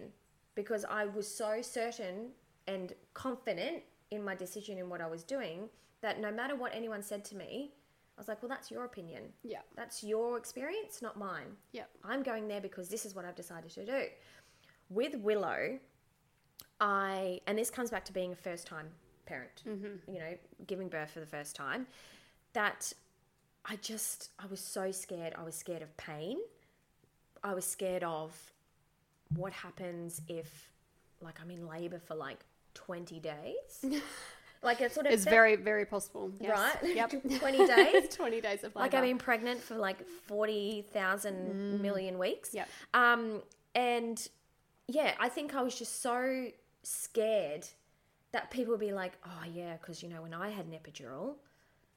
because 0.55 0.83
I 0.85 1.05
was 1.05 1.27
so 1.27 1.61
certain 1.61 2.31
and 2.67 2.93
confident 3.13 3.83
in 4.09 4.23
my 4.23 4.35
decision 4.35 4.77
in 4.77 4.89
what 4.89 5.01
I 5.01 5.07
was 5.07 5.23
doing 5.23 5.69
that 6.01 6.19
no 6.19 6.31
matter 6.31 6.55
what 6.55 6.73
anyone 6.73 7.03
said 7.03 7.23
to 7.25 7.35
me, 7.35 7.71
I 8.17 8.21
was 8.21 8.27
like, 8.27 8.41
well, 8.41 8.49
that's 8.49 8.69
your 8.69 8.83
opinion. 8.85 9.23
Yeah. 9.43 9.59
That's 9.75 10.03
your 10.03 10.37
experience, 10.37 11.01
not 11.01 11.17
mine. 11.17 11.55
Yeah. 11.71 11.83
I'm 12.03 12.23
going 12.23 12.47
there 12.47 12.61
because 12.61 12.89
this 12.89 13.05
is 13.05 13.15
what 13.15 13.25
I've 13.25 13.35
decided 13.35 13.71
to 13.71 13.85
do. 13.85 14.03
With 14.89 15.15
Willow, 15.15 15.79
I, 16.81 17.39
and 17.45 17.57
this 17.57 17.69
comes 17.69 17.91
back 17.91 18.03
to 18.05 18.13
being 18.13 18.33
a 18.33 18.35
first 18.35 18.65
time 18.67 18.87
parent, 19.27 19.61
you 19.65 20.19
know, 20.19 20.35
giving 20.67 20.89
birth 20.89 21.11
for 21.11 21.19
the 21.21 21.25
first 21.27 21.55
time, 21.55 21.85
that 22.53 22.91
I 23.65 23.75
just, 23.77 24.31
I 24.39 24.47
was 24.47 24.59
so 24.59 24.91
scared. 24.91 25.33
I 25.37 25.43
was 25.43 25.55
scared 25.55 25.83
of 25.83 25.95
pain. 25.95 26.39
I 27.43 27.53
was 27.53 27.65
scared 27.65 28.03
of 28.03 28.35
what 29.35 29.53
happens 29.53 30.21
if, 30.27 30.71
like, 31.21 31.39
I'm 31.39 31.51
in 31.51 31.67
labor 31.67 31.99
for 31.99 32.15
like 32.15 32.43
20 32.73 33.19
days. 33.19 33.83
like, 34.63 34.81
it 34.81 34.91
sort 34.91 35.05
of 35.05 35.13
It's 35.13 35.23
very, 35.23 35.55
very 35.55 35.85
possible. 35.85 36.31
Yes. 36.39 36.75
right? 36.81 36.95
Yep. 36.95 37.39
20 37.39 37.67
days. 37.75 38.15
20 38.15 38.41
days 38.41 38.63
of 38.63 38.75
Like. 38.75 38.95
I've 38.95 39.03
been 39.03 39.19
pregnant 39.19 39.61
for 39.61 39.75
like 39.75 40.05
40,000 40.27 41.79
million 41.79 42.17
weeks. 42.17 42.53
Yep. 42.53 42.67
Um, 42.95 43.43
and 43.75 44.27
yeah, 44.87 45.13
I 45.19 45.29
think 45.29 45.55
I 45.55 45.61
was 45.61 45.77
just 45.77 46.01
so 46.01 46.47
scared 46.83 47.67
that 48.31 48.49
people 48.51 48.71
would 48.71 48.79
be 48.79 48.91
like, 48.93 49.13
oh, 49.25 49.43
yeah, 49.53 49.77
because, 49.79 50.01
you 50.01 50.09
know, 50.09 50.21
when 50.21 50.33
I 50.33 50.49
had 50.49 50.65
an 50.65 50.71
epidural, 50.71 51.35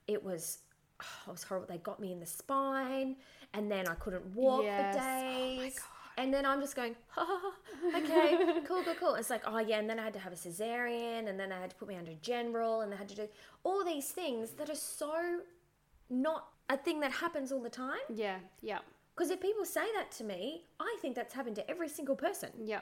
it 0.09 0.23
was, 0.23 0.59
oh, 1.01 1.07
it 1.29 1.31
was 1.33 1.43
horrible. 1.45 1.69
They 1.69 1.79
got 1.79 2.01
me 2.01 2.13
in 2.13 2.21
the 2.21 2.27
spine 2.27 3.17
and 3.53 3.71
then 3.71 3.87
I 3.87 3.95
couldn't 3.95 4.27
walk 4.35 4.65
Yes. 4.65 4.95
for 4.97 5.01
Oh 5.01 5.63
days. 5.63 5.81
and 6.19 6.35
then 6.35 6.45
I'm 6.45 6.61
just 6.61 6.75
going, 6.75 6.97
oh, 7.17 7.53
okay, 7.97 8.37
cool, 8.67 8.83
cool, 8.83 8.95
cool. 8.99 9.15
It's 9.15 9.31
like, 9.31 9.43
oh, 9.47 9.59
yeah. 9.59 9.79
And 9.79 9.89
then 9.89 9.99
I 10.01 10.05
had 10.05 10.13
to 10.15 10.19
have 10.19 10.33
a 10.33 10.37
cesarean 10.37 11.29
and 11.29 11.39
then 11.39 11.53
I 11.53 11.61
had 11.61 11.71
to 11.71 11.77
put 11.77 11.87
me 11.89 11.97
under 11.97 12.13
general 12.21 12.81
and 12.81 12.91
they 12.93 12.97
had 12.97 13.09
to 13.11 13.15
do 13.17 13.29
all 13.63 13.85
these 13.85 14.09
things 14.11 14.51
that 14.53 14.69
are 14.69 14.75
so 14.75 15.41
not 16.11 16.49
a 16.69 16.77
thing 16.77 16.99
that 17.01 17.13
happens 17.13 17.53
all 17.53 17.63
the 17.63 17.71
time. 17.71 17.99
yeah. 18.13 18.39
Yeah. 18.61 18.79
Because 19.15 19.31
if 19.31 19.41
people 19.41 19.65
say 19.65 19.85
that 19.95 20.11
to 20.19 20.25
me, 20.25 20.65
I 20.81 20.97
think 21.01 21.15
that's 21.15 21.33
happened 21.33 21.55
to 21.57 21.71
every 21.71 21.89
single 21.89 22.17
person. 22.17 22.51
Yeah. 22.65 22.81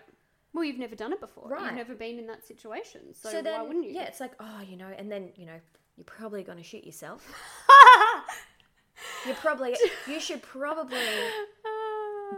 Well, 0.55 0.65
you've 0.65 0.79
never 0.79 0.95
done 0.95 1.13
it 1.13 1.21
before. 1.21 1.57
You've 1.59 1.75
never 1.75 1.95
been 1.95 2.19
in 2.19 2.27
that 2.27 2.45
situation. 2.47 3.15
So, 3.15 3.31
So, 3.31 3.43
then, 3.43 3.61
why 3.61 3.67
wouldn't 3.67 3.87
you? 3.87 3.93
yeah, 3.93 4.03
it's 4.05 4.21
like, 4.21 4.33
oh, 4.39 4.61
you 4.69 4.77
know, 4.77 4.89
and 4.97 5.11
then, 5.11 5.31
you 5.37 5.47
know, 5.47 5.59
you're 5.97 6.05
probably 6.05 6.43
going 6.43 6.59
to 6.59 6.65
shoot 6.65 6.85
yourself. 6.85 7.27
You're 9.27 9.35
probably, 9.37 9.77
you 10.09 10.21
should 10.21 10.43
probably 10.43 10.99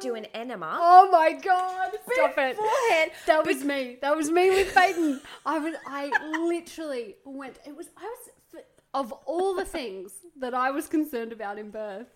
do 0.01 0.15
an 0.15 0.27
enema. 0.35 0.79
Oh 0.81 1.09
my 1.11 1.33
god! 1.33 1.91
Stop 2.13 2.35
it. 2.39 2.57
beforehand. 2.57 3.11
That 3.27 3.47
was 3.47 3.63
me. 3.65 3.99
That 4.01 4.17
was 4.17 4.31
me 4.31 4.51
with 4.51 4.75
Peyton. 4.75 5.21
I 5.45 5.59
was. 5.59 5.75
I 5.87 6.11
literally 6.39 7.17
went. 7.25 7.59
It 7.67 7.77
was. 7.77 7.89
I 7.97 8.03
was. 8.03 8.63
Of 8.95 9.13
all 9.27 9.55
the 9.55 9.65
things 9.65 10.13
that 10.39 10.55
I 10.55 10.71
was 10.71 10.87
concerned 10.87 11.33
about 11.33 11.59
in 11.59 11.71
birth, 11.71 12.07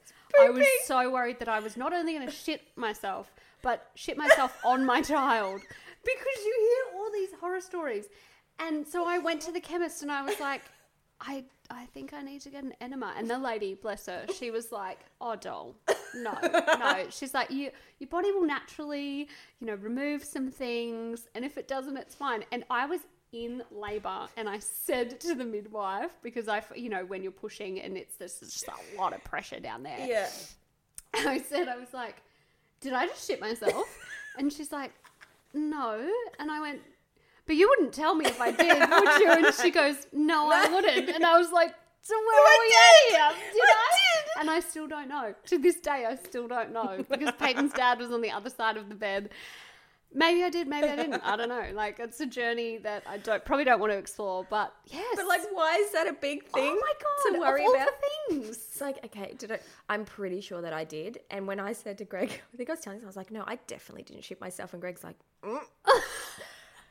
I 0.40 0.49
was 0.51 0.64
so 0.84 1.11
worried 1.11 1.40
that 1.40 1.49
I 1.49 1.59
was 1.61 1.76
not 1.76 1.92
only 1.92 2.12
going 2.14 2.26
to 2.26 2.32
shit 2.32 2.62
myself, 2.76 3.30
but 3.62 3.90
shit 3.96 4.16
myself 4.16 4.57
on 4.64 4.86
my 4.86 5.03
child 5.03 5.61
because 6.16 6.44
you 6.44 6.54
hear 6.61 7.00
all 7.00 7.11
these 7.12 7.30
horror 7.40 7.61
stories. 7.61 8.06
And 8.59 8.86
so 8.86 9.06
I 9.06 9.18
went 9.18 9.40
to 9.42 9.52
the 9.52 9.61
chemist 9.61 10.02
and 10.02 10.11
I 10.11 10.22
was 10.22 10.38
like, 10.40 10.62
I 11.20 11.44
I 11.70 11.84
think 11.86 12.14
I 12.14 12.22
need 12.22 12.40
to 12.42 12.48
get 12.48 12.62
an 12.64 12.74
enema. 12.80 13.12
And 13.16 13.28
the 13.28 13.38
lady, 13.38 13.74
bless 13.74 14.06
her, 14.06 14.24
she 14.36 14.50
was 14.50 14.70
like, 14.70 15.00
Oh 15.20 15.34
doll, 15.36 15.74
no, 16.14 16.36
no. 16.42 17.06
She's 17.11 17.34
like, 17.34 17.50
You 17.50 17.70
your 17.98 18.09
body 18.09 18.30
will 18.32 18.46
naturally, 18.46 19.28
you 19.61 19.66
know, 19.66 19.74
remove 19.74 20.24
some 20.24 20.50
things, 20.50 21.26
and 21.34 21.44
if 21.44 21.59
it 21.59 21.66
doesn't, 21.68 21.96
it's 21.96 22.14
fine. 22.14 22.44
And 22.52 22.64
I 22.70 22.86
was 22.86 23.00
in 23.32 23.62
labor 23.70 24.26
and 24.38 24.48
I 24.48 24.59
said 24.59 25.20
to 25.20 25.34
the 25.34 25.44
midwife, 25.44 26.12
because 26.22 26.48
I 26.48 26.62
you 26.74 26.88
know, 26.88 27.04
when 27.04 27.22
you're 27.22 27.32
pushing 27.32 27.80
and 27.80 27.96
it's 27.96 28.16
there's 28.16 28.38
just 28.40 28.68
a 28.68 28.98
lot 28.98 29.12
of 29.12 29.22
pressure 29.24 29.61
down 29.61 29.82
there. 29.82 29.98
Yeah. 29.98 30.28
I 31.14 31.38
said, 31.38 31.68
I 31.68 31.76
was 31.76 31.92
like, 31.92 32.16
did 32.80 32.92
I 32.92 33.06
just 33.06 33.26
shit 33.26 33.40
myself? 33.40 33.86
and 34.38 34.52
she's 34.52 34.72
like, 34.72 34.92
no. 35.55 36.09
And 36.38 36.51
I 36.51 36.61
went, 36.61 36.80
but 37.46 37.57
you 37.57 37.68
wouldn't 37.68 37.92
tell 37.94 38.14
me 38.14 38.26
if 38.26 38.40
I 38.40 38.51
did, 38.51 38.78
would 38.78 39.20
you? 39.20 39.32
And 39.46 39.55
she 39.55 39.70
goes, 39.70 40.07
no, 40.12 40.51
I 40.53 40.68
wouldn't. 40.68 41.09
And 41.09 41.24
I 41.24 41.38
was 41.38 41.51
like, 41.51 41.74
so 42.03 42.14
where 42.14 42.36
I 42.36 42.40
are 42.40 42.61
we 42.61 42.68
did. 42.68 43.20
at 43.20 43.34
here? 43.34 43.53
Did 43.53 43.62
I 43.62 43.66
I? 43.66 43.90
did. 43.90 44.40
And 44.40 44.51
I 44.51 44.61
still 44.61 44.86
don't 44.86 45.09
know. 45.09 45.34
To 45.46 45.59
this 45.59 45.76
day, 45.80 46.07
I 46.09 46.16
still 46.16 46.46
don't 46.49 46.72
know 46.72 47.05
because 47.09 47.32
Peyton's 47.38 47.72
dad 47.72 47.99
was 47.99 48.12
on 48.12 48.20
the 48.22 48.30
other 48.30 48.51
side 48.51 48.76
of 48.76 48.88
the 48.88 48.94
bed. 48.94 49.30
Maybe 50.12 50.42
I 50.42 50.48
did, 50.48 50.66
maybe 50.68 50.88
I 50.88 50.96
didn't. 50.96 51.20
I 51.22 51.36
don't 51.36 51.48
know. 51.56 51.64
Like 51.74 51.98
it's 52.00 52.18
a 52.20 52.26
journey 52.26 52.78
that 52.78 53.02
I 53.06 53.18
don't 53.18 53.44
probably 53.44 53.64
don't 53.64 53.78
want 53.78 53.92
to 53.92 53.98
explore. 53.98 54.46
But 54.48 54.72
yes, 54.86 55.04
But 55.16 55.26
like, 55.28 55.42
why 55.52 55.76
is 55.76 55.92
that 55.92 56.06
a 56.09 56.14
big 56.14 56.44
thing? 56.46 56.64
oh 56.76 56.80
my 56.80 56.92
god, 57.02 57.34
to 57.34 57.40
worry 57.40 57.64
about. 57.66 57.88
the 58.28 58.34
things. 58.36 58.48
It's 58.56 58.80
like, 58.80 59.04
okay, 59.04 59.34
did 59.36 59.52
I? 59.52 59.61
I'm 59.90 60.04
pretty 60.06 60.40
sure 60.40 60.62
that 60.62 60.72
I 60.72 60.84
did. 60.84 61.20
And 61.30 61.46
when 61.46 61.61
I 61.61 61.72
said 61.74 61.98
to 61.98 62.04
Greg, 62.04 62.30
I 62.54 62.56
think 62.56 62.70
I 62.70 62.72
was 62.72 62.80
telling 62.80 63.00
him, 63.00 63.04
I 63.04 63.06
was 63.09 63.16
like, 63.16 63.30
no, 63.30 63.44
I 63.46 63.59
definitely 63.66 64.02
didn't 64.04 64.24
shoot 64.24 64.40
myself. 64.40 64.72
And 64.72 64.80
Greg's 64.80 65.04
like, 65.04 65.16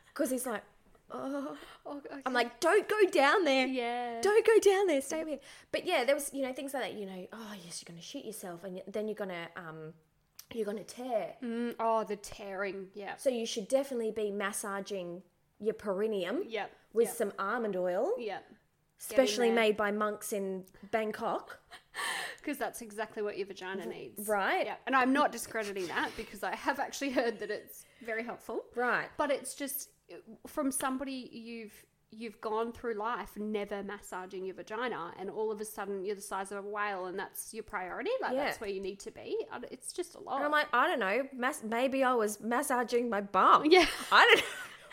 because 0.07 0.30
he's 0.30 0.45
like, 0.45 0.63
oh. 1.11 1.57
Oh, 1.86 1.97
okay. 1.97 2.22
I'm 2.26 2.34
like, 2.34 2.59
don't 2.59 2.88
go 2.88 2.97
down 3.09 3.45
there. 3.45 3.65
yeah, 3.65 4.20
Don't 4.22 4.45
go 4.45 4.59
down 4.59 4.88
there. 4.88 5.01
Stay 5.01 5.22
over 5.22 5.30
here. 5.30 5.39
But 5.72 5.86
yeah, 5.86 6.03
there 6.03 6.15
was, 6.15 6.32
you 6.34 6.41
know, 6.43 6.51
things 6.53 6.74
like 6.74 6.84
that. 6.84 6.93
You 6.93 7.05
know, 7.05 7.28
oh 7.34 7.53
yes, 7.65 7.82
you're 7.82 7.91
gonna 7.93 8.01
shoot 8.03 8.26
yourself, 8.26 8.63
and 8.63 8.82
then 8.88 9.07
you're 9.07 9.15
gonna, 9.15 9.47
um, 9.55 9.93
you're 10.54 10.66
gonna 10.66 10.84
tear. 10.84 11.36
Mm, 11.43 11.76
oh, 11.80 12.04
the 12.04 12.16
tearing. 12.16 12.88
Yeah. 12.93 13.16
So 13.18 13.30
you 13.30 13.45
should 13.45 13.68
definitely 13.68 14.12
be 14.12 14.32
massaging 14.32 15.22
your 15.60 15.74
perineum 15.74 16.43
Yep. 16.48 16.72
with 16.93 17.08
yep. 17.08 17.16
some 17.16 17.34
almond 17.39 17.76
oil, 17.76 18.14
Yep. 18.18 18.43
specially 18.98 19.52
made 19.52 19.76
by 19.76 19.91
monks 19.91 20.34
in 20.34 20.66
Bangkok. 20.91 21.60
Because 22.38 22.60
that's 22.60 22.82
exactly 22.82 23.22
what 23.24 23.38
your 23.38 23.45
vagina 23.48 23.86
needs. 23.86 24.26
right. 24.28 24.68
Yeah. 24.68 24.76
And 24.86 24.95
I'm 24.95 25.12
not 25.12 25.34
discrediting 25.34 25.88
that 25.88 26.12
because 26.16 26.43
I 26.43 26.56
have 26.56 26.80
actually 26.80 27.10
heard 27.10 27.39
that 27.39 27.50
it's 27.52 27.84
very 28.06 28.24
helpful. 28.24 28.62
Right. 28.74 29.08
But 29.18 29.32
it's 29.32 29.54
just 29.54 29.89
from 30.45 30.72
somebody 30.72 31.30
you've 31.34 31.74
you've 32.18 32.39
gone 32.41 32.72
through 32.72 32.93
life 32.95 33.32
never 33.38 33.84
massaging 33.84 34.45
your 34.45 34.55
vagina 34.55 35.11
and 35.20 35.30
all 35.30 35.51
of 35.51 35.61
a 35.61 35.65
sudden 35.65 36.03
you're 36.03 36.15
the 36.15 36.22
size 36.22 36.51
of 36.51 36.65
a 36.65 36.68
whale 36.68 37.05
and 37.05 37.18
that's 37.20 37.53
your 37.53 37.63
priority 37.63 38.09
like 38.22 38.34
Yeah. 38.34 38.45
that's 38.45 38.59
where 38.59 38.70
you 38.70 38.82
need 38.82 38.99
to 39.01 39.11
be 39.11 39.38
it's 39.72 39.91
just 39.93 40.15
a 40.15 40.20
lot 40.20 40.38
And 40.38 40.45
I'm 40.45 40.51
like, 40.51 40.68
I 40.74 40.88
don't 40.88 40.99
know. 40.99 41.28
Mass- 41.36 41.63
maybe 41.63 42.03
I 42.03 42.13
was 42.13 42.39
massaging 42.41 43.09
my 43.09 43.22
bum. 43.22 43.65
yeah 43.65 43.86
I 44.11 44.26
don't. 44.26 44.43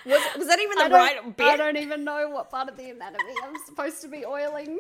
Was 0.07 0.21
was 0.37 0.49
that 0.49 0.59
even 0.61 0.77
the 0.77 0.95
right 0.95 1.35
bit 1.35 1.47
I 1.47 1.57
don't 1.57 1.79
even 1.79 2.05
know 2.05 2.29
what 2.29 2.51
part 2.51 2.69
of 2.69 2.77
the 2.77 2.91
anatomy 2.91 3.33
I'm 3.43 3.55
supposed 3.65 4.03
to 4.03 4.09
be 4.09 4.27
oiling 4.27 4.79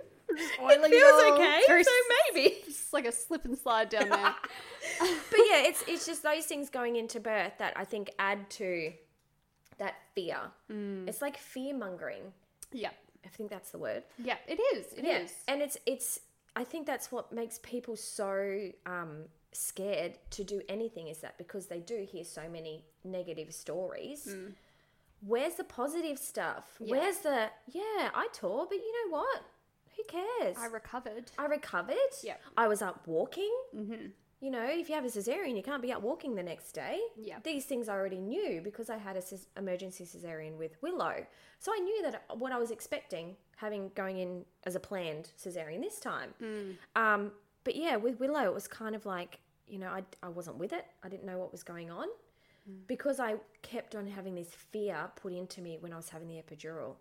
oiling 0.61 0.81
It 0.85 0.91
feels 0.91 1.33
okay. 1.33 1.61
Very 1.67 1.85
so 1.85 1.91
maybe. 2.35 2.57
It's 2.67 2.93
like 2.93 3.07
a 3.07 3.13
slip 3.13 3.45
and 3.47 3.57
slide 3.57 3.89
down 3.89 4.11
there. 4.11 4.35
but 5.01 5.41
yeah, 5.51 5.63
it's 5.69 5.83
it's 5.89 6.05
just 6.05 6.23
those 6.23 6.45
things 6.45 6.69
going 6.69 6.97
into 6.97 7.21
birth 7.21 7.53
that 7.59 7.73
I 7.77 7.85
think 7.85 8.11
add 8.19 8.51
to 8.51 8.93
that 9.79 9.95
fear. 10.15 10.39
Mm. 10.71 11.09
It's 11.09 11.21
like 11.23 11.37
fear 11.39 11.75
mongering. 11.75 12.33
yeah. 12.73 12.91
I 13.25 13.29
think 13.31 13.49
that's 13.49 13.71
the 13.71 13.79
word. 13.79 14.03
Yeah, 14.23 14.37
it 14.47 14.61
is. 14.77 14.93
It 14.93 15.07
is. 15.07 15.33
and 15.49 15.63
it's 15.63 15.79
it's. 15.87 16.21
I 16.57 16.63
think 16.63 16.87
that's 16.87 17.11
what 17.11 17.33
makes 17.33 17.59
people 17.63 17.97
so 17.97 18.69
um, 18.85 19.25
scared 19.53 20.19
to 20.33 20.45
do 20.45 20.61
anything. 20.69 21.09
Is 21.09 21.19
that 21.21 21.39
because 21.39 21.67
they 21.67 21.81
do 21.81 22.07
hear 22.07 22.23
so 22.23 22.43
many 22.53 22.85
negative 23.03 23.55
stories. 23.55 24.29
Where's 25.27 25.55
the 25.55 25.65
positive 25.65 26.19
stuff? 26.19 26.65
Where's 26.79 27.19
the 27.19 27.49
yeah? 27.73 28.11
I 28.15 28.29
tore, 28.35 28.67
but 28.69 28.77
you 28.77 28.93
know 28.93 29.17
what? 29.17 29.43
Who 29.97 30.03
cares? 30.05 30.57
I 30.59 30.67
recovered. 30.67 31.31
I 31.39 31.47
recovered. 31.47 31.95
Yeah. 32.23 32.35
I 32.59 32.69
was 32.69 32.83
up 32.83 33.07
walking. 33.07 33.55
Mm-hmm. 33.75 34.09
You 34.45 34.51
know, 34.51 34.63
if 34.63 34.91
you 34.91 34.95
have 34.95 35.07
a 35.07 35.09
cesarean, 35.09 35.57
you 35.57 35.63
can't 35.63 35.81
be 35.81 35.91
out 35.91 36.03
walking 36.03 36.35
the 36.35 36.43
next 36.43 36.73
day. 36.73 37.01
Yeah. 37.17 37.39
These 37.43 37.65
things 37.65 37.89
I 37.89 37.95
already 37.95 38.21
knew 38.21 38.61
because 38.63 38.91
I 38.91 38.99
had 38.99 39.17
a 39.17 39.23
ces- 39.23 39.47
emergency 39.57 40.05
cesarean 40.05 40.59
with 40.59 40.77
Willow. 40.83 41.25
So 41.61 41.73
I 41.75 41.79
knew 41.79 42.03
that 42.03 42.25
uh, 42.29 42.35
what 42.35 42.53
I 42.53 42.59
was 42.59 42.71
expecting, 42.71 43.37
having 43.57 43.91
going 43.95 44.19
in 44.19 44.45
as 44.65 44.75
a 44.75 44.81
planned 44.81 45.31
cesarean 45.43 45.81
this 45.81 45.99
time. 45.99 46.35
Hmm. 46.39 46.73
Um, 46.95 47.33
but 47.65 47.75
yeah, 47.75 47.97
with 47.97 48.21
Willow, 48.21 48.45
it 48.45 48.53
was 48.53 48.69
kind 48.69 48.95
of 48.95 49.07
like, 49.07 49.39
you 49.67 49.79
know, 49.79 49.89
I, 49.89 50.03
I 50.23 50.29
wasn't 50.29 50.59
with 50.59 50.75
it. 50.75 50.85
I 51.03 51.09
didn't 51.09 51.25
know 51.25 51.39
what 51.39 51.51
was 51.51 51.63
going 51.63 51.91
on 51.91 52.09
hmm. 52.67 52.81
because 52.87 53.21
I 53.21 53.37
kept 53.63 53.95
on 53.95 54.07
having 54.07 54.35
this 54.35 54.51
fear 54.51 55.09
put 55.17 55.33
into 55.33 55.63
me 55.63 55.79
when 55.81 55.95
I 55.95 55.97
was 55.97 56.11
having 56.11 56.29
the 56.29 56.35
epidural. 56.35 56.97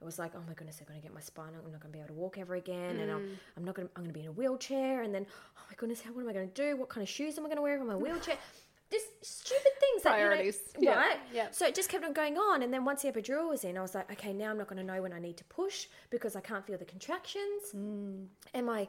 It 0.00 0.04
was 0.04 0.18
like, 0.18 0.32
oh 0.36 0.42
my 0.46 0.52
goodness, 0.52 0.76
I'm 0.80 0.86
going 0.86 1.00
to 1.00 1.02
get 1.02 1.14
my 1.14 1.20
spine. 1.22 1.48
I'm 1.48 1.72
not 1.72 1.80
going 1.80 1.92
to 1.92 1.98
be 1.98 1.98
able 1.98 2.08
to 2.08 2.14
walk 2.14 2.36
ever 2.38 2.54
again, 2.54 2.98
and 3.00 3.10
I'm, 3.10 3.38
I'm 3.56 3.64
not 3.64 3.74
going. 3.74 3.88
to 3.88 3.94
I'm 3.96 4.02
going 4.02 4.12
to 4.12 4.18
be 4.18 4.24
in 4.24 4.28
a 4.28 4.32
wheelchair, 4.32 5.02
and 5.02 5.14
then, 5.14 5.26
oh 5.56 5.62
my 5.70 5.74
goodness, 5.76 6.02
how 6.02 6.10
what 6.12 6.22
am 6.22 6.28
I 6.28 6.32
going 6.34 6.48
to 6.50 6.54
do? 6.54 6.76
What 6.76 6.90
kind 6.90 7.02
of 7.02 7.08
shoes 7.08 7.38
am 7.38 7.44
I 7.44 7.48
going 7.48 7.56
to 7.56 7.62
wear 7.62 7.76
in 7.80 7.86
my 7.86 7.96
wheelchair? 7.96 8.36
Just 8.90 9.06
stupid 9.22 9.72
things 9.80 10.02
that 10.04 10.16
you 10.18 10.24
know- 10.24 10.28
Priorities. 10.28 10.60
Yeah, 10.78 10.94
right? 10.96 11.16
yeah. 11.34 11.48
So 11.50 11.66
it 11.66 11.74
just 11.74 11.88
kept 11.88 12.04
on 12.04 12.12
going 12.12 12.36
on, 12.36 12.62
and 12.62 12.72
then 12.72 12.84
once 12.84 13.02
the 13.02 13.10
epidural 13.10 13.48
was 13.48 13.64
in, 13.64 13.76
I 13.76 13.80
was 13.80 13.96
like, 13.96 14.08
okay, 14.12 14.32
now 14.32 14.50
I'm 14.50 14.58
not 14.58 14.68
going 14.68 14.76
to 14.78 14.84
know 14.84 15.02
when 15.02 15.12
I 15.12 15.18
need 15.18 15.36
to 15.38 15.44
push 15.44 15.86
because 16.10 16.36
I 16.36 16.40
can't 16.40 16.64
feel 16.64 16.78
the 16.78 16.84
contractions. 16.84 17.62
Mm. 17.74 18.26
Am 18.54 18.68
I? 18.68 18.86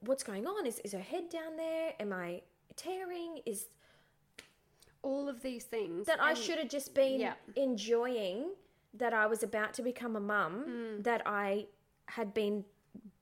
What's 0.00 0.22
going 0.22 0.46
on? 0.46 0.64
Is 0.64 0.78
is 0.80 0.92
her 0.92 1.00
head 1.00 1.28
down 1.28 1.56
there? 1.56 1.94
Am 1.98 2.12
I 2.12 2.42
tearing? 2.76 3.40
Is 3.46 3.66
All 5.02 5.28
of 5.28 5.42
these 5.42 5.64
things 5.64 6.06
that 6.06 6.20
I 6.22 6.34
should 6.34 6.58
have 6.58 6.68
just 6.68 6.94
been 6.94 7.20
yeah. 7.20 7.34
enjoying 7.56 8.50
that 8.98 9.12
I 9.14 9.26
was 9.26 9.42
about 9.42 9.74
to 9.74 9.82
become 9.82 10.16
a 10.16 10.20
mum, 10.20 10.64
Mm. 10.66 11.04
that 11.04 11.22
I 11.26 11.66
had 12.08 12.32
been 12.34 12.64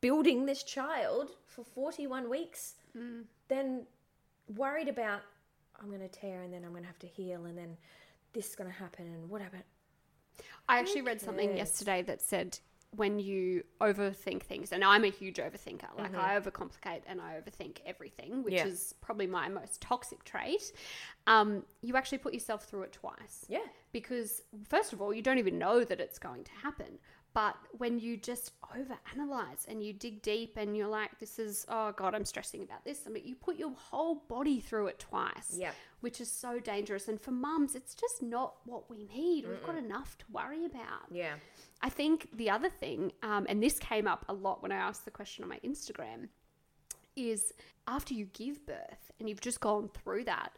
building 0.00 0.46
this 0.46 0.62
child 0.62 1.36
for 1.46 1.64
41 1.64 2.28
weeks, 2.30 2.76
Mm. 2.96 3.24
then 3.48 3.86
worried 4.48 4.88
about 4.88 5.22
I'm 5.80 5.88
going 5.88 6.00
to 6.00 6.08
tear 6.08 6.42
and 6.42 6.52
then 6.52 6.64
I'm 6.64 6.70
going 6.70 6.82
to 6.84 6.86
have 6.86 7.00
to 7.00 7.06
heal 7.08 7.46
and 7.46 7.58
then 7.58 7.76
this 8.32 8.48
is 8.50 8.54
going 8.54 8.70
to 8.70 8.76
happen 8.76 9.06
and 9.06 9.28
whatever. 9.28 9.62
I 10.68 10.78
actually 10.78 11.02
read 11.02 11.20
something 11.20 11.56
yesterday 11.56 12.00
that 12.02 12.22
said 12.22 12.60
when 12.96 13.18
you 13.18 13.64
overthink 13.80 14.42
things, 14.42 14.72
and 14.72 14.84
I'm 14.84 15.04
a 15.04 15.08
huge 15.10 15.36
overthinker, 15.36 15.88
like 15.98 16.14
I 16.14 16.38
overcomplicate 16.40 17.02
and 17.06 17.20
I 17.20 17.40
overthink 17.40 17.78
everything, 17.86 18.42
which 18.42 18.54
Yeah. 18.54 18.66
is 18.66 18.94
probably 19.00 19.26
my 19.26 19.48
most 19.48 19.80
toxic 19.80 20.24
trait. 20.24 20.72
Um, 21.26 21.64
you 21.82 21.96
actually 21.96 22.18
put 22.18 22.34
yourself 22.34 22.64
through 22.64 22.82
it 22.82 22.92
twice. 22.92 23.44
Yeah. 23.48 23.58
Because, 23.92 24.42
first 24.68 24.92
of 24.92 25.00
all, 25.00 25.12
you 25.14 25.22
don't 25.22 25.38
even 25.38 25.58
know 25.58 25.84
that 25.84 26.00
it's 26.00 26.18
going 26.18 26.44
to 26.44 26.52
happen. 26.52 26.98
But 27.34 27.56
when 27.78 27.98
you 27.98 28.16
just 28.16 28.52
overanalyze 28.62 29.66
and 29.66 29.82
you 29.82 29.92
dig 29.92 30.22
deep 30.22 30.56
and 30.56 30.76
you're 30.76 30.86
like, 30.88 31.18
this 31.18 31.40
is, 31.40 31.66
oh 31.68 31.90
God, 31.90 32.14
I'm 32.14 32.24
stressing 32.24 32.62
about 32.62 32.84
this. 32.84 33.02
I 33.06 33.10
mean, 33.10 33.24
you 33.26 33.34
put 33.34 33.56
your 33.56 33.72
whole 33.72 34.22
body 34.28 34.60
through 34.60 34.86
it 34.86 35.00
twice 35.00 35.52
Yeah. 35.56 35.72
which 36.00 36.20
is 36.20 36.30
so 36.30 36.60
dangerous. 36.60 37.08
And 37.08 37.20
for 37.20 37.32
mums, 37.32 37.74
it's 37.74 37.94
just 37.96 38.22
not 38.22 38.54
what 38.66 38.88
we 38.88 39.04
need. 39.12 39.48
We've 39.48 39.64
got 39.66 39.76
enough 39.76 40.16
to 40.18 40.24
worry 40.32 40.64
about. 40.64 41.10
Yeah. 41.10 41.34
I 41.82 41.88
think 41.88 42.28
the 42.36 42.50
other 42.50 42.68
thing, 42.70 43.10
um, 43.24 43.46
and 43.48 43.60
this 43.60 43.80
came 43.80 44.06
up 44.06 44.24
a 44.28 44.32
lot 44.32 44.62
when 44.62 44.70
I 44.70 44.76
asked 44.76 45.04
the 45.04 45.10
question 45.10 45.42
on 45.42 45.50
my 45.50 45.58
Instagram, 45.64 46.28
is 47.16 47.52
after 47.88 48.14
you 48.14 48.26
give 48.26 48.64
birth 48.64 49.10
and 49.18 49.28
you've 49.28 49.40
just 49.40 49.60
gone 49.60 49.88
through 49.88 50.24
that. 50.24 50.50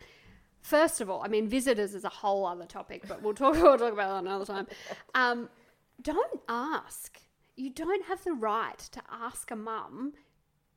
First 0.61 1.01
of 1.01 1.09
all, 1.09 1.23
I 1.25 1.29
mean, 1.29 1.49
visitors 1.49 1.95
is 1.95 2.05
a 2.05 2.09
whole 2.09 2.45
other 2.45 2.67
topic, 2.67 3.05
but 3.09 3.23
we'll 3.23 3.35
talk. 3.35 3.55
We'll 3.63 3.79
talk 3.79 3.93
about 3.93 4.11
that 4.13 4.29
another 4.31 4.45
time. 4.45 4.67
Um, 5.15 5.49
don't 6.03 6.41
ask. 6.49 7.21
You 7.57 7.71
don't 7.71 8.05
have 8.07 8.23
the 8.25 8.33
right 8.33 8.79
to 8.79 9.03
ask 9.11 9.51
a 9.51 9.57
mum, 9.57 10.13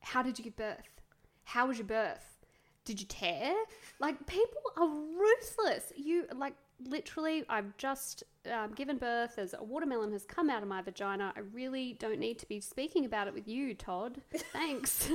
"How 0.02 0.24
did 0.24 0.38
you 0.38 0.44
give 0.44 0.56
birth? 0.56 1.02
How 1.44 1.68
was 1.68 1.78
your 1.78 1.88
birth? 1.88 2.38
Did 2.86 3.02
you 3.02 3.08
tear?" 3.08 3.54
Like 4.00 4.26
people 4.28 4.62
are 4.78 4.88
ruthless. 4.88 5.92
You 5.96 6.26
like 6.34 6.56
literally. 6.86 7.44
I've 7.50 7.76
just 7.78 8.24
um, 8.52 8.74
given 8.74 8.98
birth. 8.98 9.38
As 9.38 9.54
a 9.58 9.64
watermelon 9.64 10.12
has 10.14 10.26
come 10.26 10.50
out 10.50 10.62
of 10.62 10.70
my 10.70 10.82
vagina. 10.82 11.34
I 11.36 11.42
really 11.54 11.94
don't 12.00 12.20
need 12.20 12.40
to 12.40 12.48
be 12.48 12.62
speaking 12.62 13.06
about 13.06 13.28
it 13.28 13.34
with 13.34 13.48
you, 13.48 13.74
Todd. 13.74 14.22
Thanks. 14.54 15.10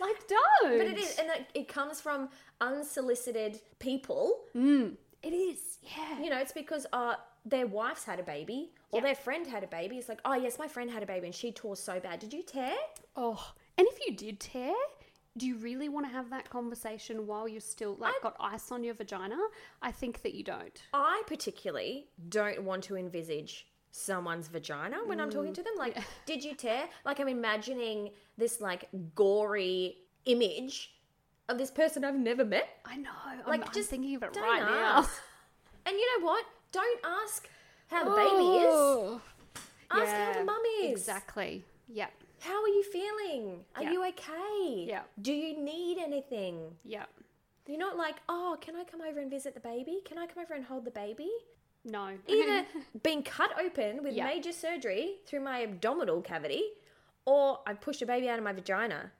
like 0.00 0.28
don't. 0.28 0.78
But 0.78 0.86
it 0.86 0.98
is, 0.98 1.18
and 1.18 1.28
it, 1.30 1.46
it 1.54 1.68
comes 1.68 2.00
from 2.00 2.28
unsolicited 2.60 3.60
people. 3.78 4.40
Mm, 4.56 4.94
it 5.22 5.32
is. 5.32 5.78
Yeah. 5.82 6.22
You 6.22 6.30
know, 6.30 6.38
it's 6.38 6.52
because 6.52 6.86
uh, 6.92 7.14
their 7.44 7.66
wife's 7.66 8.04
had 8.04 8.20
a 8.20 8.22
baby 8.22 8.70
or 8.92 8.98
Yeah. 8.98 9.06
their 9.06 9.14
friend 9.14 9.46
had 9.46 9.64
a 9.64 9.66
baby. 9.66 9.98
It's 9.98 10.08
like, 10.08 10.20
oh, 10.24 10.34
yes, 10.34 10.58
my 10.58 10.68
friend 10.68 10.90
had 10.90 11.02
a 11.02 11.06
baby 11.06 11.26
and 11.26 11.34
she 11.34 11.52
tore 11.52 11.76
so 11.76 12.00
bad. 12.00 12.18
Did 12.20 12.32
you 12.32 12.42
tear? 12.42 12.74
Oh, 13.16 13.52
and 13.78 13.86
if 13.86 13.98
you 14.06 14.14
did 14.14 14.40
tear, 14.40 14.74
do 15.36 15.46
you 15.46 15.56
really 15.56 15.88
want 15.88 16.06
to 16.06 16.12
have 16.12 16.30
that 16.30 16.50
conversation 16.50 17.26
while 17.26 17.48
you're 17.48 17.60
still 17.60 17.94
like 17.96 18.14
got 18.22 18.36
ice 18.40 18.70
on 18.72 18.82
your 18.82 18.94
vagina? 18.94 19.38
I 19.80 19.92
think 19.92 20.22
that 20.22 20.34
you 20.34 20.42
don't. 20.42 20.82
I 20.92 21.22
particularly 21.26 22.08
don't 22.28 22.62
want 22.64 22.84
to 22.84 22.96
envisage 22.96 23.66
someone's 23.92 24.48
vagina 24.48 24.98
when 25.06 25.20
I'm 25.20 25.30
talking 25.30 25.52
mm, 25.52 25.56
to 25.56 25.62
them. 25.62 25.74
Like, 25.76 25.98
did 26.26 26.44
you 26.44 26.54
tear? 26.54 26.84
Like, 27.04 27.20
I'm 27.20 27.28
imagining 27.28 28.10
this 28.36 28.60
like 28.60 28.88
gory 29.14 29.98
image 30.26 30.92
of 31.48 31.58
this 31.58 31.70
person 31.70 32.04
I've 32.04 32.14
never 32.18 32.44
met. 32.44 32.68
I 32.84 32.96
know. 32.96 33.10
Like, 33.46 33.60
I'm, 33.60 33.66
I'm 33.66 33.74
just 33.74 33.90
thinking 33.90 34.14
of 34.16 34.22
it 34.22 34.36
right 34.36 34.62
now. 34.62 35.06
And 35.86 35.96
you 35.96 36.20
know 36.20 36.26
what? 36.26 36.44
Don't 36.72 37.00
ask 37.24 37.48
how 37.90 38.04
the 38.04 38.10
baby 38.10 38.64
is. 38.64 39.20
Ask 39.90 40.12
how 40.12 40.32
the 40.38 40.44
mum 40.44 40.62
is. 40.82 40.92
Exactly. 40.92 41.64
Yep. 41.88 42.12
How 42.40 42.62
are 42.62 42.68
you 42.68 42.82
feeling? 42.84 43.64
Are 43.76 43.82
Yeah. 43.82 43.90
you 43.92 44.06
okay? 44.08 44.84
Yeah. 44.88 45.02
Do 45.20 45.32
you 45.32 45.58
need 45.58 45.98
anything? 45.98 46.76
Yep. 46.84 47.08
You're 47.66 47.78
not 47.78 47.96
like, 47.96 48.16
oh, 48.28 48.56
can 48.60 48.76
I 48.76 48.84
come 48.84 49.00
over 49.02 49.20
and 49.20 49.30
visit 49.30 49.54
the 49.54 49.60
baby? 49.60 50.00
Can 50.04 50.18
I 50.18 50.26
come 50.26 50.42
over 50.42 50.54
and 50.54 50.64
hold 50.64 50.84
the 50.84 50.90
baby? 50.90 51.30
No. 51.84 52.16
Either 52.26 52.66
being 53.02 53.22
cut 53.22 53.50
open 53.62 54.02
with 54.02 54.14
Yeah. 54.14 54.26
major 54.26 54.52
surgery 54.52 55.16
through 55.26 55.40
my 55.40 55.62
abdominal 55.62 56.20
cavity, 56.22 56.64
or 57.26 57.60
I 57.66 57.74
pushed 57.74 58.02
a 58.02 58.06
baby 58.06 58.28
out 58.28 58.38
of 58.38 58.44
my 58.44 58.52
vagina. 58.52 59.12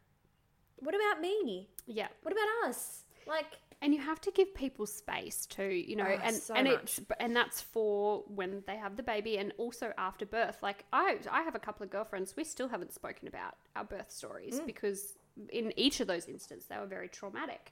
What 0.79 0.95
about 0.95 1.21
me? 1.21 1.69
yeah. 1.87 2.09
What 2.23 2.33
about 2.33 2.69
us? 2.69 3.03
Like, 3.27 3.59
And 3.83 3.95
you 3.95 4.01
have 4.01 4.21
to 4.23 4.31
give 4.31 4.55
people 4.55 4.85
space 4.87 5.47
too, 5.47 5.65
you 5.65 5.97
know, 5.97 6.05
Oh, 6.07 6.21
and 6.23 6.37
so 6.37 6.55
and 6.55 6.69
much. 6.69 6.99
it's 6.99 7.01
and 7.19 7.35
that's 7.35 7.61
for 7.63 8.25
when 8.29 8.63
they 8.67 8.77
have 8.77 8.97
the 8.97 9.03
baby 9.03 9.39
and 9.39 9.53
also 9.57 9.93
after 9.97 10.27
birth. 10.27 10.63
Like 10.63 10.85
I 10.93 11.17
I 11.31 11.43
have 11.43 11.55
a 11.55 11.59
couple 11.59 11.85
of 11.85 11.91
girlfriends 11.91 12.37
we 12.37 12.45
still 12.45 12.69
haven't 12.69 12.93
spoken 12.93 13.27
about 13.27 13.55
our 13.75 13.85
birth 13.85 14.11
stories 14.11 14.61
Mm. 14.61 14.67
because 14.67 15.15
in 15.49 15.73
each 15.79 16.01
of 16.01 16.07
those 16.09 16.27
instances 16.27 16.67
they 16.69 16.77
were 16.77 16.87
very 16.87 17.09
traumatic. 17.09 17.71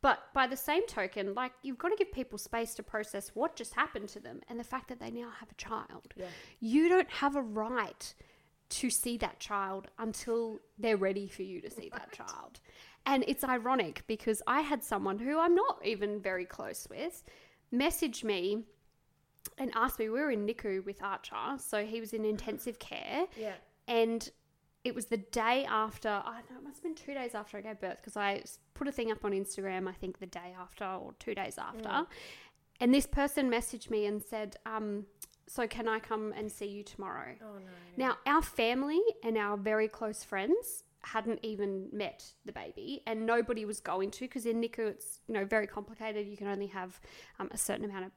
But 0.00 0.20
by 0.32 0.46
the 0.46 0.56
same 0.56 0.86
token, 0.86 1.34
like 1.34 1.50
you've 1.62 1.78
got 1.78 1.88
to 1.88 1.96
give 1.96 2.12
people 2.12 2.38
space 2.38 2.72
to 2.74 2.84
process 2.84 3.32
what 3.34 3.56
just 3.56 3.74
happened 3.74 4.08
to 4.10 4.20
them 4.20 4.42
and 4.48 4.60
the 4.60 4.64
fact 4.64 4.86
that 4.90 5.00
they 5.00 5.10
now 5.10 5.30
have 5.40 5.50
a 5.50 5.54
child. 5.56 6.14
Yeah. 6.14 6.26
You 6.60 6.88
don't 6.88 7.10
have 7.10 7.34
a 7.34 7.42
right 7.42 8.14
to 8.70 8.90
see 8.90 9.16
that 9.16 9.40
child 9.40 9.88
until 9.98 10.60
they're 10.78 10.96
ready 10.96 11.26
for 11.26 11.42
you 11.42 11.60
to 11.62 11.70
see 11.70 11.88
that 11.92 12.12
child. 12.12 12.60
And 13.08 13.24
it's 13.26 13.42
ironic 13.42 14.02
because 14.06 14.42
I 14.46 14.60
had 14.60 14.84
someone 14.84 15.18
who 15.18 15.38
I'm 15.38 15.54
not 15.54 15.80
even 15.82 16.20
very 16.20 16.44
close 16.44 16.86
with 16.90 17.24
message 17.70 18.22
me 18.22 18.64
and 19.56 19.70
asked 19.74 19.98
me, 19.98 20.10
we 20.10 20.20
were 20.20 20.30
in 20.30 20.46
NICU 20.46 20.84
with 20.84 21.02
Archer, 21.02 21.56
so 21.58 21.86
he 21.86 22.00
was 22.00 22.12
in 22.12 22.24
intensive 22.26 22.78
care. 22.90 23.24
yeah. 23.40 23.54
And 23.86 24.30
it 24.84 24.94
was 24.94 25.06
the 25.06 25.16
day 25.16 25.64
after, 25.68 26.08
I 26.08 26.40
know, 26.50 26.58
it 26.58 26.62
must 26.62 26.76
have 26.76 26.82
been 26.82 26.94
two 26.94 27.14
days 27.14 27.34
after 27.34 27.56
I 27.56 27.62
gave 27.62 27.80
birth 27.80 27.96
because 27.96 28.16
I 28.16 28.42
put 28.74 28.86
a 28.86 28.92
thing 28.92 29.10
up 29.10 29.24
on 29.24 29.32
Instagram, 29.32 29.88
I 29.88 29.92
think 29.92 30.18
the 30.18 30.26
day 30.26 30.54
after 30.58 30.84
or 30.84 31.14
two 31.18 31.34
days 31.34 31.56
after. 31.58 32.06
And 32.80 32.92
this 32.92 33.06
person 33.06 33.50
messaged 33.50 33.90
me 33.90 34.04
and 34.04 34.22
said, 34.22 34.56
um, 34.66 35.06
So 35.46 35.66
can 35.66 35.88
I 35.88 35.98
come 35.98 36.34
and 36.36 36.52
see 36.52 36.66
you 36.66 36.84
tomorrow? 36.84 37.32
Oh, 37.42 37.58
no. 37.58 37.70
Now, 37.96 38.18
our 38.26 38.42
family 38.42 39.00
and 39.24 39.38
our 39.38 39.56
very 39.56 39.88
close 39.88 40.22
friends 40.22 40.84
hadn't 41.02 41.40
even 41.42 41.88
met 41.92 42.24
the 42.44 42.52
baby, 42.52 43.02
and 43.06 43.24
nobody 43.24 43.64
was 43.64 43.80
going 43.80 44.10
to 44.12 44.20
because 44.20 44.46
in 44.46 44.60
NICU 44.60 44.90
it's 44.90 45.20
you 45.26 45.34
know 45.34 45.44
very 45.44 45.66
complicated. 45.66 46.26
You 46.26 46.36
can 46.36 46.48
only 46.48 46.66
have 46.68 47.00
um, 47.38 47.48
a 47.52 47.58
certain 47.58 47.84
amount 47.84 48.06
of 48.06 48.12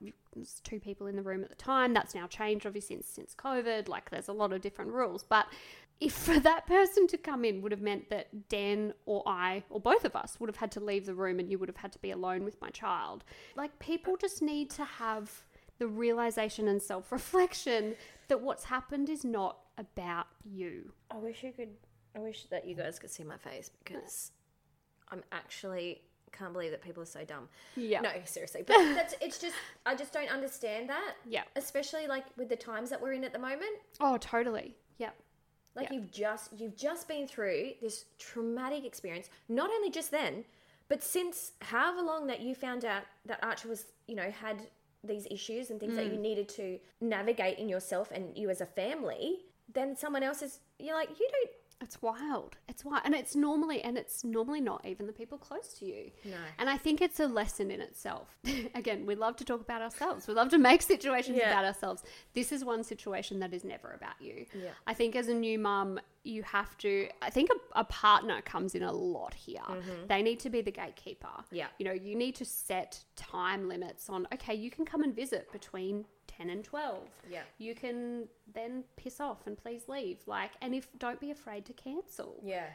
two 0.64 0.80
people 0.80 1.08
in 1.08 1.16
the 1.16 1.22
room 1.22 1.44
at 1.44 1.50
the 1.50 1.56
time. 1.56 1.94
That's 1.94 2.16
now 2.16 2.28
changed, 2.28 2.66
obviously, 2.66 2.96
since, 2.98 3.10
since 3.10 3.36
COVID. 3.36 3.88
Like, 3.88 4.10
there's 4.10 4.28
a 4.28 4.34
lot 4.34 4.54
of 4.54 4.62
different 4.62 4.92
rules, 4.92 5.24
but 5.24 5.46
if 6.00 6.14
for 6.32 6.40
that 6.40 6.68
person 6.68 7.08
to 7.08 7.18
come 7.18 7.46
in 7.46 7.62
would 7.62 7.72
have 7.72 7.82
meant 7.82 8.10
that 8.10 8.50
Dan 8.50 8.94
or 9.06 9.24
I 9.26 9.64
or 9.70 9.80
both 9.80 10.04
of 10.04 10.16
us 10.16 10.38
would 10.40 10.50
have 10.50 10.58
had 10.58 10.72
to 10.74 10.80
leave 10.80 11.06
the 11.06 11.14
room 11.14 11.40
and 11.40 11.50
you 11.50 11.58
would 11.60 11.70
have 11.70 11.78
had 11.78 11.94
to 11.94 12.00
be 12.00 12.12
alone 12.12 12.44
with 12.44 12.60
my 12.60 12.70
child. 12.70 13.24
Like 13.56 13.78
people 13.80 14.18
just 14.18 14.42
need 14.42 14.70
to 14.72 14.84
have 14.84 15.44
the 15.78 15.88
realization 15.88 16.68
and 16.68 16.82
self-reflection 16.82 17.96
that 18.28 18.42
what's 18.42 18.66
happened 18.66 19.10
is 19.10 19.24
not 19.24 19.58
about 19.78 20.28
you. 20.44 20.92
I 21.10 21.18
wish 21.18 21.44
you 21.44 21.52
could. 21.52 21.70
I 22.16 22.20
wish 22.20 22.46
that 22.46 22.68
you 22.68 22.76
guys 22.76 23.00
could 23.00 23.12
see 23.12 23.24
my 23.24 23.38
face 23.38 23.72
because 23.84 24.32
I'm 25.10 25.24
actually 25.32 26.02
can't 26.32 26.54
believe 26.54 26.72
that 26.72 26.82
people 26.82 27.04
are 27.04 27.08
so 27.08 27.24
dumb. 27.24 27.50
Yeah. 27.76 28.02
No, 28.02 28.10
seriously. 28.26 28.64
But 28.66 28.78
that's 28.96 29.16
it's 29.22 29.38
just 29.38 29.56
I 29.86 29.96
just 29.96 30.14
don't 30.14 30.30
understand 30.30 30.90
that. 30.90 31.16
Yeah. 31.28 31.44
Especially 31.56 32.08
like 32.08 32.26
with 32.38 32.50
the 32.50 32.56
times 32.56 32.90
that 32.90 33.02
we're 33.02 33.14
in 33.14 33.24
at 33.24 33.34
the 33.34 33.40
moment. 33.40 33.78
Oh, 34.00 34.18
totally. 34.18 34.76
Yep. 34.98 35.16
Like 35.76 35.90
Yeah. 35.90 35.98
you've 35.98 36.12
just 36.12 36.52
you've 36.58 36.76
just 36.76 37.08
been 37.08 37.28
through 37.28 37.74
this 37.82 38.06
traumatic 38.18 38.86
experience. 38.86 39.30
Not 39.50 39.70
only 39.70 39.90
just 39.90 40.12
then, 40.12 40.46
but 40.88 41.04
since 41.04 41.54
however 41.62 42.02
long 42.02 42.28
that 42.28 42.42
you 42.42 42.56
found 42.56 42.86
out 42.86 43.04
that 43.26 43.40
Archer 43.44 43.70
was, 43.70 43.86
you 44.08 44.16
know, 44.16 44.30
had 44.30 44.68
these 45.04 45.26
issues 45.32 45.70
and 45.70 45.80
things 45.80 45.96
that 45.96 46.06
you 46.06 46.12
mm. 46.12 46.20
needed 46.20 46.48
to 46.48 46.80
navigate 47.00 47.58
in 47.58 47.68
yourself 47.68 48.12
and 48.12 48.38
you 48.38 48.50
as 48.50 48.62
a 48.62 48.66
family, 48.66 49.40
then 49.74 49.96
someone 49.96 50.22
else 50.22 50.42
is 50.42 50.60
you're 50.80 50.96
like, 50.96 51.10
you 51.20 51.28
don't 51.32 51.50
It's 51.82 52.02
wild. 52.02 52.58
It's 52.70 52.86
wild. 52.86 53.02
And 53.06 53.16
it's 53.16 53.36
normally 53.36 53.82
and 53.82 53.98
it's 53.98 54.24
normally 54.24 54.62
not 54.62 54.86
even 54.86 55.08
the 55.08 55.14
people 55.14 55.38
close 55.38 55.74
to 55.80 55.86
you. 55.86 56.12
No. 56.26 56.38
And 56.60 56.70
I 56.70 56.78
think 56.78 57.02
it's 57.02 57.20
a 57.20 57.28
lesson 57.28 57.72
in 57.72 57.82
itself. 57.82 58.38
Again, 58.76 59.06
we 59.06 59.16
love 59.16 59.36
to 59.38 59.44
talk 59.46 59.62
about 59.62 59.82
ourselves. 59.82 60.28
We 60.28 60.34
love 60.34 60.50
to 60.50 60.58
make 60.58 60.82
situations 60.82 61.38
Yeah. 61.38 61.50
about 61.52 61.66
ourselves. 61.66 62.04
This 62.34 62.52
is 62.52 62.64
one 62.64 62.84
situation 62.84 63.40
that 63.40 63.54
is 63.54 63.64
never 63.64 63.92
about 63.94 64.22
you. 64.22 64.46
Yeah. 64.54 64.70
I 64.86 64.94
think 64.94 65.16
as 65.16 65.28
a 65.28 65.34
new 65.34 65.58
mum, 65.58 66.00
you 66.24 66.44
have 66.44 66.78
to 66.78 67.08
I 67.22 67.32
think 67.32 67.50
a, 67.50 67.80
a 67.80 67.84
partner 67.86 68.42
comes 68.42 68.76
in 68.76 68.84
a 68.84 68.92
lot 68.92 69.34
here. 69.34 69.62
They 70.08 70.22
need 70.22 70.40
to 70.42 70.50
be 70.50 70.62
the 70.62 70.72
gatekeeper. 70.72 71.28
Mm-hmm. 71.28 71.56
Yeah. 71.56 71.68
You 71.80 71.86
know, 71.86 71.94
you 71.94 72.16
need 72.16 72.36
to 72.36 72.46
set 72.46 73.04
time 73.16 73.68
limits 73.68 74.08
on 74.10 74.28
okay, 74.34 74.54
you 74.54 74.70
can 74.70 74.86
come 74.86 75.02
and 75.04 75.16
visit 75.16 75.52
between 75.52 76.06
10 76.38 76.50
and 76.50 76.64
12. 76.64 77.00
Yeah. 77.30 77.42
You 77.58 77.76
can 77.76 78.28
then 78.54 78.84
piss 78.96 79.20
off 79.20 79.48
and 79.48 79.58
please 79.58 79.84
leave. 79.88 80.18
Like 80.26 80.52
and 80.62 80.74
if 80.76 80.88
don't 80.98 81.20
be 81.20 81.32
afraid 81.32 81.66
to 81.66 81.74
cancel 81.74 82.36
Yeah. 82.44 82.68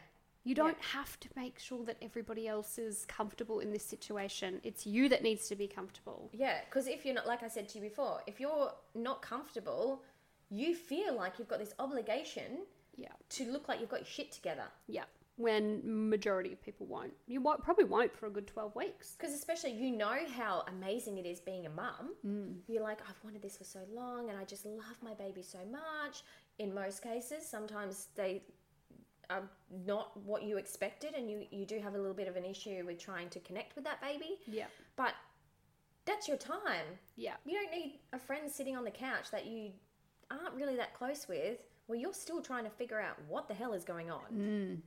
You 0.44 0.54
don't 0.54 0.80
have 0.80 1.18
to 1.20 1.28
make 1.34 1.58
sure 1.58 1.84
that 1.86 1.96
everybody 2.00 2.46
else 2.46 2.78
is 2.78 3.04
comfortable 3.08 3.58
in 3.58 3.72
this 3.72 3.84
situation. 3.84 4.60
It's 4.62 4.86
you 4.86 5.08
that 5.08 5.24
needs 5.24 5.48
to 5.48 5.56
be 5.56 5.66
comfortable. 5.66 6.30
Yeah, 6.32 6.60
because 6.66 6.86
if 6.86 7.04
you're 7.04 7.16
not, 7.16 7.26
like 7.26 7.42
I 7.42 7.48
said 7.48 7.68
to 7.70 7.78
you 7.78 7.82
before, 7.82 8.20
if 8.28 8.38
you're 8.38 8.70
not 8.94 9.22
comfortable, 9.22 10.02
you 10.48 10.76
feel 10.76 11.16
like 11.16 11.40
you've 11.40 11.48
got 11.48 11.58
this 11.58 11.74
obligation 11.80 12.58
Yeah. 12.94 13.08
to 13.30 13.44
look 13.50 13.66
like 13.68 13.80
you've 13.80 13.88
got 13.88 14.00
your 14.02 14.06
shit 14.06 14.30
together. 14.30 14.68
Yeah. 14.86 15.06
When 15.36 15.82
majority 15.84 16.52
of 16.52 16.62
people 16.62 16.86
won't. 16.86 17.12
You 17.26 17.42
won't, 17.42 17.62
probably 17.62 17.84
won't 17.84 18.16
for 18.16 18.26
a 18.26 18.30
good 18.30 18.46
12 18.46 18.74
weeks. 18.74 19.16
Because 19.18 19.34
especially 19.34 19.72
you 19.72 19.90
know 19.90 20.16
how 20.34 20.64
amazing 20.68 21.18
it 21.18 21.26
is 21.26 21.40
being 21.40 21.66
a 21.66 21.70
mum. 21.70 22.14
Mm. 22.26 22.54
You're 22.68 22.82
like, 22.82 23.00
I've 23.06 23.22
wanted 23.22 23.42
this 23.42 23.56
for 23.56 23.64
so 23.64 23.80
long 23.92 24.30
and 24.30 24.38
I 24.38 24.44
just 24.44 24.64
love 24.64 24.96
my 25.02 25.12
baby 25.12 25.42
so 25.42 25.58
much. 25.70 26.22
In 26.58 26.72
most 26.72 27.02
cases, 27.02 27.46
sometimes 27.46 28.08
they 28.16 28.42
are 29.28 29.42
not 29.86 30.16
what 30.24 30.42
you 30.42 30.56
expected 30.56 31.14
and 31.14 31.30
you, 31.30 31.46
you 31.50 31.66
do 31.66 31.80
have 31.80 31.94
a 31.94 31.98
little 31.98 32.14
bit 32.14 32.28
of 32.28 32.36
an 32.36 32.44
issue 32.44 32.84
with 32.86 32.98
trying 32.98 33.28
to 33.30 33.40
connect 33.40 33.74
with 33.74 33.84
that 33.84 34.00
baby. 34.00 34.38
Yeah. 34.46 34.66
But 34.96 35.12
that's 36.06 36.28
your 36.28 36.36
time. 36.38 36.86
Yeah. 37.16 37.34
You 37.44 37.58
don't 37.60 37.70
need 37.70 37.98
a 38.12 38.18
friend 38.18 38.50
sitting 38.50 38.76
on 38.76 38.84
the 38.84 38.90
couch 38.90 39.30
that 39.32 39.44
you 39.46 39.72
aren't 40.30 40.54
really 40.54 40.76
that 40.76 40.94
close 40.94 41.26
with 41.28 41.58
where 41.86 41.98
you're 41.98 42.14
still 42.14 42.40
trying 42.40 42.64
to 42.64 42.70
figure 42.70 43.00
out 43.00 43.16
what 43.28 43.48
the 43.48 43.54
hell 43.54 43.72
is 43.72 43.84
going 43.84 44.10
on. 44.10 44.32
Mm. 44.32 44.78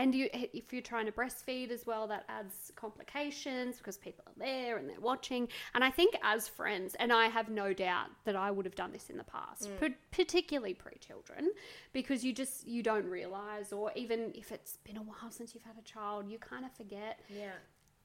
And 0.00 0.14
you, 0.14 0.28
if 0.32 0.72
you're 0.72 0.82
trying 0.82 1.06
to 1.06 1.12
breastfeed 1.12 1.70
as 1.70 1.84
well, 1.86 2.06
that 2.08 2.24
adds 2.28 2.72
complications 2.76 3.78
because 3.78 3.96
people 3.96 4.24
are 4.26 4.32
there 4.38 4.76
and 4.78 4.88
they're 4.88 5.00
watching. 5.00 5.48
And 5.74 5.82
I 5.82 5.90
think 5.90 6.14
as 6.22 6.46
friends, 6.48 6.94
and 6.98 7.12
I 7.12 7.26
have 7.26 7.48
no 7.48 7.72
doubt 7.72 8.08
that 8.24 8.36
I 8.36 8.50
would 8.50 8.64
have 8.64 8.74
done 8.74 8.92
this 8.92 9.10
in 9.10 9.16
the 9.16 9.24
past, 9.24 9.68
Mm. 9.68 9.80
pa- 9.80 9.96
particularly 10.10 10.74
pre-children, 10.74 11.50
because 11.92 12.24
you 12.24 12.32
just 12.32 12.66
you 12.66 12.82
don't 12.82 13.06
realize, 13.06 13.72
or 13.72 13.90
even 13.94 14.32
if 14.34 14.52
it's 14.52 14.76
been 14.78 14.96
a 14.96 15.02
while 15.02 15.30
since 15.30 15.54
you've 15.54 15.64
had 15.64 15.78
a 15.78 15.82
child, 15.82 16.28
you 16.30 16.38
kind 16.38 16.64
of 16.64 16.72
forget. 16.72 17.20
Yeah. 17.28 17.52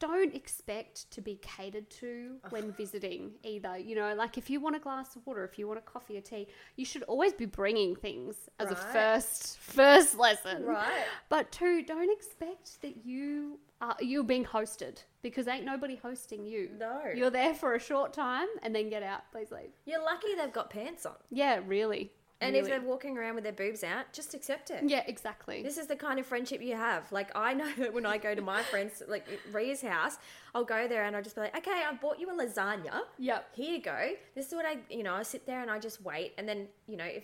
Don't 0.03 0.35
expect 0.35 1.09
to 1.11 1.21
be 1.21 1.39
catered 1.41 1.89
to 2.01 2.35
when 2.49 2.73
visiting 2.73 3.31
either. 3.41 3.77
You 3.77 3.95
know, 3.95 4.13
like 4.15 4.37
if 4.37 4.49
you 4.49 4.59
want 4.59 4.75
a 4.75 4.79
glass 4.79 5.15
of 5.15 5.25
water, 5.25 5.45
if 5.45 5.57
you 5.57 5.65
want 5.65 5.79
a 5.79 5.81
coffee 5.81 6.17
or 6.17 6.21
tea, 6.21 6.49
you 6.75 6.83
should 6.83 7.03
always 7.03 7.31
be 7.31 7.45
bringing 7.45 7.95
things 7.95 8.35
as 8.59 8.69
a 8.69 8.75
first 8.75 9.57
first 9.59 10.17
lesson. 10.17 10.65
Right. 10.65 11.05
But 11.29 11.53
two, 11.53 11.83
don't 11.83 12.11
expect 12.11 12.81
that 12.81 13.05
you 13.05 13.59
are 13.79 13.95
you're 14.01 14.25
being 14.25 14.43
hosted 14.43 15.01
because 15.21 15.47
ain't 15.47 15.63
nobody 15.63 15.95
hosting 15.95 16.45
you. 16.45 16.71
No. 16.77 16.99
You're 17.15 17.29
there 17.29 17.53
for 17.53 17.75
a 17.75 17.79
short 17.79 18.11
time 18.11 18.47
and 18.61 18.75
then 18.75 18.89
get 18.89 19.03
out. 19.03 19.31
Please 19.31 19.51
leave. 19.51 19.71
You're 19.85 20.03
lucky 20.03 20.35
they've 20.37 20.51
got 20.51 20.69
pants 20.69 21.05
on. 21.05 21.15
Yeah, 21.29 21.61
really. 21.65 22.11
And 22.43 22.55
if 22.55 22.65
they're 22.65 22.81
walking 22.81 23.17
around 23.17 23.35
with 23.35 23.43
their 23.43 23.53
boobs 23.53 23.83
out, 23.83 24.11
just 24.13 24.33
accept 24.33 24.69
it. 24.71 24.83
yeah, 24.85 25.03
exactly. 25.07 25.63
This 25.63 25.77
is 25.77 25.87
the 25.87 25.95
kind 25.95 26.19
of 26.19 26.25
friendship 26.25 26.61
you 26.61 26.75
have. 26.75 27.11
Like 27.11 27.29
I 27.35 27.53
know 27.53 27.71
that 27.77 27.93
when 27.93 28.05
I 28.05 28.17
go 28.17 28.35
to 28.35 28.41
my 28.41 28.61
friends, 28.63 29.01
like 29.07 29.25
Ria's 29.51 29.81
house, 29.81 30.17
I'll 30.53 30.63
go 30.65 30.87
there 30.87 31.03
and 31.05 31.15
I'll 31.15 31.23
just 31.23 31.35
be 31.35 31.41
like, 31.41 31.57
okay, 31.57 31.83
I 31.89 31.93
bought 31.93 32.19
you 32.19 32.29
a 32.29 32.33
lasagna. 32.33 33.01
Yep. 33.17 33.49
Here 33.55 33.75
you 33.75 33.81
go. 33.81 34.11
This 34.35 34.47
is 34.47 34.53
what 34.53 34.65
I, 34.65 34.77
you 34.89 35.03
know, 35.03 35.13
I 35.15 35.23
sit 35.23 35.45
there 35.45 35.61
and 35.61 35.71
I 35.71 35.79
just 35.79 36.01
wait. 36.03 36.33
And 36.37 36.47
then, 36.47 36.67
you 36.87 36.97
know, 36.97 37.05
if 37.05 37.23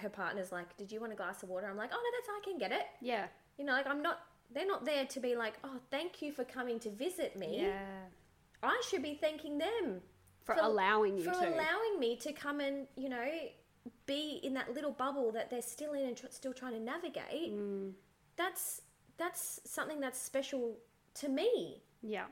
her 0.00 0.08
partner's 0.08 0.52
like, 0.52 0.76
did 0.76 0.90
you 0.90 1.00
want 1.00 1.12
a 1.12 1.16
glass 1.16 1.42
of 1.42 1.48
water? 1.50 1.68
I'm 1.68 1.76
like, 1.76 1.90
oh 1.92 1.96
no, 1.96 2.18
that's 2.18 2.28
I 2.28 2.40
can 2.48 2.58
get 2.58 2.72
it. 2.72 2.86
Yeah. 3.00 3.26
You 3.58 3.64
know, 3.64 3.72
like 3.72 3.86
I'm 3.86 4.02
not. 4.02 4.20
They're 4.54 4.66
not 4.66 4.84
there 4.84 5.06
to 5.06 5.20
be 5.20 5.34
like, 5.34 5.54
oh, 5.64 5.78
thank 5.90 6.20
you 6.20 6.30
for 6.30 6.44
coming 6.44 6.78
to 6.80 6.90
visit 6.90 7.38
me. 7.38 7.62
Yeah. 7.62 7.78
I 8.62 8.82
should 8.88 9.02
be 9.02 9.14
thanking 9.14 9.56
them 9.58 10.02
For, 10.44 10.54
For- 10.54 10.60
allowing 10.62 11.16
you 11.16 11.24
for 11.24 11.30
to. 11.32 11.48
allowing 11.48 11.98
me 11.98 12.16
to 12.16 12.32
come 12.32 12.60
and 12.60 12.86
you 12.96 13.08
know 13.08 13.24
be 14.06 14.40
in 14.42 14.54
that 14.54 14.72
little 14.74 14.92
bubble 14.92 15.32
that 15.32 15.50
they're 15.50 15.62
still 15.62 15.92
in 15.92 16.06
and 16.06 16.16
tr- 16.16 16.26
still 16.30 16.52
trying 16.52 16.72
to 16.72 16.80
navigate 16.80 17.52
Mm. 17.52 17.92
that's 18.36 18.82
that's 19.18 19.60
something 19.64 20.00
that's 20.00 20.20
special 20.20 20.76
to 21.14 21.28
me 21.28 21.82
yeah. 22.02 22.24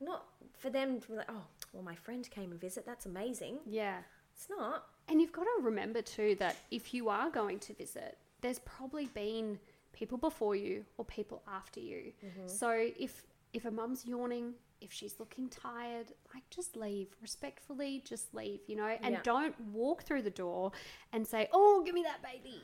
not 0.00 0.24
for 0.58 0.70
them 0.70 1.00
to 1.00 1.08
be 1.08 1.14
like 1.16 1.30
oh 1.30 1.44
well 1.72 1.82
my 1.82 1.94
friend 1.94 2.28
came 2.30 2.50
and 2.52 2.60
visit 2.60 2.84
that's 2.86 3.06
amazing 3.06 3.58
Yeah. 3.66 3.98
it's 4.34 4.48
not 4.50 4.86
And 5.08 5.20
you've 5.20 5.32
got 5.32 5.44
to 5.44 5.62
remember 5.62 6.02
too 6.02 6.36
that 6.38 6.56
if 6.70 6.94
you 6.94 7.08
are 7.08 7.30
going 7.30 7.58
to 7.60 7.74
visit, 7.74 8.16
there's 8.42 8.60
probably 8.60 9.06
been 9.06 9.58
people 9.92 10.16
before 10.18 10.54
you 10.54 10.84
or 10.98 11.04
people 11.04 11.42
after 11.48 11.80
you. 11.80 12.12
Mm-hmm. 12.24 12.46
So 12.46 12.70
if 13.06 13.24
if 13.52 13.64
a 13.64 13.70
mum's 13.72 14.06
yawning, 14.06 14.54
if 14.80 14.92
she's 14.92 15.18
looking 15.20 15.48
tired, 15.48 16.12
like 16.34 16.48
just 16.50 16.76
leave 16.76 17.08
respectfully. 17.20 18.02
Just 18.04 18.34
leave, 18.34 18.60
you 18.66 18.76
know, 18.76 18.96
and 19.02 19.14
Yeah. 19.14 19.20
don't 19.22 19.58
walk 19.72 20.02
through 20.04 20.22
the 20.22 20.30
door 20.30 20.72
and 21.12 21.26
say, 21.26 21.48
"Oh, 21.52 21.82
give 21.84 21.94
me 21.94 22.02
that 22.04 22.22
baby." 22.22 22.62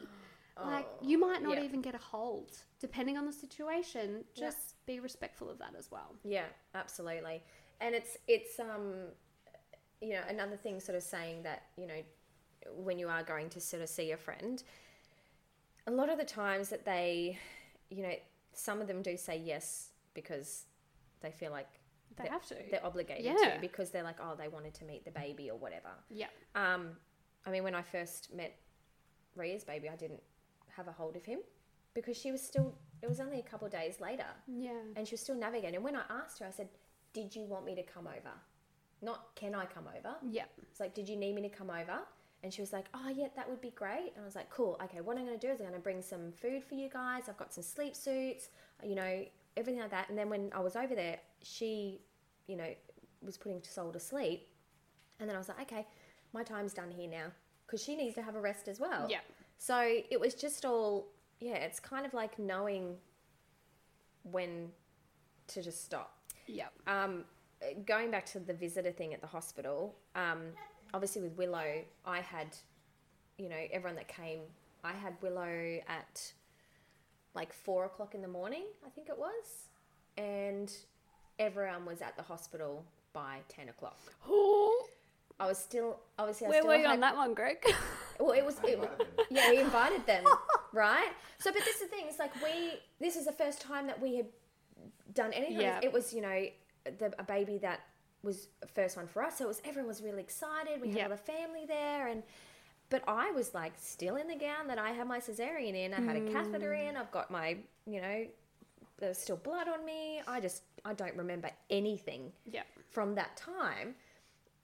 Like 0.64 0.86
you 1.02 1.18
might 1.18 1.42
not 1.42 1.58
yeah. 1.58 1.64
even 1.64 1.82
get 1.82 1.94
a 1.94 1.98
hold, 1.98 2.52
depending 2.80 3.18
on 3.18 3.26
the 3.26 3.32
situation. 3.32 4.24
Just 4.34 4.74
be 4.86 5.00
respectful 5.00 5.50
of 5.50 5.58
that 5.58 5.74
as 5.78 5.90
well. 5.90 6.14
yeah 6.24 6.46
absolutely 6.74 7.42
and 7.80 7.94
it's 7.94 8.16
it's 8.26 8.58
um 8.60 8.94
you 10.00 10.10
know 10.14 10.22
another 10.28 10.56
thing 10.56 10.80
sort 10.80 10.96
of 10.96 11.02
saying 11.02 11.42
that 11.42 11.64
you 11.76 11.86
know 11.86 12.00
when 12.76 12.98
you 12.98 13.08
are 13.08 13.22
going 13.22 13.48
to 13.50 13.60
sort 13.60 13.82
of 13.82 13.88
see 13.88 14.12
a 14.12 14.16
friend 14.16 14.62
a 15.86 15.90
lot 15.90 16.08
of 16.08 16.18
the 16.18 16.24
times 16.24 16.68
that 16.68 16.84
they 16.84 17.38
you 17.90 18.02
know 18.02 18.14
some 18.52 18.80
of 18.80 18.86
them 18.86 19.02
do 19.02 19.16
say 19.16 19.36
yes 19.36 19.90
because 20.14 20.64
they 21.20 21.30
feel 21.30 21.50
like 21.50 21.68
They 22.16 22.24
they're- 22.24 22.32
have 22.32 22.46
to. 22.48 22.56
they're 22.70 22.84
obligated 22.86 23.24
Yeah. 23.24 23.54
to 23.54 23.60
because 23.60 23.90
they're 23.90 24.02
like 24.02 24.16
oh 24.20 24.34
they 24.36 24.48
wanted 24.48 24.74
to 24.74 24.84
meet 24.84 25.04
the 25.04 25.10
baby 25.10 25.50
or 25.50 25.58
whatever 25.58 25.90
Yeah. 26.10 26.28
um 26.54 26.96
i 27.44 27.50
mean 27.50 27.62
when 27.62 27.74
i 27.74 27.82
first 27.82 28.32
met 28.34 28.58
ria's 29.34 29.64
baby 29.64 29.88
i 29.88 29.96
didn't 29.96 30.22
have 30.76 30.88
a 30.88 30.92
hold 30.92 31.16
of 31.16 31.24
him 31.24 31.40
because 31.94 32.16
she 32.16 32.32
was 32.32 32.42
still 32.42 32.74
it 33.02 33.08
was 33.08 33.20
only 33.20 33.38
a 33.38 33.42
couple 33.42 33.66
of 33.66 33.72
days 33.72 34.00
later 34.00 34.26
Yeah. 34.46 34.70
and 34.96 35.06
she 35.06 35.12
was 35.14 35.20
still 35.20 35.34
navigating. 35.36 35.76
And 35.76 35.84
when 35.84 35.94
I 35.96 36.02
asked 36.08 36.38
her, 36.40 36.46
I 36.46 36.50
said, 36.50 36.68
Did 37.12 37.36
you 37.36 37.44
want 37.44 37.66
me 37.66 37.74
to 37.74 37.82
come 37.82 38.06
over? 38.06 38.32
Not, 39.02 39.34
can 39.36 39.54
I 39.54 39.66
come 39.66 39.84
over? 39.86 40.16
Yeah. 40.22 40.44
It's 40.70 40.80
like, 40.80 40.94
Did 40.94 41.06
you 41.06 41.16
need 41.16 41.34
me 41.34 41.42
to 41.42 41.50
come 41.50 41.68
over? 41.68 41.98
And 42.42 42.52
she 42.52 42.62
was 42.62 42.72
like, 42.72 42.86
Oh, 42.94 43.10
yeah, 43.10 43.28
that 43.36 43.48
would 43.50 43.60
be 43.60 43.70
great. 43.70 44.12
And 44.14 44.22
I 44.22 44.24
was 44.24 44.34
like, 44.34 44.48
Cool. 44.48 44.78
Okay, 44.84 45.02
what 45.02 45.18
I'm 45.18 45.26
going 45.26 45.38
to 45.38 45.46
do 45.46 45.52
is 45.52 45.60
I'm 45.60 45.66
going 45.66 45.78
to 45.78 45.82
bring 45.82 46.00
some 46.00 46.32
food 46.32 46.64
for 46.64 46.74
you 46.74 46.88
guys. 46.88 47.24
I've 47.28 47.36
got 47.36 47.52
some 47.52 47.62
sleep 47.62 47.94
suits, 47.94 48.48
you 48.82 48.94
know, 48.94 49.24
everything 49.57 49.80
like 49.80 49.90
that. 49.90 50.09
And 50.09 50.18
then 50.18 50.28
when 50.28 50.50
I 50.54 50.61
was 50.61 50.76
over 50.76 50.94
there, 50.94 51.18
she, 51.42 52.00
you 52.46 52.57
know, 52.57 52.68
was 53.22 53.36
putting 53.36 53.62
Soul 53.62 53.92
to 53.92 54.00
sleep. 54.00 54.48
And 55.18 55.28
then 55.28 55.36
I 55.36 55.38
was 55.38 55.48
like, 55.48 55.61
Okay, 55.62 55.86
my 56.32 56.42
time's 56.42 56.74
done 56.74 56.90
here 56.90 57.09
now 57.09 57.26
because 57.66 57.82
she 57.82 57.96
needs 57.96 58.14
to 58.14 58.22
have 58.22 58.36
a 58.36 58.40
rest 58.40 58.68
as 58.68 58.78
well. 58.78 59.07
Yeah. 59.11 59.20
So 59.59 60.00
it 60.11 60.20
was 60.20 60.34
just 60.34 60.64
all, 60.64 61.09
yeah, 61.40 61.54
it's 61.54 61.80
kind 61.80 62.07
of 62.07 62.14
like 62.14 62.38
knowing 62.38 62.96
when 64.22 64.70
to 65.48 65.62
just 65.62 65.84
stop. 65.84 66.18
Yeah. 66.46 66.66
Um, 66.86 67.24
going 67.86 68.11
back 68.11 68.26
to 68.26 68.40
the 68.40 68.54
visitor 68.54 68.92
thing 68.92 69.14
at 69.14 69.20
the 69.20 69.26
hospital, 69.26 69.96
um, 70.14 70.42
obviously 70.94 71.22
with 71.22 71.36
Willow, 71.36 71.82
I 72.04 72.20
had, 72.20 72.57
you 73.38 73.48
know, 73.48 73.57
everyone 73.72 73.96
that 73.96 74.09
came, 74.09 74.40
I 74.84 74.92
had 74.92 75.14
Willow 75.20 75.80
at 75.88 76.32
like 77.37 77.53
four 77.53 77.84
o'clock 77.84 78.14
in 78.14 78.22
the 78.22 78.28
morning, 78.28 78.64
I 78.84 78.89
think 78.91 79.09
it 79.09 79.16
was, 79.18 79.68
and 80.16 80.72
everyone 81.39 81.84
was 81.84 82.01
at 82.03 82.16
the 82.16 82.22
hospital 82.22 82.84
by 83.12 83.39
ten 83.49 83.68
o'clock. 83.68 83.99
I 85.39 85.47
was 85.47 85.59
still 85.59 85.99
obviously 86.18 86.47
I 86.47 86.51
Where 86.51 86.61
still 86.62 86.68
were 86.70 86.76
you 86.76 86.84
had, 86.87 86.95
on 86.95 87.01
that 87.01 87.14
one, 87.14 87.34
Greg? 87.34 87.59
well, 88.18 88.32
it 88.32 88.45
was, 88.45 88.57
it, 88.64 88.80
yeah, 89.30 89.51
we 89.51 89.59
invited 89.59 90.07
them, 90.07 90.24
right? 90.72 91.11
So, 91.39 91.53
but 91.53 91.62
this 91.62 91.76
is 91.76 91.82
the 91.82 91.89
thing. 91.89 92.07
It's 92.09 92.18
like 92.18 92.34
we. 92.43 92.80
This 93.01 93.16
is 93.16 93.26
the 93.26 93.32
first 93.32 93.61
time 93.61 93.87
that 93.87 94.01
we 94.01 94.16
had 94.16 94.26
done 95.12 95.32
anything. 95.34 95.61
Yeah. 95.61 95.80
It 95.82 95.93
was, 95.93 96.14
you 96.14 96.22
know, 96.22 96.47
the 96.99 97.12
a 97.18 97.22
baby 97.22 97.59
that 97.59 97.80
was 98.22 98.49
first 98.74 98.97
one 98.97 99.07
for 99.07 99.22
us. 99.22 99.37
So 99.39 99.45
it 99.45 99.49
was 99.49 99.61
everyone 99.64 99.89
was 99.89 100.03
really 100.03 100.22
excited. 100.22 100.80
We 100.80 100.89
had 100.89 100.97
Yeah. 100.97 101.03
all 101.05 101.11
the 101.11 101.16
family 101.18 101.66
there, 101.68 102.07
and 102.09 102.22
but 102.89 103.03
I 103.09 103.30
was 103.32 103.55
like 103.55 103.72
still 103.76 104.16
in 104.16 104.28
the 104.28 104.37
gown 104.37 104.68
that 104.68 104.78
I 104.78 104.91
had 104.91 105.07
my 105.09 105.18
cesarean 105.18 105.74
in. 105.74 105.93
I 105.93 106.01
had 106.01 106.16
a 106.16 106.32
catheter 106.32 106.72
in. 106.74 106.97
I've 106.97 107.11
got 107.11 107.30
my, 107.30 107.57
you 107.87 108.01
know, 108.01 108.26
there's 108.99 109.18
still 109.18 109.37
blood 109.37 109.68
on 109.68 109.84
me. 109.84 110.20
I 110.26 110.41
just 110.41 110.62
I 110.84 110.95
don't 110.95 111.14
remember 111.16 111.51
anything 111.68 112.32
yeah. 112.51 112.62
from 112.91 113.14
that 113.16 113.37
time. 113.37 113.95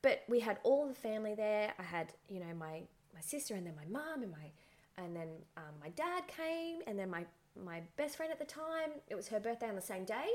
But 0.02 0.22
we 0.28 0.40
had 0.40 0.58
all 0.64 0.88
the 0.88 0.94
family 0.94 1.34
there. 1.34 1.72
I 1.78 1.82
had, 1.82 2.12
you 2.28 2.40
know, 2.40 2.54
my 2.58 2.82
my 3.14 3.20
sister 3.20 3.54
and 3.54 3.66
then 3.66 3.74
my 3.76 3.86
mum 3.86 4.22
and 4.22 4.30
my 4.32 4.50
and 4.98 5.16
then 5.16 5.28
um, 5.56 5.74
my 5.80 5.88
dad 5.90 6.24
came 6.28 6.80
and 6.86 6.98
then 6.98 7.10
my 7.10 7.24
my 7.64 7.82
best 7.96 8.16
friend 8.16 8.32
at 8.32 8.38
the 8.38 8.44
time. 8.44 8.90
It 9.08 9.14
was 9.14 9.28
her 9.28 9.40
birthday 9.40 9.68
on 9.68 9.74
the 9.74 9.82
same 9.82 10.04
day, 10.04 10.28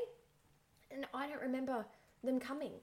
and 0.91 1.05
I 1.13 1.27
don't 1.27 1.41
remember 1.41 1.85
them 2.23 2.39
coming. 2.39 2.73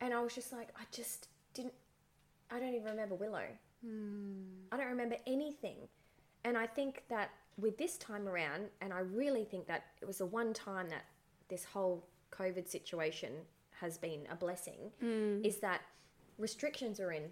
And 0.00 0.12
I 0.12 0.20
was 0.20 0.34
just 0.34 0.52
like, 0.52 0.68
I 0.76 0.82
just 0.90 1.28
didn't. 1.54 1.74
I 2.50 2.58
don't 2.58 2.74
even 2.74 2.88
remember 2.88 3.14
Willow. 3.14 3.46
I 3.84 4.76
don't 4.76 4.88
remember 4.88 5.16
anything. 5.26 5.76
And 6.44 6.56
I 6.56 6.66
think 6.66 7.04
that 7.08 7.30
with 7.58 7.78
this 7.78 7.98
time 7.98 8.28
around, 8.28 8.66
and 8.80 8.92
I 8.92 9.00
really 9.00 9.44
think 9.44 9.66
that 9.66 9.84
it 10.00 10.06
was 10.06 10.18
the 10.18 10.26
one 10.26 10.52
time 10.52 10.88
that 10.90 11.04
this 11.48 11.64
whole 11.64 12.06
COVID 12.30 12.68
situation 12.68 13.32
has 13.80 13.98
been 13.98 14.26
a 14.30 14.36
blessing, 14.36 14.90
mm. 15.02 15.44
is 15.44 15.58
that 15.58 15.82
restrictions 16.38 17.00
are 17.00 17.12
in 17.12 17.24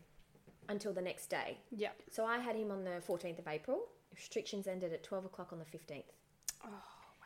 until 0.69 0.93
the 0.93 1.03
next 1.03 1.27
day. 1.29 1.59
Yeah. 1.71 1.91
So 2.11 2.25
I 2.25 2.39
had 2.39 2.57
him 2.57 2.71
on 2.71 2.85
the 2.85 3.03
14th 3.07 3.39
of 3.39 3.49
April. 3.49 3.81
Restrictions 4.15 4.67
ended 4.67 4.93
at 4.93 5.03
12 5.03 5.27
o'clock 5.27 5.53
on 5.53 5.59
the 5.59 5.65
15th. 5.65 6.03
Oh, 6.65 6.69
wow. 6.69 6.79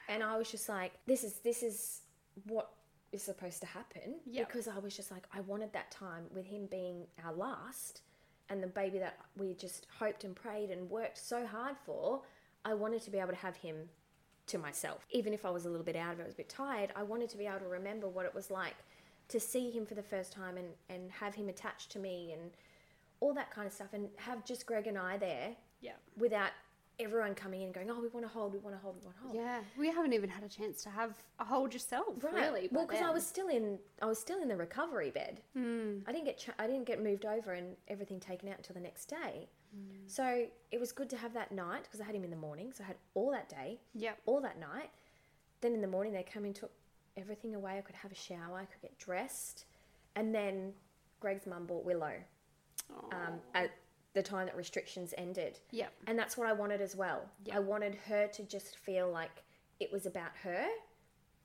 And 0.09 0.23
I 0.23 0.37
was 0.37 0.51
just 0.51 0.69
like, 0.69 0.93
this 1.07 1.25
is 1.25 1.35
this 1.41 1.63
is 1.63 2.03
what 2.47 2.71
is 3.13 3.23
supposed 3.23 3.61
to 3.61 3.67
happen 3.67 4.17
Yep. 4.27 4.49
because 4.49 4.69
I 4.69 4.79
was 4.79 4.97
just 4.97 5.11
like, 5.11 5.27
I 5.33 5.41
wanted 5.41 5.73
that 5.73 5.91
time 5.91 6.25
with 6.35 6.47
him 6.47 6.67
being 6.71 7.07
our 7.25 7.33
last 7.33 8.03
and 8.51 8.63
the 8.63 8.67
baby 8.67 8.99
that 8.99 9.19
we 9.37 9.55
just 9.55 9.87
hoped 9.99 10.25
and 10.25 10.35
prayed 10.37 10.71
and 10.71 10.91
worked 10.91 11.19
so 11.19 11.47
hard 11.47 11.77
for. 11.85 12.23
I 12.65 12.75
wanted 12.75 13.03
to 13.03 13.11
be 13.11 13.19
able 13.19 13.31
to 13.31 13.37
have 13.37 13.57
him 13.57 13.77
to 14.47 14.59
myself. 14.59 15.07
Even 15.11 15.33
if 15.33 15.45
I 15.45 15.51
was 15.51 15.65
a 15.65 15.71
little 15.71 15.85
bit 15.85 15.97
out 15.97 16.15
of 16.15 16.21
it, 16.21 16.23
I 16.23 16.27
was 16.27 16.35
a 16.35 16.39
bit 16.39 16.49
tired, 16.49 16.91
I 16.95 17.03
wanted 17.03 17.29
to 17.31 17.39
be 17.39 17.47
able 17.47 17.61
to 17.61 17.69
remember 17.69 18.09
what 18.09 18.27
it 18.27 18.35
was 18.35 18.51
like 18.51 18.75
to 19.29 19.41
see 19.41 19.71
him 19.71 19.87
for 19.87 19.95
the 19.95 20.03
first 20.03 20.33
time 20.33 20.57
and, 20.59 20.69
and 20.91 21.11
have 21.11 21.35
him 21.35 21.49
attached 21.49 21.91
to 21.93 21.99
me 21.99 22.33
and 22.33 22.51
all 23.21 23.33
that 23.35 23.51
kind 23.51 23.67
of 23.67 23.73
stuff 23.73 23.89
and 23.95 24.09
have 24.17 24.45
just 24.45 24.67
Greg 24.67 24.87
and 24.87 24.99
I 24.99 25.17
there 25.17 25.57
Yeah. 25.81 25.93
without 26.19 26.51
everyone 27.01 27.35
coming 27.35 27.61
in 27.63 27.67
and 27.67 27.75
going, 27.75 27.91
oh, 27.91 28.01
we 28.01 28.09
want 28.09 28.25
to 28.25 28.33
hold, 28.33 28.53
we 28.53 28.59
want 28.61 28.77
to 28.77 28.81
hold, 28.81 28.97
we 28.97 29.05
want 29.05 29.17
to 29.17 29.23
hold. 29.25 29.35
Yeah. 29.35 29.61
We 29.79 29.89
haven't 29.91 30.13
even 30.13 30.31
had 30.31 30.45
a 30.45 30.49
chance 30.49 30.83
to 30.85 30.91
have 30.91 31.15
a 31.41 31.45
hold 31.45 31.73
yourself, 31.73 32.23
Right. 32.23 32.35
really. 32.35 32.69
well, 32.71 32.87
because 32.87 33.03
I 33.03 33.11
was 33.11 33.27
still 33.27 33.49
in, 33.49 33.79
I 34.01 34.07
was 34.07 34.19
still 34.19 34.41
in 34.41 34.49
the 34.49 34.57
recovery 34.57 35.11
bed. 35.11 35.41
Mm. 35.59 36.03
I 36.07 36.13
didn't 36.13 36.25
get, 36.27 36.39
ch- 36.39 36.51
I 36.59 36.67
didn't 36.67 36.85
get 36.85 37.03
moved 37.03 37.25
over 37.25 37.53
and 37.53 37.75
everything 37.89 38.21
taken 38.21 38.49
out 38.49 38.59
until 38.59 38.75
the 38.75 38.81
next 38.81 39.07
day. 39.07 39.49
So 40.07 40.47
it 40.71 40.79
was 40.79 40.93
good 40.93 41.11
to 41.11 41.17
have 41.17 41.35
that 41.35 41.51
night 41.51 41.83
because 41.83 42.01
I 42.01 42.05
had 42.05 42.15
him 42.15 42.23
in 42.23 42.31
the 42.31 42.37
morning. 42.37 42.73
So 42.73 42.85
I 42.85 42.87
had 42.87 42.97
all 43.15 43.33
that 43.33 43.49
day, 43.49 43.81
yeah, 43.93 44.13
all 44.25 44.41
that 44.41 44.61
night. 44.61 44.91
Then 45.63 45.73
in 45.75 45.81
the 45.81 45.89
morning 45.89 46.13
they 46.13 46.23
came 46.23 46.45
and 46.45 46.55
took 46.55 46.71
everything 47.17 47.57
away. 47.57 47.79
I 47.79 47.81
could 47.81 47.97
have 47.97 48.13
a 48.13 48.15
shower. 48.15 48.59
I 48.61 48.67
could 48.67 48.81
get 48.83 48.97
dressed, 49.01 49.65
and 50.15 50.33
then 50.33 50.75
Greg's 51.19 51.45
mum 51.45 51.67
bought 51.67 51.85
Willow 51.85 52.13
um, 53.11 53.41
at 53.55 53.71
the 54.15 54.23
time 54.23 54.47
that 54.47 54.57
restrictions 54.57 55.13
ended. 55.19 55.59
Yeah. 55.71 55.89
And 56.07 56.19
that's 56.19 56.37
what 56.37 56.49
I 56.49 56.53
wanted 56.53 56.81
as 56.81 56.97
well. 56.97 57.29
Yeah. 57.45 57.57
I 57.57 57.59
wanted 57.59 57.97
her 58.07 58.29
to 58.29 58.43
just 58.45 58.77
feel 58.79 59.11
like 59.11 59.43
it 59.81 59.93
was 59.93 60.07
about 60.07 60.31
her 60.43 60.67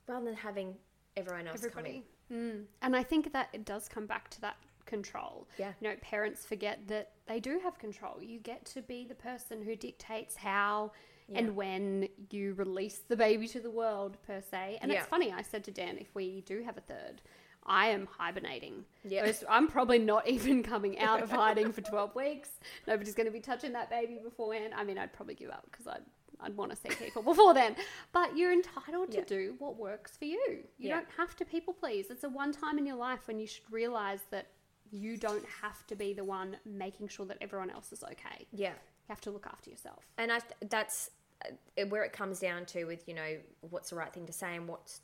rather 0.07 0.25
than 0.25 0.35
having 0.35 0.75
everyone 1.17 1.47
else 1.47 1.57
everybody. 1.57 2.03
Mm. 2.31 2.65
And 2.81 2.95
I 2.95 3.03
think 3.03 3.33
that 3.33 3.49
it 3.53 3.65
does 3.65 3.89
come 3.89 4.05
back 4.05 4.29
to 4.31 4.41
that 4.41 4.57
control. 4.85 5.47
Yeah. 5.57 5.73
You 5.81 5.89
know, 5.89 5.95
parents 6.01 6.45
forget 6.45 6.87
that 6.87 7.11
they 7.27 7.39
do 7.39 7.59
have 7.63 7.77
control. 7.79 8.21
You 8.21 8.39
get 8.39 8.65
to 8.67 8.81
be 8.81 9.05
the 9.05 9.15
person 9.15 9.61
who 9.63 9.75
dictates 9.75 10.35
how 10.35 10.91
Yeah. 11.27 11.39
and 11.39 11.55
when 11.55 12.07
you 12.31 12.53
release 12.53 12.99
the 13.07 13.15
baby 13.15 13.47
to 13.49 13.59
the 13.59 13.69
world, 13.69 14.17
per 14.25 14.41
se. 14.41 14.79
And 14.81 14.91
Yeah. 14.91 14.99
it's 14.99 15.07
funny, 15.07 15.31
I 15.31 15.43
said 15.43 15.63
to 15.65 15.71
Dan, 15.71 15.97
if 15.97 16.13
we 16.15 16.41
do 16.41 16.63
have 16.63 16.77
a 16.77 16.81
third, 16.81 17.21
I 17.65 17.89
am 17.89 18.07
hibernating. 18.17 18.85
Yeah. 19.03 19.31
I'm 19.49 19.67
probably 19.67 19.99
not 19.99 20.27
even 20.35 20.63
coming 20.63 20.99
out 20.99 21.21
of 21.21 21.29
hiding 21.31 21.71
for 21.71 21.81
12 21.81 22.15
weeks. 22.15 22.49
Nobody's 22.87 23.13
going 23.13 23.27
to 23.27 23.31
be 23.31 23.39
touching 23.39 23.73
that 23.73 23.89
baby 23.89 24.19
beforehand. 24.23 24.73
I 24.75 24.83
mean, 24.83 24.97
I'd 24.97 25.13
probably 25.13 25.35
give 25.35 25.49
up 25.51 25.67
because 25.69 25.87
I'd, 25.87 26.01
I'd 26.41 26.55
want 26.57 26.71
to 26.71 26.77
see 26.77 26.89
people 26.89 27.21
before 27.31 27.53
then. 27.53 27.75
But 28.11 28.35
you're 28.37 28.53
entitled 28.53 29.11
to 29.11 29.19
Yeah. 29.19 29.23
do 29.25 29.55
what 29.59 29.77
works 29.77 30.17
for 30.17 30.25
you. 30.25 30.39
You 30.77 30.89
Yeah. 30.89 30.95
don't 30.95 31.07
have 31.17 31.35
to 31.37 31.45
people 31.45 31.73
please. 31.73 32.07
It's 32.09 32.23
a 32.23 32.29
one 32.29 32.51
time 32.51 32.77
in 32.77 32.85
your 32.85 32.95
life 32.97 33.27
when 33.27 33.39
you 33.39 33.47
should 33.47 33.71
realize 33.71 34.21
that 34.31 34.47
you 34.91 35.17
don't 35.17 35.45
have 35.61 35.85
to 35.87 35.95
be 35.95 36.13
the 36.13 36.23
one 36.23 36.57
making 36.65 37.09
sure 37.09 37.25
that 37.27 37.37
everyone 37.41 37.69
else 37.69 37.91
is 37.93 38.03
okay. 38.03 38.47
Yeah. 38.51 38.69
You 38.69 38.75
have 39.09 39.21
to 39.21 39.31
look 39.31 39.45
after 39.45 39.69
yourself. 39.69 40.03
And 40.17 40.31
I 40.31 40.39
th- 40.39 40.53
that's 40.71 41.11
uh, 41.45 41.85
where 41.89 42.03
it 42.03 42.11
comes 42.13 42.39
down 42.39 42.65
to 42.67 42.85
with 42.85 43.07
you 43.07 43.13
know 43.13 43.37
what's 43.69 43.91
the 43.91 43.95
right 43.95 44.11
thing 44.13 44.25
to 44.25 44.33
say 44.33 44.55
and 44.55 44.67
what's 44.67 45.01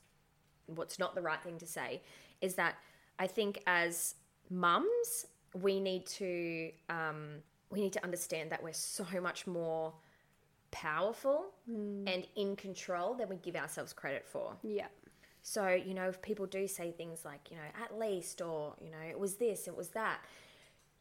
what's 0.67 0.97
not 0.97 1.13
the 1.13 1.21
right 1.21 1.41
thing 1.43 1.59
to 1.59 1.67
say 1.67 2.01
is 2.41 2.55
that 2.55 2.75
I 3.19 3.27
think 3.27 3.61
as 3.67 4.15
mums 4.49 5.25
we 5.53 5.79
need 5.79 6.05
to 6.05 6.71
um, 6.89 7.41
we 7.69 7.81
need 7.81 7.93
to 7.93 8.03
understand 8.03 8.51
that 8.51 8.61
we're 8.63 8.73
so 8.73 9.05
much 9.21 9.47
more 9.47 9.93
powerful 10.71 11.45
and 11.67 12.27
in 12.35 12.55
control 12.55 13.13
than 13.13 13.29
we 13.29 13.37
give 13.37 13.55
ourselves 13.55 13.93
credit 13.93 14.25
for. 14.27 14.55
Yeah. 14.61 14.87
So, 15.41 15.69
you 15.69 15.93
know, 15.93 16.09
if 16.09 16.21
people 16.21 16.47
do 16.47 16.67
say 16.67 16.91
things 16.91 17.23
like, 17.23 17.51
you 17.51 17.55
know, 17.57 17.83
at 17.83 17.97
least 17.97 18.41
or, 18.41 18.73
you 18.81 18.89
know, 18.89 18.97
it 19.07 19.17
was 19.17 19.35
this, 19.35 19.67
it 19.67 19.75
was 19.75 19.89
that, 19.89 20.19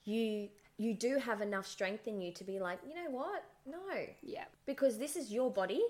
you 0.04 0.48
you 0.76 0.92
do 0.92 1.18
have 1.18 1.40
enough 1.40 1.66
strength 1.66 2.06
in 2.08 2.20
you 2.20 2.32
to 2.32 2.44
be 2.44 2.58
like, 2.58 2.78
you 2.86 2.94
know 2.94 3.10
what? 3.10 3.44
No. 3.66 3.78
Yeah. 4.22 4.44
Because 4.66 4.98
this 4.98 5.16
is 5.16 5.32
your 5.32 5.50
body. 5.50 5.82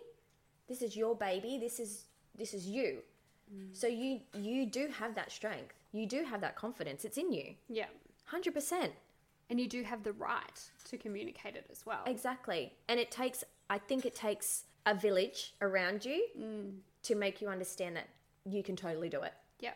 This 0.69 0.83
is 0.83 0.97
your 0.97 1.15
baby. 1.17 1.59
This 1.59 1.81
is 1.81 2.05
this 2.37 2.55
is 2.55 2.67
you. 2.67 2.99
Mm. 3.53 3.77
So 3.77 3.87
you 3.87 4.21
you 4.35 4.67
do 4.67 4.89
have 4.99 5.15
that 5.15 5.33
strength. 5.33 5.75
You 5.93 6.07
do 6.07 6.25
have 6.25 6.41
that 6.41 6.57
confidence. 6.57 7.05
It's 7.05 7.19
in 7.19 7.33
you. 7.33 7.55
Yeah. 7.69 7.87
100%. 8.33 8.91
And 9.51 9.61
you 9.61 9.69
do 9.69 9.83
have 9.83 10.03
the 10.03 10.13
right 10.13 10.71
to 10.89 10.97
communicate 10.97 11.55
it 11.55 11.67
as 11.71 11.85
well. 11.85 12.01
Exactly. 12.07 12.73
And 12.89 12.99
it 12.99 13.11
takes, 13.11 13.45
I 13.69 13.79
think 13.79 14.07
it 14.07 14.15
takes 14.15 14.65
a 14.87 14.95
village 14.95 15.55
around 15.61 16.05
you 16.05 16.27
mm. 16.39 16.73
to 17.03 17.15
make 17.15 17.41
you 17.41 17.49
understand 17.49 17.97
that 17.97 18.09
you 18.45 18.63
can 18.63 18.75
totally 18.75 19.09
do 19.09 19.23
it. 19.23 19.35
Yeah. 19.61 19.73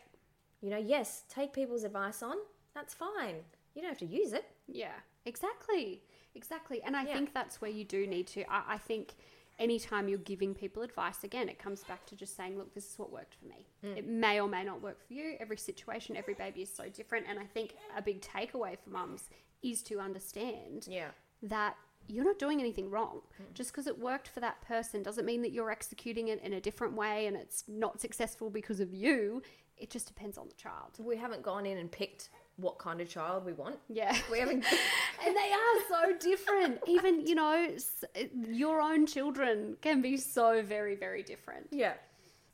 You 0.61 0.71
know, 0.71 0.77
yes, 0.77 1.23
take 1.29 1.53
people's 1.53 1.83
advice 1.83 2.21
on. 2.23 2.35
That's 2.73 2.93
fine. 2.93 3.35
You 3.75 3.81
don't 3.81 3.89
have 3.89 3.99
to 3.99 4.05
use 4.05 4.33
it. 4.33 4.45
Yeah, 4.67 4.93
exactly. 5.25 6.01
Exactly. 6.35 6.81
And 6.83 6.95
I 6.95 7.03
Yeah. 7.03 7.13
think 7.13 7.33
that's 7.33 7.61
where 7.61 7.71
you 7.71 7.83
do 7.83 8.07
need 8.07 8.27
to. 8.27 8.43
I, 8.51 8.73
I 8.73 8.77
think 8.77 9.13
anytime 9.59 10.07
you're 10.07 10.17
giving 10.19 10.53
people 10.55 10.81
advice, 10.83 11.23
again, 11.23 11.49
it 11.49 11.59
comes 11.59 11.83
back 11.83 12.05
to 12.07 12.15
just 12.15 12.35
saying, 12.35 12.57
look, 12.57 12.73
this 12.73 12.89
is 12.91 12.97
what 12.97 13.11
worked 13.11 13.35
for 13.35 13.45
me. 13.45 13.67
Mm. 13.83 13.97
It 13.97 14.07
may 14.07 14.39
or 14.39 14.47
may 14.47 14.63
not 14.63 14.81
work 14.81 15.05
for 15.05 15.13
you. 15.13 15.35
Every 15.39 15.57
situation, 15.57 16.15
every 16.15 16.33
baby 16.33 16.61
is 16.61 16.73
so 16.73 16.89
different. 16.89 17.25
And 17.29 17.37
I 17.37 17.45
think 17.45 17.75
a 17.95 18.01
big 18.01 18.21
takeaway 18.21 18.77
for 18.81 18.89
mums 18.89 19.29
is 19.61 19.83
to 19.83 19.99
understand 19.99 20.87
Yeah. 20.89 21.09
that 21.43 21.75
you're 22.07 22.23
not 22.25 22.39
doing 22.39 22.59
anything 22.59 22.89
wrong. 22.89 23.21
Mm. 23.41 23.53
Just 23.53 23.71
because 23.71 23.85
it 23.85 23.99
worked 23.99 24.29
for 24.29 24.39
that 24.39 24.61
person 24.61 25.03
doesn't 25.03 25.25
mean 25.25 25.41
that 25.43 25.51
you're 25.51 25.69
executing 25.71 26.29
it 26.29 26.41
in 26.41 26.53
a 26.53 26.61
different 26.61 26.95
way 26.95 27.27
and 27.27 27.35
it's 27.37 27.65
not 27.67 27.99
successful 28.01 28.49
because 28.49 28.79
of 28.79 28.93
you. 28.93 29.43
It 29.77 29.89
just 29.91 30.07
depends 30.07 30.37
on 30.37 30.47
the 30.47 30.55
child. 30.55 30.97
We 30.99 31.17
haven't 31.17 31.43
gone 31.43 31.65
in 31.65 31.77
and 31.77 31.91
picked 31.91 32.29
what 32.61 32.77
kind 32.77 33.01
of 33.01 33.09
child 33.09 33.45
we 33.45 33.53
want. 33.53 33.77
Yeah. 33.87 34.15
We 34.31 34.39
haven't. 34.39 34.65
and 35.25 35.35
they 35.35 35.51
are 35.51 35.81
so 35.89 36.17
different. 36.17 36.79
Even, 36.87 37.25
you 37.25 37.35
know, 37.35 37.67
your 38.47 38.81
own 38.81 39.05
children 39.05 39.77
can 39.81 40.01
be 40.01 40.17
so 40.17 40.61
very, 40.61 40.95
very 40.95 41.23
different. 41.23 41.67
yeah. 41.71 41.93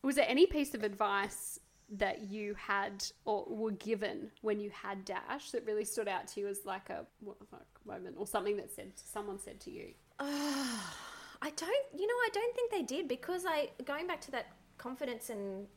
Was 0.04 0.16
there 0.16 0.26
any 0.28 0.46
piece 0.46 0.76
of 0.76 0.84
advice 0.84 1.60
that 1.98 2.30
you 2.30 2.56
had 2.56 3.04
or 3.26 3.46
were 3.48 3.72
given 3.72 4.32
when 4.42 4.60
you 4.60 4.70
had 4.70 5.04
Dash 5.06 5.52
that 5.52 5.66
really 5.66 5.86
stood 5.86 6.08
out 6.08 6.28
to 6.30 6.42
you 6.42 6.48
as 6.48 6.60
like 6.66 6.90
a 6.90 7.06
what 7.22 7.40
the 7.40 7.46
fuck 7.46 7.66
moment 7.86 8.16
or 8.18 8.28
something 8.28 8.58
that 8.58 8.72
said 8.72 8.92
someone 8.96 9.40
said 9.40 9.60
to 9.62 9.72
you? 9.72 9.94
I 10.20 11.52
don't, 11.56 11.86
you 11.94 12.08
know, 12.08 12.14
I 12.14 12.30
don't 12.34 12.56
think 12.56 12.72
they 12.72 12.82
did 12.82 13.08
because 13.08 13.46
I, 13.48 13.70
going 13.84 14.08
back 14.08 14.22
to 14.22 14.32
that 14.32 14.48
confidence 14.78 15.30
and, 15.30 15.68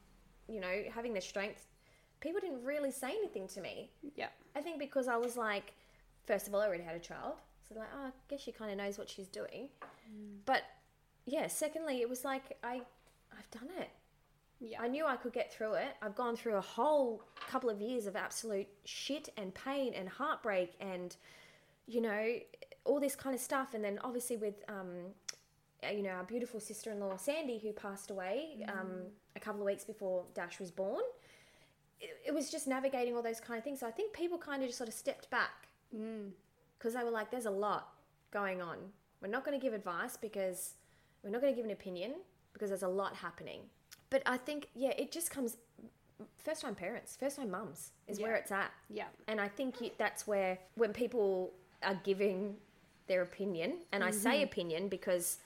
you 0.48 0.60
know, 0.60 0.84
having 0.94 1.12
the 1.12 1.20
strength, 1.20 1.66
people 2.20 2.40
didn't 2.40 2.64
really 2.64 2.90
say 2.90 3.10
anything 3.10 3.48
to 3.48 3.60
me. 3.60 3.90
Yeah. 4.16 4.28
I 4.56 4.60
think 4.60 4.78
because 4.78 5.08
I 5.08 5.16
was 5.16 5.36
like, 5.36 5.72
first 6.26 6.48
of 6.48 6.54
all, 6.54 6.60
I 6.60 6.66
already 6.66 6.84
had 6.84 6.96
a 6.96 7.00
child. 7.00 7.34
So, 7.68 7.78
like, 7.78 7.88
oh, 7.96 8.06
I 8.06 8.10
guess 8.28 8.40
she 8.40 8.52
kind 8.52 8.70
of 8.70 8.78
knows 8.78 8.98
what 8.98 9.08
she's 9.08 9.28
doing. 9.28 9.68
But 10.46 10.62
yeah, 11.26 11.46
secondly, 11.48 12.00
it 12.00 12.08
was 12.08 12.24
like, 12.24 12.56
I, 12.64 12.80
I've 13.36 13.50
done 13.50 13.68
it. 13.78 13.90
Yeah. 14.60 14.80
I 14.80 14.88
knew 14.88 15.06
I 15.06 15.16
could 15.16 15.32
get 15.32 15.52
through 15.52 15.74
it. 15.74 15.96
I've 16.02 16.16
gone 16.16 16.36
through 16.36 16.56
a 16.56 16.60
whole 16.60 17.22
couple 17.48 17.70
of 17.70 17.80
years 17.80 18.06
of 18.06 18.16
absolute 18.16 18.66
shit 18.84 19.28
and 19.36 19.54
pain 19.54 19.92
and 19.94 20.08
heartbreak 20.08 20.72
and, 20.80 21.14
you 21.86 22.00
know, 22.00 22.34
all 22.84 22.98
this 22.98 23.14
kind 23.14 23.34
of 23.34 23.40
stuff. 23.40 23.74
And 23.74 23.84
then 23.84 24.00
obviously 24.02 24.36
with, 24.36 24.64
um, 24.68 25.12
uh, 25.86 25.92
you 25.92 26.02
know, 26.02 26.10
our 26.10 26.24
beautiful 26.24 26.58
sister 26.58 26.90
in 26.90 26.98
law, 26.98 27.16
Sandy, 27.16 27.58
who 27.58 27.72
passed 27.72 28.10
away 28.10 28.64
um, 28.68 29.02
a 29.36 29.40
couple 29.40 29.60
of 29.60 29.66
weeks 29.66 29.84
before 29.84 30.24
Dash 30.34 30.58
was 30.58 30.72
born. 30.72 31.02
It, 32.00 32.10
it 32.28 32.34
was 32.34 32.50
just 32.50 32.66
navigating 32.66 33.16
all 33.16 33.22
those 33.22 33.40
kind 33.40 33.58
of 33.58 33.64
things. 33.64 33.80
So 33.80 33.86
I 33.86 33.90
think 33.90 34.12
people 34.12 34.38
kind 34.38 34.62
of 34.62 34.68
just 34.68 34.78
sort 34.78 34.88
of 34.88 34.94
stepped 34.94 35.30
back 35.30 35.68
mm. 35.94 36.30
because 36.78 36.94
they 36.94 37.02
were 37.02 37.10
like, 37.10 37.30
there's 37.30 37.46
a 37.46 37.50
lot 37.50 37.94
going 38.30 38.60
on. 38.60 38.78
We're 39.20 39.28
not 39.28 39.44
going 39.44 39.58
to 39.58 39.62
give 39.62 39.74
advice 39.74 40.16
because 40.16 40.74
we're 41.22 41.30
not 41.30 41.40
going 41.40 41.52
to 41.52 41.56
give 41.56 41.64
an 41.64 41.72
opinion 41.72 42.14
because 42.52 42.70
there's 42.70 42.82
a 42.82 42.88
lot 42.88 43.14
happening. 43.16 43.60
But 44.10 44.22
I 44.26 44.36
think, 44.36 44.68
yeah, 44.74 44.92
it 44.96 45.12
just 45.12 45.30
comes 45.30 45.56
first 46.36 46.62
time 46.62 46.74
parents, 46.74 47.16
first 47.18 47.36
time 47.36 47.50
mums 47.50 47.92
is 48.06 48.20
where 48.20 48.34
it's 48.34 48.50
at. 48.50 48.70
Yeah. 48.88 49.04
And 49.26 49.40
I 49.40 49.48
think 49.48 49.80
you, 49.80 49.90
that's 49.98 50.26
where 50.26 50.58
when 50.76 50.92
people 50.92 51.52
are 51.82 52.00
giving 52.04 52.56
their 53.06 53.22
opinion, 53.22 53.78
and 53.92 54.04
I 54.04 54.10
say 54.10 54.36
mm-hmm. 54.36 54.44
opinion 54.44 54.88
because 54.88 55.38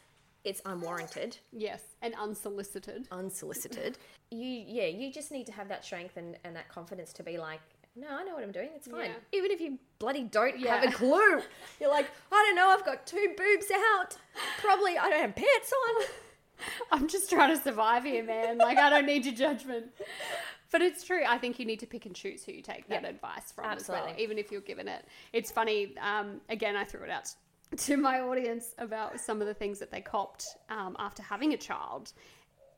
it's 0.45 0.61
unwarranted, 0.64 1.36
Yes. 1.53 1.82
And 2.03 2.14
unsolicited. 2.16 3.07
unsolicited, 3.12 3.99
you 4.30 4.47
yeah, 4.66 4.86
you 4.86 5.12
just 5.12 5.30
need 5.32 5.47
to 5.47 5.53
have 5.53 5.68
that 5.68 5.84
strength 5.84 6.16
and, 6.16 6.36
and 6.45 6.55
that 6.57 6.68
confidence 6.68 7.12
to 7.14 7.22
be 7.22 7.38
like, 7.38 7.61
no, 7.95 8.07
I 8.11 8.22
know 8.24 8.34
what 8.34 8.43
I'm 8.43 8.53
doing. 8.53 8.70
It's 8.74 8.88
fine. 8.88 9.11
Yeah. 9.11 9.38
Even 9.38 9.51
if 9.51 9.61
you 9.61 9.78
bloody 9.99 10.24
don't 10.24 10.59
Yeah. 10.59 10.76
have 10.80 10.88
a 10.88 10.93
clue, 10.97 11.43
you're 11.80 11.90
like, 11.90 12.07
I 12.32 12.45
don't 12.47 12.57
know. 12.57 12.68
I've 12.70 12.84
got 12.86 13.07
two 13.07 13.34
boobs 13.36 13.66
out. 13.95 14.16
Probably 14.59 14.97
I 14.97 15.11
don't 15.11 15.20
have 15.20 15.36
pants 15.36 15.72
on. 15.88 16.05
I'm 16.93 17.09
just 17.09 17.28
trying 17.28 17.55
to 17.55 17.62
survive 17.62 18.05
here, 18.05 18.24
man. 18.24 18.57
Like, 18.57 18.78
I 18.78 18.88
don't 18.88 19.05
need 19.07 19.26
your 19.26 19.34
judgment. 19.34 19.86
But 20.70 20.80
it's 20.80 21.05
true. 21.05 21.22
I 21.28 21.36
think 21.36 21.59
you 21.59 21.66
need 21.66 21.80
to 21.80 21.86
pick 21.86 22.07
and 22.07 22.14
choose 22.14 22.45
who 22.45 22.53
you 22.53 22.62
take 22.62 22.88
that 22.88 23.03
Yeah, 23.03 23.09
advice 23.11 23.53
from 23.53 23.66
as 23.66 23.88
well, 23.88 23.99
absolutely. 23.99 24.22
even 24.24 24.38
if 24.38 24.51
you're 24.51 24.61
given 24.62 24.88
it. 24.88 25.05
It's 25.34 25.51
funny. 25.51 25.95
Um, 26.01 26.40
again, 26.49 26.76
I 26.76 26.84
threw 26.84 27.03
it 27.03 27.11
out 27.11 27.28
to 27.77 27.97
my 27.97 28.20
audience 28.20 28.75
about 28.79 29.20
some 29.20 29.41
of 29.41 29.47
the 29.47 29.55
things 29.55 29.79
that 29.79 29.91
they 29.91 30.01
copped 30.01 30.47
um, 30.70 30.97
after 30.99 31.23
having 31.23 31.53
a 31.53 31.57
child. 31.57 32.12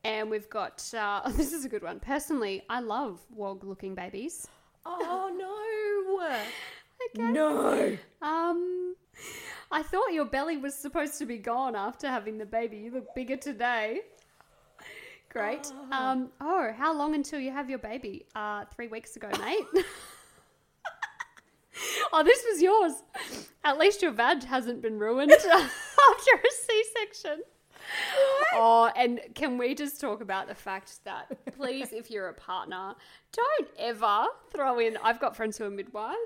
And 0.04 0.30
we've 0.30 0.48
got, 0.50 0.84
uh, 0.96 1.22
this 1.30 1.52
is 1.52 1.64
a 1.64 1.68
good 1.68 1.82
one. 1.82 2.00
Personally, 2.00 2.62
I 2.68 2.80
love 2.80 3.20
wog 3.30 3.64
looking 3.64 3.94
babies. 3.94 4.46
Oh 4.86 5.30
no. 5.36 6.40
No. 7.32 7.96
Um, 8.22 8.94
I 9.70 9.82
thought 9.82 10.12
your 10.12 10.24
belly 10.24 10.56
was 10.56 10.74
supposed 10.74 11.18
to 11.18 11.26
be 11.26 11.38
gone 11.38 11.74
after 11.74 12.08
having 12.08 12.38
the 12.38 12.46
baby. 12.46 12.78
You 12.78 12.92
look 12.92 13.14
bigger 13.14 13.36
today. 13.36 14.00
Great. 15.28 15.72
Um, 15.90 16.30
oh, 16.40 16.72
how 16.76 16.96
long 16.96 17.14
until 17.14 17.40
you 17.40 17.50
have 17.50 17.68
your 17.68 17.80
baby? 17.80 18.24
Uh, 18.36 18.64
three 18.74 18.86
weeks 18.86 19.16
ago, 19.16 19.28
mate. 19.40 19.84
oh, 22.14 22.22
this 22.22 22.44
was 22.50 22.62
yours. 22.62 22.92
At 23.64 23.78
least 23.78 24.02
your 24.02 24.12
vag 24.12 24.44
hasn't 24.44 24.80
been 24.82 24.98
ruined 24.98 25.32
after 25.32 25.50
a 25.50 26.50
C-section. 26.66 27.42
Oh, 28.54 28.90
and 28.96 29.20
can 29.34 29.58
we 29.58 29.74
just 29.74 30.00
talk 30.00 30.20
about 30.22 30.48
the 30.48 30.54
fact 30.54 31.04
that, 31.04 31.26
please, 31.56 31.92
if 31.92 32.10
you're 32.10 32.28
a 32.28 32.34
partner, 32.34 32.94
don't 33.32 33.68
ever 33.78 34.26
throw 34.52 34.78
in. 34.78 34.96
I've 35.02 35.20
got 35.20 35.36
friends 35.36 35.58
who 35.58 35.64
are 35.64 35.70
midwives. 35.70 36.16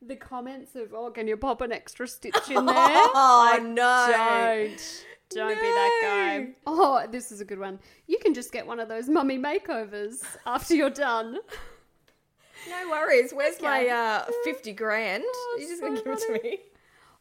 The 0.00 0.16
comments 0.16 0.74
of, 0.76 0.92
"Oh, 0.94 1.10
can 1.10 1.26
you 1.26 1.36
pop 1.36 1.60
an 1.62 1.72
extra 1.72 2.06
stitch 2.06 2.48
in 2.50 2.66
there?" 2.66 2.74
Oh 2.76 3.50
Like, 3.52 3.62
no. 3.64 4.06
Don't. 4.10 5.04
Don't 5.30 5.48
be 5.48 5.54
that 5.54 6.00
guy. 6.02 6.48
Oh, 6.66 7.06
this 7.10 7.32
is 7.32 7.40
a 7.40 7.44
good 7.44 7.58
one. 7.58 7.80
You 8.06 8.18
can 8.18 8.34
just 8.34 8.52
get 8.52 8.66
one 8.66 8.78
of 8.80 8.88
those 8.88 9.08
mummy 9.08 9.38
makeovers 9.38 10.22
after 10.46 10.74
you're 10.74 10.90
done. 10.90 11.38
No 12.68 12.90
worries. 12.90 13.32
Where's 13.32 13.60
my 13.60 13.86
uh, 13.88 14.26
50 14.44 14.72
grand? 14.72 15.24
Oh, 15.26 15.58
you 15.60 15.68
just 15.68 15.80
so 15.80 15.88
gonna 15.88 16.02
give 16.02 16.12
it 16.12 16.20
to 16.26 16.40
me? 16.42 16.58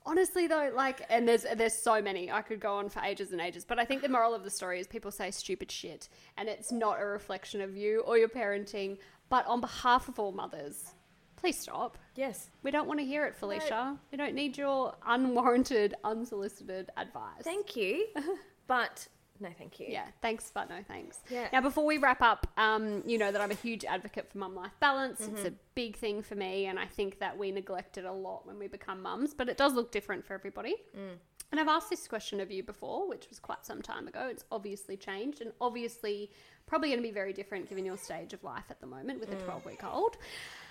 Honestly 0.05 0.47
though, 0.47 0.69
like 0.75 1.01
and 1.09 1.27
there's 1.27 1.45
there's 1.55 1.73
so 1.75 2.01
many. 2.01 2.29
I 2.29 2.41
could 2.41 2.59
go 2.59 2.75
on 2.75 2.89
for 2.89 2.99
ages 3.01 3.31
and 3.31 3.39
ages, 3.39 3.63
but 3.63 3.79
I 3.79 3.85
think 3.85 4.01
the 4.01 4.09
moral 4.09 4.33
of 4.33 4.43
the 4.43 4.49
story 4.49 4.79
is 4.79 4.87
people 4.87 5.11
say 5.11 5.31
stupid 5.31 5.71
shit 5.71 6.09
and 6.37 6.49
it's 6.49 6.71
not 6.71 6.99
a 6.99 7.05
reflection 7.05 7.61
of 7.61 7.77
you 7.77 8.01
or 8.01 8.17
your 8.17 8.27
parenting, 8.27 8.97
but 9.29 9.47
on 9.47 9.61
behalf 9.61 10.09
of 10.09 10.19
all 10.19 10.33
mothers, 10.33 10.93
please 11.37 11.57
stop. 11.57 11.97
Yes. 12.15 12.49
We 12.63 12.71
don't 12.71 12.87
want 12.87 12.99
to 12.99 13.05
hear 13.05 13.25
it, 13.25 13.35
Felicia. 13.35 13.97
We 14.11 14.17
don't 14.17 14.35
need 14.35 14.57
your 14.57 14.93
unwarranted, 15.05 15.95
unsolicited 16.03 16.89
advice. 16.97 17.41
Thank 17.43 17.75
you. 17.75 18.07
but 18.67 19.07
no, 19.43 19.49
thank 19.57 19.79
you. 19.79 19.85
Yeah, 19.89 20.05
thanks, 20.21 20.51
but 20.53 20.69
no 20.69 20.77
thanks. 20.87 21.19
Yeah. 21.29 21.47
Now, 21.53 21.61
before 21.61 21.85
we 21.85 21.97
wrap 21.99 22.21
up, 22.21 22.47
um, 22.57 23.03
you 23.05 23.17
know 23.19 23.31
that 23.31 23.39
I'm 23.41 23.51
a 23.51 23.55
huge 23.55 23.85
advocate 23.85 24.31
for 24.31 24.39
mum 24.39 24.55
life 24.55 24.71
balance. 24.79 25.19
It's 25.21 25.29
Mm-hmm. 25.41 25.47
a 25.47 25.53
big 25.75 25.95
thing 25.97 26.23
for 26.23 26.35
me, 26.35 26.65
and 26.65 26.79
I 26.79 26.85
think 26.85 27.19
that 27.19 27.37
we 27.37 27.51
neglect 27.51 27.97
it 27.97 28.05
a 28.05 28.11
lot 28.11 28.47
when 28.47 28.57
we 28.57 28.67
become 28.67 29.01
mums, 29.01 29.33
but 29.33 29.49
it 29.49 29.57
does 29.57 29.73
look 29.73 29.91
different 29.91 30.25
for 30.25 30.33
everybody. 30.33 30.75
Mm. 30.97 31.17
And 31.51 31.59
I've 31.59 31.67
asked 31.67 31.89
this 31.91 32.07
question 32.07 32.39
of 32.39 32.49
you 32.49 32.63
before, 32.63 33.07
which 33.07 33.29
was 33.29 33.37
quite 33.37 33.63
some 33.63 33.81
time 33.81 34.07
ago. 34.07 34.27
It's 34.31 34.43
obviously 34.51 34.97
changed, 34.97 35.41
and 35.41 35.51
obviously 35.61 36.31
probably 36.65 36.89
going 36.89 36.99
to 36.99 37.03
be 37.07 37.11
very 37.11 37.33
different 37.33 37.67
given 37.69 37.85
your 37.85 37.97
stage 37.97 38.33
of 38.33 38.43
life 38.43 38.63
at 38.71 38.79
the 38.79 38.87
moment 38.87 39.19
with 39.19 39.31
a 39.31 39.35
Mm. 39.35 39.45
12 39.45 39.65
week 39.65 39.83
old. 39.83 40.17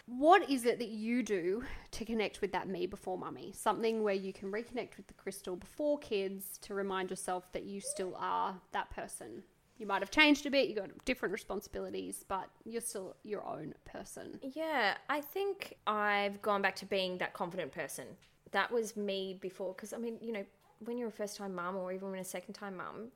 What 0.07 0.51
is 0.51 0.65
it 0.65 0.79
that 0.79 0.89
you 0.89 1.23
do 1.23 1.63
to 1.93 2.05
connect 2.05 2.41
with 2.41 2.53
that 2.53 2.69
me 2.69 2.87
before 2.87 3.17
mummy? 3.17 3.53
Something 3.53 4.03
where 4.03 4.15
you 4.15 4.33
can 4.33 4.51
reconnect 4.51 4.97
with 4.97 5.07
the 5.07 5.15
crystal 5.15 5.55
before 5.57 5.99
kids 5.99 6.59
to 6.63 6.75
remind 6.75 7.11
yourself 7.11 7.51
that 7.53 7.65
you 7.65 7.81
still 7.81 8.17
are 8.19 8.61
that 8.73 8.91
person. 8.91 9.45
You 9.79 9.87
might 9.87 10.03
have 10.03 10.11
changed 10.11 10.45
a 10.47 10.51
bit, 10.51 10.69
you 10.69 10.77
got 10.77 10.91
different 11.05 11.33
responsibilities, 11.33 12.25
but 12.27 12.49
you're 12.65 12.81
still 12.81 13.17
your 13.23 13.47
own 13.47 13.75
person. 13.85 14.39
Yeah, 14.43 14.97
I 15.09 15.21
think 15.21 15.77
I've 15.87 16.43
gone 16.43 16.63
back 16.63 16.77
to 16.77 16.87
being 16.87 17.19
that 17.19 17.33
confident 17.33 17.73
person. 17.73 18.07
That 18.51 18.71
was 18.71 18.97
me 18.97 19.39
before, 19.41 19.73
because 19.75 19.93
I 19.93 19.99
mean, 19.99 20.19
you 20.21 20.33
know, 20.33 20.45
when 20.85 20.99
you're 20.99 21.09
a 21.09 21.13
first 21.13 21.37
time 21.37 21.55
mum 21.55 21.77
or 21.77 21.93
even 21.93 22.11
when 22.11 22.21
a 22.21 22.25
second 22.25 22.55
time 22.55 22.77
mum, 22.77 23.09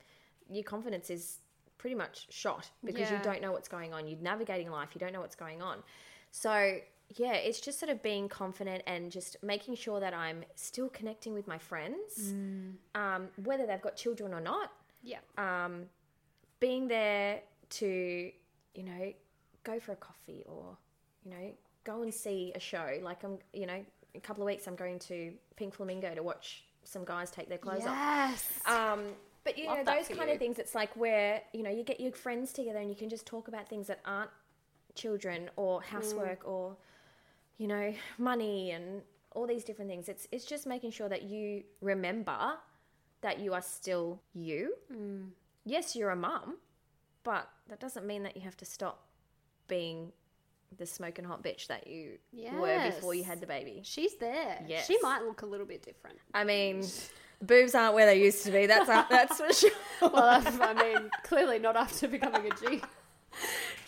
your 0.49 0.63
confidence 0.63 1.09
is 1.09 1.39
pretty 1.77 1.95
much 1.95 2.27
shot 2.31 2.69
because 2.83 3.11
you 3.11 3.19
don't 3.23 3.41
know 3.41 3.51
what's 3.51 3.67
going 3.67 3.93
on. 3.93 4.07
You're 4.07 4.19
navigating 4.19 4.71
life, 4.71 4.89
you 4.93 4.99
don't 4.99 5.13
know 5.13 5.21
what's 5.21 5.35
going 5.35 5.61
on. 5.61 5.83
So, 6.31 6.77
yeah, 7.15 7.33
it's 7.33 7.59
just 7.61 7.79
sort 7.79 7.89
of 7.89 8.03
being 8.03 8.27
confident 8.29 8.83
and 8.85 9.11
just 9.11 9.37
making 9.41 9.75
sure 9.75 9.99
that 9.99 10.13
I'm 10.13 10.43
still 10.55 10.89
connecting 10.89 11.33
with 11.33 11.47
my 11.47 11.57
friends, 11.57 12.33
um, 12.95 13.29
whether 13.43 13.65
they've 13.65 13.81
got 13.81 13.95
children 13.95 14.33
or 14.33 14.41
not 14.41 14.71
Yeah. 15.03 15.19
um, 15.37 15.85
being 16.59 16.87
there 16.87 17.41
to, 17.69 18.31
you 18.75 18.83
know, 18.83 19.13
go 19.63 19.79
for 19.79 19.93
a 19.93 19.95
coffee 19.95 20.43
or, 20.47 20.77
you 21.23 21.31
know, 21.31 21.53
go 21.83 22.01
and 22.01 22.13
see 22.13 22.51
a 22.55 22.59
show. 22.59 22.99
Like 23.01 23.23
I'm, 23.23 23.39
you 23.53 23.65
know, 23.65 23.83
a 24.15 24.19
couple 24.19 24.43
of 24.43 24.47
weeks 24.47 24.67
I'm 24.67 24.75
going 24.75 24.99
to 24.99 25.33
Pink 25.55 25.73
Flamingo 25.75 26.13
to 26.13 26.23
watch 26.23 26.65
some 26.83 27.05
guys 27.05 27.31
take 27.31 27.49
their 27.49 27.57
clothes 27.57 27.83
yes. 27.83 28.61
off. 28.65 28.93
Um, 28.93 29.01
but 29.43 29.57
you 29.57 29.67
Love 29.67 29.85
know, 29.85 29.95
those 29.95 30.07
kind 30.09 30.27
you. 30.29 30.33
of 30.33 30.39
things. 30.39 30.59
It's 30.59 30.75
like 30.75 30.93
where 30.97 31.41
you 31.53 31.63
know 31.63 31.69
you 31.69 31.83
get 31.83 32.01
your 32.01 32.11
friends 32.11 32.51
together 32.51 32.79
and 32.79 32.89
you 32.89 32.95
can 32.97 33.07
just 33.09 33.25
talk 33.25 33.47
about 33.47 33.69
things 33.69 33.87
that 33.87 34.01
aren't 34.05 34.29
children 34.97 35.49
or 35.55 35.81
housework 35.81 36.43
Mm. 36.43 36.49
or, 36.53 36.75
you 37.57 37.67
know, 37.67 37.93
money 38.17 38.71
and 38.71 39.01
all 39.31 39.47
these 39.47 39.63
different 39.63 39.89
things. 39.89 40.09
It's 40.09 40.27
it's 40.31 40.45
just 40.45 40.65
making 40.67 40.91
sure 40.91 41.07
that 41.09 41.23
you 41.23 41.63
remember 41.81 42.57
that 43.21 43.39
you 43.39 43.53
are 43.53 43.61
still 43.61 44.19
you. 44.33 44.73
Mm. 44.91 45.29
Yes, 45.65 45.95
you're 45.95 46.11
a 46.11 46.15
mum, 46.15 46.57
but 47.23 47.47
that 47.69 47.79
doesn't 47.79 48.05
mean 48.05 48.23
that 48.23 48.35
you 48.35 48.41
have 48.43 48.57
to 48.57 48.65
stop 48.65 48.97
being 49.67 50.11
the 50.77 50.85
smoking 50.85 51.25
hot 51.25 51.41
bitch 51.43 51.67
that 51.67 51.87
you 51.87 52.17
were 52.53 52.81
before 52.91 53.13
you 53.13 53.23
had 53.23 53.39
the 53.39 53.47
baby. 53.47 53.81
She's 53.83 54.15
there. 54.15 54.63
Yes. 54.67 54.85
She 54.87 54.97
might 55.01 55.21
look 55.23 55.41
a 55.41 55.45
little 55.45 55.65
bit 55.65 55.81
different. 55.81 56.19
I 56.33 56.43
mean, 56.43 56.83
boobs 57.41 57.73
aren't 57.73 57.95
where 57.95 58.05
they 58.05 58.21
used 58.21 58.43
to 58.45 58.51
be. 58.51 58.65
That's 58.65 58.87
that's 58.87 59.37
for 59.41 59.51
sure. 59.61 59.71
Well, 60.01 60.43
I 60.61 60.73
mean, 60.73 61.09
clearly 61.23 61.59
not 61.59 61.75
after 61.75 62.07
becoming 62.07 62.51
a 62.51 62.55
G. 62.55 62.81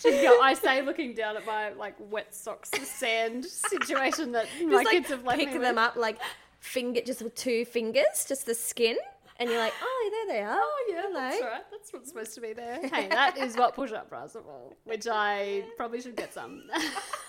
She 0.01 0.11
go, 0.21 0.39
I 0.41 0.53
say, 0.53 0.81
looking 0.81 1.13
down 1.13 1.35
at 1.37 1.45
my 1.45 1.71
like 1.73 1.95
wet 1.99 2.33
socks 2.33 2.69
sand 2.83 3.45
situation 3.45 4.31
that 4.31 4.47
my 4.63 4.71
just 4.71 4.85
like 4.85 4.87
kids 4.89 5.09
have 5.09 5.23
left 5.23 5.39
pick 5.39 5.51
them 5.51 5.61
with. 5.61 5.77
up 5.77 5.95
like 5.95 6.17
finger, 6.59 7.01
just 7.01 7.21
with 7.21 7.35
two 7.35 7.65
fingers, 7.65 8.25
just 8.27 8.45
the 8.45 8.55
skin, 8.55 8.97
and 9.37 9.49
you're 9.49 9.59
like, 9.59 9.73
oh, 9.81 10.09
there 10.27 10.35
they 10.37 10.41
are. 10.43 10.57
Oh 10.61 10.85
yeah, 10.89 11.01
Hello. 11.03 11.13
that's 11.19 11.41
right. 11.41 11.61
That's 11.71 11.93
what's 11.93 12.09
supposed 12.09 12.33
to 12.35 12.41
be 12.41 12.53
there. 12.53 12.79
Hey, 12.87 13.07
that 13.09 13.37
is 13.37 13.55
what 13.57 13.75
push-up 13.75 14.09
bras 14.09 14.35
are 14.35 14.41
for, 14.41 14.73
which 14.85 15.07
I 15.09 15.63
probably 15.77 16.01
should 16.01 16.15
get 16.15 16.33
some. 16.33 16.63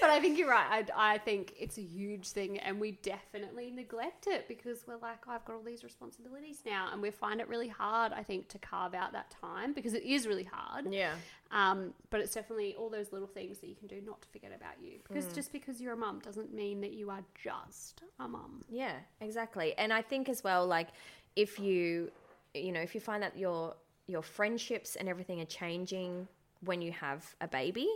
but 0.00 0.10
I 0.10 0.20
think 0.20 0.38
you're 0.38 0.50
right. 0.50 0.90
I, 0.96 1.14
I 1.14 1.18
think 1.18 1.54
it's 1.58 1.78
a 1.78 1.82
huge 1.82 2.28
thing, 2.28 2.58
and 2.58 2.80
we 2.80 2.92
definitely 3.02 3.70
neglect 3.70 4.26
it 4.26 4.48
because 4.48 4.84
we're 4.86 4.96
like, 4.96 5.18
oh, 5.28 5.32
I've 5.32 5.44
got 5.44 5.56
all 5.56 5.62
these 5.62 5.84
responsibilities 5.84 6.62
now, 6.64 6.88
and 6.92 7.02
we 7.02 7.10
find 7.10 7.40
it 7.40 7.48
really 7.48 7.68
hard. 7.68 8.12
I 8.12 8.22
think 8.22 8.48
to 8.48 8.58
carve 8.58 8.94
out 8.94 9.12
that 9.12 9.34
time 9.40 9.72
because 9.72 9.94
it 9.94 10.02
is 10.02 10.26
really 10.26 10.48
hard. 10.50 10.92
Yeah. 10.92 11.14
Um, 11.50 11.92
but 12.10 12.20
it's 12.20 12.34
definitely 12.34 12.74
all 12.74 12.88
those 12.88 13.12
little 13.12 13.28
things 13.28 13.58
that 13.58 13.68
you 13.68 13.74
can 13.74 13.86
do 13.86 14.00
not 14.04 14.22
to 14.22 14.28
forget 14.28 14.52
about 14.56 14.74
you. 14.82 14.98
Because 15.06 15.32
just 15.34 15.52
because 15.52 15.80
you're 15.80 15.92
a 15.92 15.96
mum 15.96 16.20
doesn't 16.20 16.52
mean 16.54 16.80
that 16.80 16.94
you 16.94 17.10
are 17.10 17.22
just 17.34 18.02
a 18.18 18.26
mum. 18.26 18.64
Yeah, 18.70 18.94
exactly. 19.20 19.74
And 19.76 19.92
I 19.92 20.00
think 20.00 20.28
as 20.28 20.42
well, 20.42 20.66
like 20.66 20.88
if 21.36 21.58
you, 21.58 22.10
you 22.54 22.72
know, 22.72 22.80
if 22.80 22.94
you 22.94 23.00
find 23.00 23.22
that 23.22 23.36
your 23.36 23.74
your 24.06 24.22
friendships 24.22 24.96
and 24.96 25.08
everything 25.08 25.40
are 25.40 25.46
changing 25.46 26.26
when 26.64 26.82
you 26.82 26.90
have 26.92 27.34
a 27.40 27.48
baby, 27.48 27.88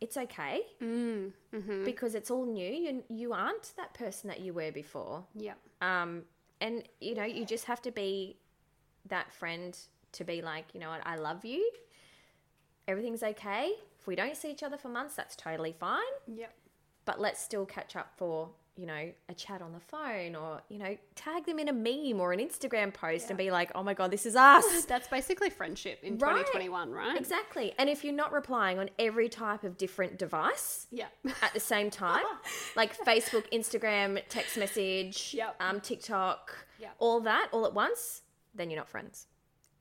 it's 0.00 0.16
okay 0.16 0.60
Mm, 0.82 1.32
mm-hmm. 1.54 1.84
because 1.84 2.14
it's 2.14 2.30
all 2.30 2.44
new. 2.44 2.70
You 2.70 3.02
you 3.08 3.32
aren't 3.32 3.72
that 3.76 3.94
person 3.94 4.28
that 4.28 4.40
you 4.40 4.52
were 4.52 4.70
before. 4.70 5.24
Yeah. 5.34 5.54
Um, 5.80 6.22
and 6.60 6.82
you 7.00 7.14
know, 7.14 7.24
you 7.24 7.44
just 7.44 7.64
have 7.64 7.80
to 7.82 7.90
be 7.90 8.36
that 9.08 9.32
friend 9.32 9.78
to 10.12 10.24
be 10.24 10.42
like, 10.42 10.66
you 10.74 10.80
know 10.80 10.90
what, 10.90 11.00
I 11.06 11.16
love 11.16 11.44
you. 11.44 11.70
Everything's 12.88 13.22
okay. 13.22 13.72
If 13.98 14.06
we 14.06 14.16
don't 14.16 14.36
see 14.36 14.50
each 14.50 14.62
other 14.62 14.76
for 14.76 14.88
months, 14.88 15.14
that's 15.14 15.36
totally 15.36 15.72
fine. 15.78 16.00
Yep. 16.32 16.52
But 17.04 17.20
let's 17.20 17.40
still 17.40 17.66
catch 17.66 17.96
up 17.96 18.12
for, 18.16 18.50
you 18.76 18.84
know, 18.86 19.10
a 19.30 19.34
chat 19.34 19.62
on 19.62 19.72
the 19.72 19.80
phone 19.80 20.34
or, 20.36 20.60
you 20.68 20.78
know, 20.78 20.96
tag 21.14 21.46
them 21.46 21.58
in 21.58 21.68
a 21.68 21.72
meme 21.72 22.20
or 22.20 22.32
an 22.32 22.40
Instagram 22.40 22.92
post 22.92 23.30
and 23.30 23.38
be 23.38 23.50
like, 23.50 23.70
oh 23.74 23.82
my 23.82 23.94
God, 23.94 24.10
this 24.10 24.26
is 24.26 24.36
us. 24.36 24.84
That's 24.88 25.08
basically 25.08 25.48
friendship 25.48 26.00
in 26.02 26.18
Right. 26.18 26.32
2021, 26.46 26.90
right? 26.90 27.16
exactly. 27.18 27.72
And 27.78 27.88
if 27.88 28.04
you're 28.04 28.12
not 28.14 28.32
replying 28.32 28.78
on 28.78 28.90
every 28.98 29.30
type 29.30 29.64
of 29.64 29.78
different 29.78 30.18
device, 30.18 30.86
Yeah. 30.90 31.06
at 31.42 31.54
the 31.54 31.60
same 31.60 31.90
time, 31.90 32.22
like 32.76 32.96
Facebook, 32.98 33.50
Instagram, 33.50 34.20
text 34.28 34.58
message, 34.58 35.32
Yep. 35.34 35.56
um, 35.60 35.80
TikTok, 35.80 36.52
Yep. 36.78 36.94
all 36.98 37.20
that 37.20 37.48
all 37.52 37.64
at 37.64 37.72
once, 37.72 38.22
then 38.54 38.68
you're 38.70 38.78
not 38.78 38.88
friends. 38.90 39.26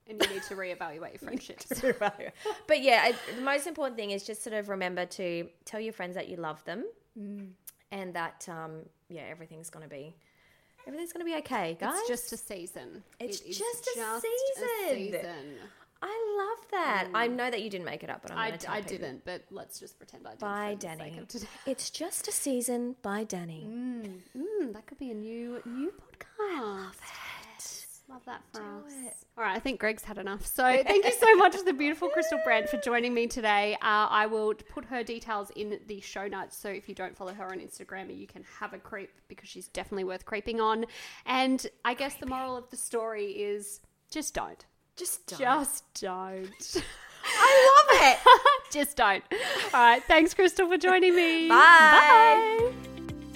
and 0.08 0.22
you 0.24 0.30
need 0.36 0.44
to 0.44 0.56
reevaluate 0.56 1.14
your 1.14 1.20
friendships. 1.24 1.82
but 2.68 2.82
yeah, 2.82 3.02
I, 3.06 3.16
the 3.36 3.42
most 3.42 3.66
important 3.68 3.98
thing 3.98 4.12
is 4.12 4.24
just 4.24 4.44
sort 4.44 4.54
of 4.54 4.70
remember 4.70 5.06
to 5.08 5.50
tell 5.66 5.80
your 5.80 5.94
friends 5.94 6.14
that 6.16 6.30
you 6.30 6.38
love 6.38 6.64
them, 6.66 6.86
Mm. 7.20 7.52
And 7.96 8.14
that 8.14 8.48
um, 8.50 8.82
yeah, 9.10 9.24
everything's 9.30 9.70
gonna 9.70 9.88
be 9.88 10.16
everything's 10.88 11.14
gonna 11.14 11.26
be 11.26 11.36
okay, 11.38 11.78
guys. 11.80 11.96
It's 12.00 12.08
just 12.08 12.34
a 12.34 12.38
season. 12.38 13.04
It's 13.20 13.40
It 13.42 13.54
just 13.54 13.88
a 13.88 13.96
just 14.00 14.26
season. 14.26 14.70
season. 14.90 15.46
I 16.02 16.36
love 16.38 16.68
that. 16.72 17.08
I 17.16 17.26
know 17.28 17.50
that 17.50 17.62
you 17.64 17.70
didn't 17.70 17.86
make 17.86 18.04
it 18.04 18.10
up, 18.10 18.22
but 18.22 18.32
I'm 18.32 18.38
I, 18.54 18.58
tell 18.58 18.74
I 18.76 18.82
didn't, 18.82 19.24
but 19.26 19.42
let's 19.50 19.80
just 19.80 19.98
pretend 19.98 20.28
I 20.28 20.32
did. 20.32 20.40
By 20.40 20.72
for 20.80 20.88
the 20.88 20.88
sake 20.98 20.98
Danny. 21.00 21.48
It's 21.66 21.90
just 21.90 22.28
a 22.28 22.32
season 22.32 22.96
by 23.02 23.24
Danny. 23.24 23.66
Mm, 23.68 24.20
mm, 24.38 24.74
that 24.74 24.86
could 24.86 25.00
be 25.00 25.10
a 25.12 25.16
new 25.16 25.62
new 25.66 25.92
podcast. 25.92 26.26
I 26.40 26.62
love 26.62 26.96
it. 27.02 27.25
Love 28.08 28.22
that 28.26 28.42
for 28.52 28.60
Do 28.60 28.86
us. 28.86 28.94
it. 29.06 29.14
All 29.38 29.44
right, 29.44 29.56
I 29.56 29.60
think 29.60 29.80
Greg's 29.80 30.04
had 30.04 30.18
enough. 30.18 30.46
So 30.46 30.64
thank 30.86 31.06
you 31.06 31.12
so 31.12 31.36
much 31.38 31.54
to 31.54 31.64
the 31.64 31.74
beautiful 31.74 32.08
Crystal 32.10 32.40
Brent 32.44 32.70
for 32.70 32.78
joining 32.78 33.14
me 33.14 33.26
today. 33.28 33.74
Uh, 33.82 34.08
I 34.10 34.28
will 34.28 34.54
put 34.54 34.86
her 34.86 35.04
details 35.04 35.52
in 35.56 35.80
the 35.88 36.00
show 36.02 36.28
notes. 36.28 36.56
So 36.58 36.70
if 36.70 36.88
you 36.88 36.94
don't 36.94 37.16
follow 37.18 37.34
her 37.34 37.46
on 37.46 37.60
Instagram, 37.60 38.16
you 38.16 38.28
can 38.28 38.44
have 38.60 38.74
a 38.74 38.78
creep 38.78 39.10
because 39.28 39.50
she's 39.50 39.68
definitely 39.70 40.04
worth 40.04 40.26
creeping 40.26 40.62
on. 40.62 40.86
And 41.26 41.66
I 41.84 41.96
guess 41.96 42.16
the 42.16 42.28
moral 42.28 42.56
of 42.56 42.70
the 42.70 42.78
story 42.78 43.32
is 43.32 43.82
just 44.12 44.34
don't. 44.36 44.64
Just 44.96 45.26
don't. 45.28 45.40
Just 45.40 45.84
don't. 46.00 46.84
I 47.26 47.84
love 47.90 48.02
it. 48.02 48.20
just 48.72 48.96
don't. 48.96 49.24
All 49.74 49.82
right, 49.82 50.04
thanks, 50.04 50.34
Crystal, 50.36 50.70
for 50.70 50.78
joining 50.78 51.16
me. 51.16 51.50
Bye. 51.50 52.70
Bye. 52.72 52.95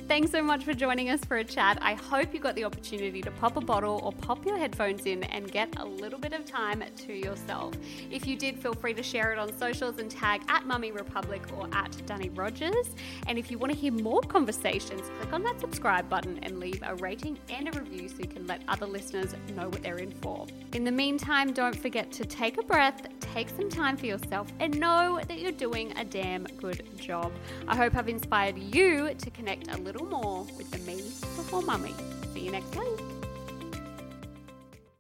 Thanks 0.10 0.32
so 0.32 0.42
much 0.42 0.64
for 0.64 0.74
joining 0.74 1.12
us 1.12 1.24
for 1.24 1.38
a 1.38 1.44
chat. 1.44 1.78
I 1.84 1.94
hope 1.94 2.34
you 2.34 2.40
got 2.40 2.56
the 2.56 2.64
opportunity 2.64 3.22
to 3.22 3.30
pop 3.30 3.58
a 3.58 3.62
bottle 3.62 4.02
or 4.04 4.12
pop 4.12 4.44
your 4.44 4.58
headphones 4.58 5.06
in 5.06 5.24
and 5.26 5.52
get 5.52 5.72
a 5.78 5.86
little 5.86 6.18
bit 6.18 6.34
of 6.34 6.46
time 6.46 6.84
to 7.06 7.14
yourself. 7.14 7.76
If 8.10 8.26
you 8.26 8.36
did, 8.36 8.58
feel 8.58 8.74
free 8.74 8.96
to 8.96 9.04
share 9.04 9.32
it 9.34 9.38
on 9.38 9.56
socials 9.56 10.00
and 10.00 10.10
tag 10.10 10.42
at 10.48 10.66
Mummy 10.66 10.92
Republic 10.92 11.44
or 11.56 11.70
at 11.74 11.96
Danny 12.08 12.30
Rogers. 12.30 12.96
And 13.28 13.38
if 13.38 13.52
you 13.52 13.60
want 13.60 13.72
to 13.72 13.78
hear 13.78 13.92
more 13.92 14.22
conversations, 14.22 15.04
click 15.20 15.32
on 15.32 15.44
that 15.44 15.60
subscribe 15.60 16.10
button 16.10 16.40
and 16.42 16.60
leave 16.60 16.82
a 16.84 16.96
rating 16.96 17.38
and 17.48 17.68
a 17.68 17.80
review 17.80 18.10
so 18.10 18.16
you 18.18 18.28
can 18.28 18.48
let 18.48 18.64
other 18.68 18.88
listeners 18.88 19.36
know 19.56 19.70
what 19.70 19.84
they're 19.84 19.98
in 19.98 20.12
for. 20.24 20.48
In 20.74 20.84
the 20.84 20.92
meantime, 20.92 21.54
don't 21.54 21.76
forget 21.76 22.12
to 22.14 22.26
take 22.26 22.58
a 22.58 22.64
breath, 22.64 23.06
take 23.20 23.50
some 23.50 23.70
time 23.70 23.96
for 23.96 24.08
yourself, 24.08 24.48
and 24.60 24.80
know 24.80 25.22
that 25.28 25.40
you're 25.40 25.52
doing 25.52 25.96
a 26.00 26.04
damn 26.04 26.46
good 26.58 26.84
job. 26.98 27.32
I 27.68 27.76
hope 27.76 27.96
I've 27.96 28.10
inspired 28.10 28.58
you 28.58 29.14
to 29.14 29.30
connect 29.30 29.72
a 29.72 29.78
little 29.78 29.99
more 30.06 30.46
with 30.58 30.70
the 30.72 30.80
me 30.80 30.98
before 31.36 31.62
mummy. 31.62 31.94
See 32.34 32.42
you 32.42 32.52
next 32.52 32.76
week. 32.76 33.09